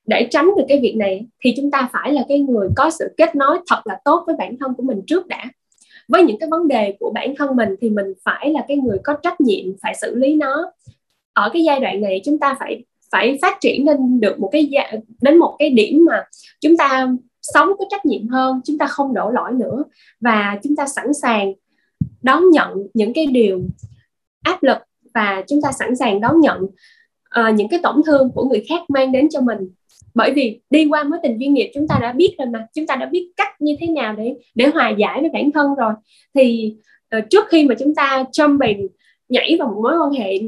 để 0.05 0.27
tránh 0.31 0.45
được 0.57 0.63
cái 0.67 0.79
việc 0.79 0.95
này 0.95 1.25
thì 1.43 1.53
chúng 1.57 1.71
ta 1.71 1.89
phải 1.93 2.13
là 2.13 2.25
cái 2.29 2.39
người 2.39 2.69
có 2.75 2.89
sự 2.89 3.13
kết 3.17 3.35
nối 3.35 3.57
thật 3.67 3.81
là 3.85 3.99
tốt 4.05 4.23
với 4.27 4.35
bản 4.39 4.57
thân 4.59 4.73
của 4.73 4.83
mình 4.83 5.01
trước 5.07 5.27
đã. 5.27 5.45
Với 6.07 6.23
những 6.23 6.39
cái 6.39 6.49
vấn 6.49 6.67
đề 6.67 6.95
của 6.99 7.11
bản 7.15 7.33
thân 7.37 7.55
mình 7.55 7.69
thì 7.81 7.89
mình 7.89 8.13
phải 8.25 8.49
là 8.51 8.65
cái 8.67 8.77
người 8.77 8.97
có 9.03 9.13
trách 9.23 9.41
nhiệm 9.41 9.65
phải 9.81 9.95
xử 10.01 10.15
lý 10.15 10.35
nó. 10.35 10.71
Ở 11.33 11.49
cái 11.53 11.63
giai 11.63 11.79
đoạn 11.79 12.01
này 12.01 12.21
chúng 12.25 12.39
ta 12.39 12.55
phải 12.59 12.83
phải 13.11 13.39
phát 13.41 13.57
triển 13.61 13.85
lên 13.85 14.19
được 14.19 14.39
một 14.39 14.49
cái 14.51 14.69
đến 15.21 15.37
một 15.37 15.55
cái 15.59 15.69
điểm 15.69 16.05
mà 16.05 16.23
chúng 16.61 16.77
ta 16.77 17.07
sống 17.41 17.69
có 17.79 17.85
trách 17.89 18.05
nhiệm 18.05 18.27
hơn 18.27 18.61
chúng 18.65 18.77
ta 18.77 18.87
không 18.87 19.13
đổ 19.13 19.29
lỗi 19.29 19.51
nữa. 19.51 19.83
Và 20.21 20.59
chúng 20.63 20.75
ta 20.75 20.87
sẵn 20.87 21.13
sàng 21.13 21.53
đón 22.21 22.49
nhận 22.49 22.69
những 22.93 23.13
cái 23.13 23.25
điều 23.25 23.61
áp 24.43 24.63
lực 24.63 24.77
và 25.13 25.43
chúng 25.47 25.61
ta 25.61 25.71
sẵn 25.71 25.95
sàng 25.95 26.21
đón 26.21 26.39
nhận 26.39 26.61
uh, 27.39 27.55
những 27.55 27.67
cái 27.69 27.79
tổn 27.83 27.95
thương 28.05 28.31
của 28.35 28.43
người 28.45 28.65
khác 28.69 28.89
mang 28.89 29.11
đến 29.11 29.29
cho 29.29 29.41
mình. 29.41 29.57
Bởi 30.13 30.33
vì 30.33 30.61
đi 30.69 30.87
qua 30.89 31.03
mối 31.03 31.19
tình 31.23 31.37
duyên 31.39 31.53
nghiệp 31.53 31.71
chúng 31.73 31.87
ta 31.87 31.99
đã 32.01 32.11
biết 32.11 32.35
rồi 32.37 32.47
mà. 32.47 32.67
Chúng 32.73 32.87
ta 32.87 32.95
đã 32.95 33.05
biết 33.05 33.31
cách 33.37 33.61
như 33.61 33.75
thế 33.79 33.87
nào 33.87 34.15
để 34.15 34.35
để 34.55 34.67
hòa 34.73 34.89
giải 34.89 35.21
với 35.21 35.29
bản 35.29 35.51
thân 35.51 35.75
rồi. 35.75 35.93
Thì 36.35 36.75
uh, 37.17 37.23
trước 37.29 37.45
khi 37.49 37.67
mà 37.67 37.75
chúng 37.79 37.95
ta 37.95 38.25
jumping 38.31 38.87
nhảy 39.29 39.55
vào 39.59 39.67
một 39.67 39.81
mối 39.83 39.93
quan 39.99 40.11
hệ 40.11 40.39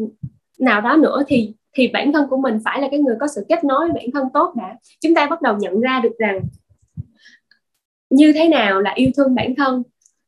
nào 0.60 0.82
đó 0.82 0.96
nữa 0.96 1.24
thì 1.28 1.54
thì 1.76 1.88
bản 1.88 2.14
thân 2.14 2.28
của 2.30 2.38
mình 2.38 2.60
phải 2.66 2.82
là 2.82 2.88
cái 2.92 3.00
người 3.00 3.16
có 3.20 3.28
sự 3.36 3.46
kết 3.50 3.64
nối 3.64 3.80
với 3.80 3.92
bản 3.96 4.12
thân 4.14 4.28
tốt 4.34 4.54
đã. 4.58 4.78
Chúng 5.02 5.16
ta 5.16 5.28
bắt 5.28 5.42
đầu 5.42 5.58
nhận 5.58 5.82
ra 5.82 6.00
được 6.04 6.18
rằng 6.18 6.40
như 8.14 8.34
thế 8.34 8.48
nào 8.50 8.82
là 8.82 8.92
yêu 8.96 9.10
thương 9.18 9.36
bản 9.36 9.56
thân. 9.56 9.84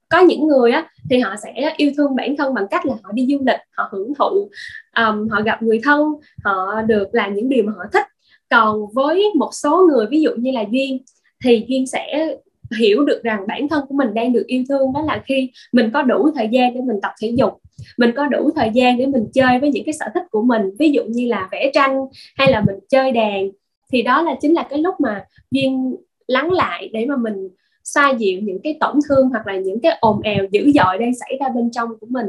Có 0.09 0.19
những 0.19 0.47
người 0.47 0.71
á 0.71 0.89
thì 1.09 1.19
họ 1.19 1.35
sẽ 1.43 1.73
yêu 1.77 1.91
thương 1.97 2.15
bản 2.15 2.37
thân 2.37 2.53
bằng 2.53 2.67
cách 2.71 2.85
là 2.85 2.93
họ 3.03 3.11
đi 3.11 3.27
du 3.31 3.37
lịch 3.45 3.59
họ 3.71 3.89
hưởng 3.91 4.13
thụ 4.19 4.49
um, 4.97 5.27
họ 5.29 5.41
gặp 5.41 5.63
người 5.63 5.79
thân 5.83 6.01
họ 6.43 6.81
được 6.81 7.07
làm 7.11 7.33
những 7.33 7.49
điều 7.49 7.63
mà 7.63 7.73
họ 7.77 7.83
thích. 7.93 8.05
Còn 8.49 8.79
với 8.93 9.23
một 9.35 9.49
số 9.53 9.87
người 9.89 10.05
ví 10.09 10.21
dụ 10.21 10.31
như 10.37 10.51
là 10.51 10.63
duyên 10.71 11.03
thì 11.43 11.65
duyên 11.67 11.87
sẽ 11.87 12.35
hiểu 12.79 13.05
được 13.05 13.23
rằng 13.23 13.47
bản 13.47 13.67
thân 13.67 13.85
của 13.89 13.95
mình 13.95 14.13
đang 14.13 14.33
được 14.33 14.43
yêu 14.47 14.63
thương 14.69 14.93
đó 14.93 15.03
là 15.07 15.23
khi 15.25 15.51
mình 15.71 15.89
có 15.93 16.01
đủ 16.01 16.31
thời 16.35 16.47
gian 16.51 16.73
để 16.73 16.81
mình 16.81 16.97
tập 17.01 17.11
thể 17.21 17.33
dục 17.37 17.61
mình 17.97 18.11
có 18.15 18.27
đủ 18.27 18.49
thời 18.55 18.69
gian 18.73 18.97
để 18.97 19.05
mình 19.05 19.27
chơi 19.33 19.59
với 19.59 19.71
những 19.71 19.83
cái 19.85 19.93
sở 19.93 20.05
thích 20.13 20.23
của 20.31 20.41
mình 20.41 20.61
ví 20.79 20.91
dụ 20.91 21.03
như 21.03 21.27
là 21.27 21.49
vẽ 21.51 21.71
tranh 21.73 21.97
hay 22.35 22.51
là 22.51 22.63
mình 22.67 22.75
chơi 22.89 23.11
đàn 23.11 23.49
thì 23.91 24.01
đó 24.01 24.21
là 24.21 24.35
chính 24.41 24.53
là 24.53 24.67
cái 24.69 24.79
lúc 24.79 24.95
mà 24.99 25.23
duyên 25.51 25.95
lắng 26.27 26.51
lại 26.51 26.89
để 26.93 27.05
mà 27.05 27.17
mình 27.17 27.49
xoa 27.85 28.09
dịu 28.09 28.39
những 28.41 28.59
cái 28.63 28.77
tổn 28.79 28.95
thương 29.09 29.29
hoặc 29.29 29.47
là 29.47 29.57
những 29.57 29.79
cái 29.79 29.97
ồn 30.01 30.21
ào 30.21 30.45
dữ 30.51 30.71
dội 30.75 30.97
đang 30.99 31.15
xảy 31.15 31.37
ra 31.39 31.49
bên 31.55 31.71
trong 31.71 31.89
của 31.99 32.07
mình. 32.09 32.25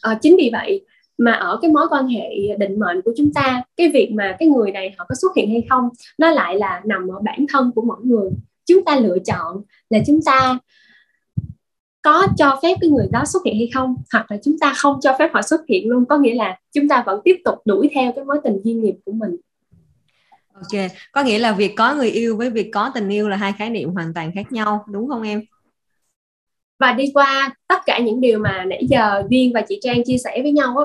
À, 0.00 0.18
chính 0.22 0.36
vì 0.36 0.50
vậy 0.52 0.84
mà 1.18 1.32
ở 1.32 1.58
cái 1.62 1.70
mối 1.70 1.86
quan 1.90 2.08
hệ 2.08 2.56
định 2.58 2.78
mệnh 2.78 3.02
của 3.02 3.12
chúng 3.16 3.32
ta 3.32 3.62
cái 3.76 3.88
việc 3.88 4.10
mà 4.12 4.36
cái 4.38 4.48
người 4.48 4.72
này 4.72 4.94
họ 4.98 5.06
có 5.08 5.14
xuất 5.14 5.36
hiện 5.36 5.50
hay 5.50 5.66
không 5.70 5.88
nó 6.18 6.30
lại 6.30 6.56
là 6.56 6.82
nằm 6.84 7.08
ở 7.08 7.20
bản 7.24 7.46
thân 7.52 7.70
của 7.74 7.82
mỗi 7.82 8.00
người. 8.02 8.30
Chúng 8.66 8.84
ta 8.84 8.96
lựa 8.96 9.18
chọn 9.18 9.62
là 9.90 9.98
chúng 10.06 10.20
ta 10.22 10.58
có 12.02 12.26
cho 12.36 12.58
phép 12.62 12.76
cái 12.80 12.90
người 12.90 13.06
đó 13.12 13.24
xuất 13.26 13.44
hiện 13.44 13.54
hay 13.54 13.70
không 13.74 13.94
hoặc 14.12 14.30
là 14.30 14.36
chúng 14.44 14.58
ta 14.58 14.72
không 14.76 14.98
cho 15.00 15.16
phép 15.18 15.30
họ 15.34 15.42
xuất 15.42 15.60
hiện 15.68 15.88
luôn. 15.88 16.04
Có 16.04 16.18
nghĩa 16.18 16.34
là 16.34 16.58
chúng 16.72 16.88
ta 16.88 17.02
vẫn 17.06 17.20
tiếp 17.24 17.36
tục 17.44 17.54
đuổi 17.64 17.90
theo 17.94 18.12
cái 18.16 18.24
mối 18.24 18.40
tình 18.44 18.58
duyên 18.64 18.82
nghiệp 18.82 18.94
của 19.04 19.12
mình 19.12 19.36
ok 20.60 20.90
có 21.12 21.22
nghĩa 21.22 21.38
là 21.38 21.52
việc 21.52 21.74
có 21.76 21.94
người 21.94 22.10
yêu 22.10 22.36
với 22.36 22.50
việc 22.50 22.70
có 22.72 22.90
tình 22.94 23.08
yêu 23.08 23.28
là 23.28 23.36
hai 23.36 23.52
khái 23.58 23.70
niệm 23.70 23.90
hoàn 23.90 24.14
toàn 24.14 24.32
khác 24.34 24.52
nhau 24.52 24.84
đúng 24.92 25.08
không 25.08 25.22
em? 25.22 25.42
Và 26.78 26.92
đi 26.92 27.10
qua 27.14 27.54
tất 27.68 27.78
cả 27.86 27.98
những 27.98 28.20
điều 28.20 28.38
mà 28.38 28.64
nãy 28.64 28.86
giờ 28.88 29.22
duyên 29.30 29.52
và 29.54 29.62
chị 29.68 29.78
trang 29.82 30.04
chia 30.04 30.18
sẻ 30.18 30.42
với 30.42 30.52
nhau 30.52 30.78
á, 30.78 30.84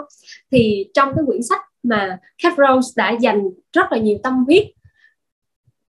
thì 0.51 0.85
trong 0.93 1.13
cái 1.15 1.23
quyển 1.27 1.43
sách 1.43 1.61
mà 1.83 2.17
Cat 2.43 2.53
Rose 2.57 2.93
đã 2.95 3.11
dành 3.11 3.41
rất 3.73 3.91
là 3.91 3.97
nhiều 3.97 4.17
tâm 4.23 4.45
huyết 4.45 4.63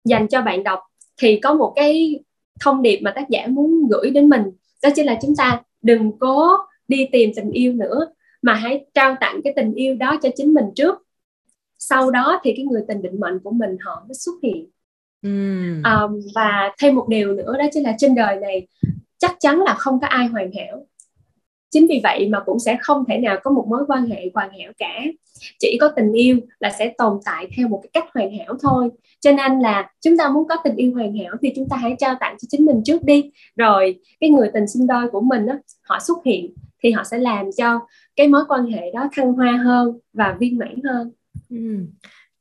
dành 0.05 0.29
cho 0.29 0.43
bạn 0.43 0.65
đọc 0.65 0.81
thì 1.17 1.41
có 1.43 1.55
một 1.55 1.73
cái 1.77 2.21
thông 2.61 2.83
điệp 2.83 3.01
mà 3.03 3.13
tác 3.15 3.29
giả 3.29 3.47
muốn 3.47 3.89
gửi 3.91 4.11
đến 4.11 4.29
mình 4.29 4.43
đó 4.83 4.89
chính 4.97 5.07
là 5.07 5.19
chúng 5.23 5.37
ta 5.37 5.61
đừng 5.83 6.19
cố 6.19 6.57
đi 6.89 7.09
tìm 7.13 7.31
tình 7.37 7.51
yêu 7.51 7.73
nữa 7.73 8.07
mà 8.43 8.55
hãy 8.55 8.85
trao 8.95 9.17
tặng 9.21 9.41
cái 9.45 9.53
tình 9.57 9.75
yêu 9.75 9.95
đó 9.95 10.19
cho 10.23 10.29
chính 10.37 10.55
mình 10.55 10.65
trước 10.77 11.04
sau 11.79 12.11
đó 12.11 12.41
thì 12.45 12.53
cái 12.57 12.65
người 12.65 12.83
tình 12.89 13.03
định 13.03 13.21
mệnh 13.21 13.39
của 13.39 13.51
mình 13.51 13.77
họ 13.81 14.05
mới 14.09 14.15
xuất 14.15 14.35
hiện. 14.43 14.67
Mm. 15.23 15.83
um, 15.83 16.21
và 16.35 16.73
thêm 16.83 16.95
một 16.95 17.09
điều 17.09 17.33
nữa 17.33 17.55
đó 17.59 17.65
chính 17.73 17.83
là 17.83 17.95
trên 17.99 18.15
đời 18.15 18.37
này 18.37 18.67
chắc 19.19 19.37
chắn 19.41 19.61
là 19.61 19.75
không 19.75 20.01
có 20.01 20.07
ai 20.07 20.27
hoàn 20.27 20.51
hảo. 20.53 20.87
Chính 21.71 21.87
vì 21.89 22.01
vậy 22.03 22.29
mà 22.29 22.41
cũng 22.41 22.59
sẽ 22.59 22.79
không 22.81 23.05
thể 23.09 23.19
nào 23.19 23.37
có 23.43 23.51
một 23.51 23.67
mối 23.69 23.85
quan 23.89 24.07
hệ 24.07 24.31
hoàn 24.35 24.51
hảo 24.51 24.73
cả. 24.79 25.03
Chỉ 25.59 25.79
có 25.81 25.89
tình 25.97 26.13
yêu 26.13 26.39
là 26.59 26.71
sẽ 26.71 26.95
tồn 26.99 27.19
tại 27.25 27.49
theo 27.57 27.69
một 27.69 27.81
cái 27.83 27.91
cách 27.93 28.13
hoàn 28.15 28.39
hảo 28.39 28.55
thôi. 28.63 28.91
Cho 29.21 29.33
nên 29.33 29.61
là 29.61 29.91
chúng 30.01 30.17
ta 30.17 30.29
muốn 30.29 30.49
có 30.49 30.57
tình 30.65 30.77
yêu 30.77 30.95
hoàn 30.95 31.17
hảo 31.19 31.35
thì 31.43 31.53
chúng 31.57 31.69
ta 31.69 31.77
hãy 31.77 31.97
trao 31.99 32.15
tặng 32.21 32.37
cho 32.41 32.47
chính 32.51 32.67
mình 32.67 32.83
trước 32.85 33.05
đi. 33.05 33.31
Rồi 33.57 34.01
cái 34.21 34.31
người 34.31 34.51
tình 34.55 34.69
sinh 34.69 34.87
đôi 34.87 35.09
của 35.09 35.21
mình 35.21 35.47
đó, 35.47 35.55
họ 35.83 35.99
xuất 36.01 36.19
hiện 36.25 36.55
thì 36.83 36.91
họ 36.91 37.05
sẽ 37.05 37.19
làm 37.19 37.47
cho 37.57 37.81
cái 38.17 38.29
mối 38.29 38.45
quan 38.49 38.67
hệ 38.67 38.91
đó 38.95 39.09
thăng 39.13 39.33
hoa 39.33 39.57
hơn 39.65 39.99
và 40.13 40.37
viên 40.41 40.59
mãn 40.59 40.81
hơn 40.85 41.13
ừ. 41.51 41.87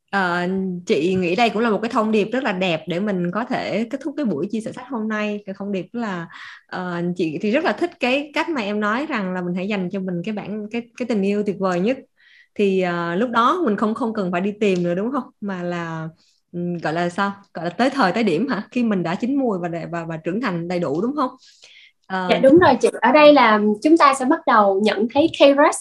À, 0.10 0.48
chị 0.86 1.16
nghĩ 1.16 1.36
đây 1.36 1.50
cũng 1.50 1.62
là 1.62 1.70
một 1.70 1.80
cái 1.82 1.89
thông 1.89 2.12
điệp 2.12 2.30
rất 2.32 2.44
là 2.44 2.52
đẹp 2.52 2.84
để 2.88 3.00
mình 3.00 3.32
có 3.32 3.46
thể 3.46 3.88
kết 3.89 4.02
thúc 4.02 4.13
cái 4.18 4.26
buổi 4.26 4.48
chia 4.52 4.62
sẻ 4.62 4.72
sách 4.72 4.86
hôm 4.89 5.08
nay. 5.08 5.44
Cái 5.46 5.56
thông 5.58 5.72
điệp 5.72 5.86
là 5.92 6.28
uh, 6.76 7.16
chị 7.16 7.38
thì 7.42 7.52
rất 7.52 7.63
là 7.63 7.72
thích 7.72 7.92
cái 8.00 8.32
cách 8.34 8.50
mà 8.50 8.62
em 8.62 8.80
nói 8.80 9.06
rằng 9.06 9.34
là 9.34 9.42
mình 9.42 9.56
hãy 9.56 9.68
dành 9.68 9.89
cho 9.92 10.00
mình 10.00 10.22
cái 10.26 10.34
bản 10.34 10.68
cái 10.72 10.82
cái 10.98 11.06
tình 11.06 11.22
yêu 11.22 11.44
tuyệt 11.46 11.56
vời 11.60 11.80
nhất. 11.80 11.98
Thì 12.56 12.86
uh, 12.86 13.20
lúc 13.20 13.30
đó 13.30 13.62
mình 13.66 13.78
không 13.78 13.94
không 13.94 14.13
cần 14.13 14.32
phải 14.32 14.42
đi 14.42 14.54
tìm 14.60 14.84
nữa 14.84 14.96
đúng 14.96 15.12
không? 15.12 15.24
Mà 15.42 15.63
là 15.63 16.08
um, 16.52 16.78
gọi 16.78 16.94
là 16.94 17.10
sao? 17.10 17.32
Gọi 17.54 17.66
là 17.66 17.72
tới 17.72 17.89
thời 17.89 18.12
tới 18.12 18.24
điểm 18.24 18.48
hả? 18.48 18.63
Khi 18.72 18.84
mình 18.84 19.04
đã 19.04 19.16
chín 19.16 19.36
mùi 19.36 19.58
và 19.60 19.70
và 19.92 20.06
và 20.06 20.18
trưởng 20.18 20.42
thành 20.42 20.68
đầy 20.68 20.80
đủ 20.80 21.02
đúng 21.02 21.16
không? 21.16 21.32
Uh, 22.13 22.30
dạ 22.30 22.39
đúng 22.44 22.60
rồi 22.60 22.74
chị. 22.82 22.89
Ở 23.02 23.12
đây 23.12 23.34
là 23.34 23.62
chúng 23.84 23.98
ta 23.98 24.13
sẽ 24.13 24.26
bắt 24.26 24.39
đầu 24.48 24.82
nhận 24.84 25.08
thấy 25.13 25.32
Kairos. 25.39 25.78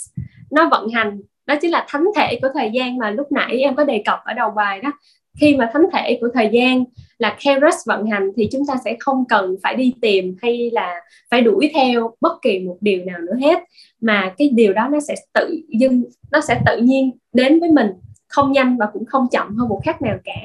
Nó 0.50 0.68
vận 0.70 0.88
hành 0.88 1.20
đó 1.46 1.54
chính 1.60 1.70
là 1.70 1.84
thánh 1.88 2.04
thể 2.16 2.38
của 2.42 2.48
thời 2.54 2.70
gian 2.72 2.98
mà 2.98 3.10
lúc 3.10 3.32
nãy 3.32 3.58
em 3.58 3.74
có 3.74 3.84
đề 3.84 4.02
cập 4.04 4.18
ở 4.24 4.34
đầu 4.34 4.50
bài 4.50 4.80
đó. 4.80 4.92
Khi 5.40 5.56
mà 5.56 5.70
thánh 5.72 5.82
thể 5.92 6.18
của 6.20 6.28
thời 6.34 6.48
gian 6.52 6.84
là 7.18 7.36
Keras 7.44 7.86
vận 7.86 8.06
hành 8.06 8.28
thì 8.36 8.48
chúng 8.52 8.66
ta 8.66 8.74
sẽ 8.84 8.96
không 9.00 9.24
cần 9.28 9.56
phải 9.62 9.74
đi 9.74 9.94
tìm 10.00 10.36
hay 10.42 10.70
là 10.72 11.00
phải 11.30 11.40
đuổi 11.40 11.70
theo 11.74 12.16
bất 12.20 12.32
kỳ 12.42 12.58
một 12.58 12.76
điều 12.80 13.04
nào 13.04 13.18
nữa 13.18 13.34
hết. 13.40 13.58
Mà 14.00 14.34
cái 14.38 14.50
điều 14.54 14.72
đó 14.72 14.88
nó 14.92 15.00
sẽ 15.00 15.14
tự 15.34 15.60
dưng, 15.80 16.04
nó 16.30 16.40
sẽ 16.40 16.60
tự 16.66 16.78
nhiên 16.78 17.10
đến 17.32 17.60
với 17.60 17.70
mình, 17.70 17.88
không 18.28 18.52
nhanh 18.52 18.76
và 18.76 18.86
cũng 18.92 19.06
không 19.06 19.26
chậm 19.30 19.56
hơn 19.56 19.68
một 19.68 19.80
khác 19.84 20.02
nào 20.02 20.18
cả 20.24 20.40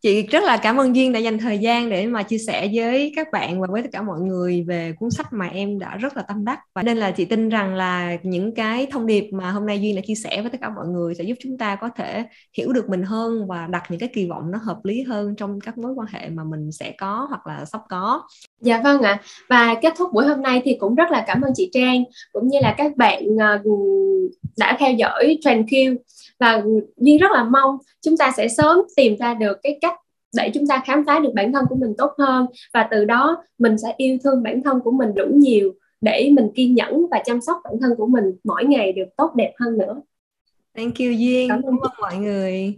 chị 0.00 0.22
rất 0.22 0.44
là 0.44 0.56
cảm 0.56 0.76
ơn 0.76 0.96
duyên 0.96 1.12
đã 1.12 1.18
dành 1.18 1.38
thời 1.38 1.58
gian 1.58 1.90
để 1.90 2.06
mà 2.06 2.22
chia 2.22 2.38
sẻ 2.38 2.70
với 2.74 3.12
các 3.16 3.28
bạn 3.32 3.60
và 3.60 3.66
với 3.70 3.82
tất 3.82 3.88
cả 3.92 4.02
mọi 4.02 4.20
người 4.20 4.64
về 4.68 4.92
cuốn 4.98 5.10
sách 5.10 5.32
mà 5.32 5.46
em 5.46 5.78
đã 5.78 5.96
rất 5.96 6.16
là 6.16 6.22
tâm 6.22 6.44
đắc. 6.44 6.58
Và 6.74 6.82
nên 6.82 6.96
là 6.96 7.10
chị 7.10 7.24
tin 7.24 7.48
rằng 7.48 7.74
là 7.74 8.16
những 8.22 8.54
cái 8.54 8.86
thông 8.90 9.06
điệp 9.06 9.30
mà 9.32 9.50
hôm 9.50 9.66
nay 9.66 9.80
duyên 9.80 9.96
đã 9.96 10.02
chia 10.06 10.14
sẻ 10.14 10.42
với 10.42 10.50
tất 10.50 10.58
cả 10.60 10.70
mọi 10.70 10.86
người 10.86 11.14
sẽ 11.14 11.24
giúp 11.24 11.34
chúng 11.40 11.58
ta 11.58 11.76
có 11.76 11.88
thể 11.96 12.24
hiểu 12.56 12.72
được 12.72 12.88
mình 12.88 13.02
hơn 13.02 13.46
và 13.48 13.66
đặt 13.66 13.82
những 13.88 14.00
cái 14.00 14.08
kỳ 14.14 14.26
vọng 14.26 14.50
nó 14.50 14.58
hợp 14.62 14.84
lý 14.84 15.02
hơn 15.02 15.34
trong 15.36 15.60
các 15.60 15.78
mối 15.78 15.92
quan 15.96 16.08
hệ 16.10 16.28
mà 16.28 16.44
mình 16.44 16.72
sẽ 16.72 16.92
có 16.98 17.26
hoặc 17.28 17.46
là 17.46 17.64
sắp 17.64 17.80
có. 17.88 18.22
Dạ 18.60 18.80
vâng 18.84 19.02
ạ. 19.02 19.22
Và 19.48 19.74
kết 19.82 19.92
thúc 19.98 20.08
buổi 20.12 20.26
hôm 20.26 20.42
nay 20.42 20.62
thì 20.64 20.76
cũng 20.80 20.94
rất 20.94 21.10
là 21.10 21.24
cảm 21.26 21.42
ơn 21.42 21.52
chị 21.54 21.70
Trang, 21.72 22.04
cũng 22.32 22.48
như 22.48 22.58
là 22.62 22.74
các 22.78 22.96
bạn 22.96 23.22
ờ, 23.40 23.62
đã 24.58 24.76
theo 24.80 24.92
dõi 24.92 25.38
Trend 25.40 25.66
Q 25.66 25.96
và 26.40 26.62
duyên 26.96 27.18
rất 27.18 27.32
là 27.32 27.44
mong 27.44 27.78
chúng 28.00 28.16
ta 28.16 28.32
sẽ 28.36 28.48
sớm 28.48 28.78
tìm 28.96 29.16
ra 29.16 29.34
được 29.34 29.58
cái 29.62 29.78
cách 29.80 29.94
để 30.36 30.50
chúng 30.54 30.66
ta 30.66 30.82
khám 30.86 31.04
phá 31.06 31.20
được 31.20 31.30
bản 31.34 31.52
thân 31.52 31.64
của 31.68 31.76
mình 31.76 31.94
tốt 31.98 32.10
hơn 32.18 32.46
và 32.74 32.88
từ 32.90 33.04
đó 33.04 33.44
mình 33.58 33.78
sẽ 33.78 33.94
yêu 33.96 34.18
thương 34.24 34.42
bản 34.42 34.62
thân 34.62 34.80
của 34.80 34.90
mình 34.90 35.14
đủ 35.14 35.24
nhiều 35.34 35.72
để 36.00 36.30
mình 36.32 36.50
kiên 36.54 36.74
nhẫn 36.74 37.06
và 37.10 37.22
chăm 37.24 37.40
sóc 37.40 37.56
bản 37.64 37.74
thân 37.80 37.90
của 37.96 38.06
mình 38.06 38.24
mỗi 38.44 38.64
ngày 38.64 38.92
được 38.92 39.08
tốt 39.16 39.30
đẹp 39.34 39.52
hơn 39.58 39.78
nữa. 39.78 40.02
Thank 40.76 40.98
you 40.98 41.06
Duyên. 41.18 41.48
Cảm 41.48 41.62
ơn 41.62 41.74
mọi 42.00 42.16
người. 42.16 42.74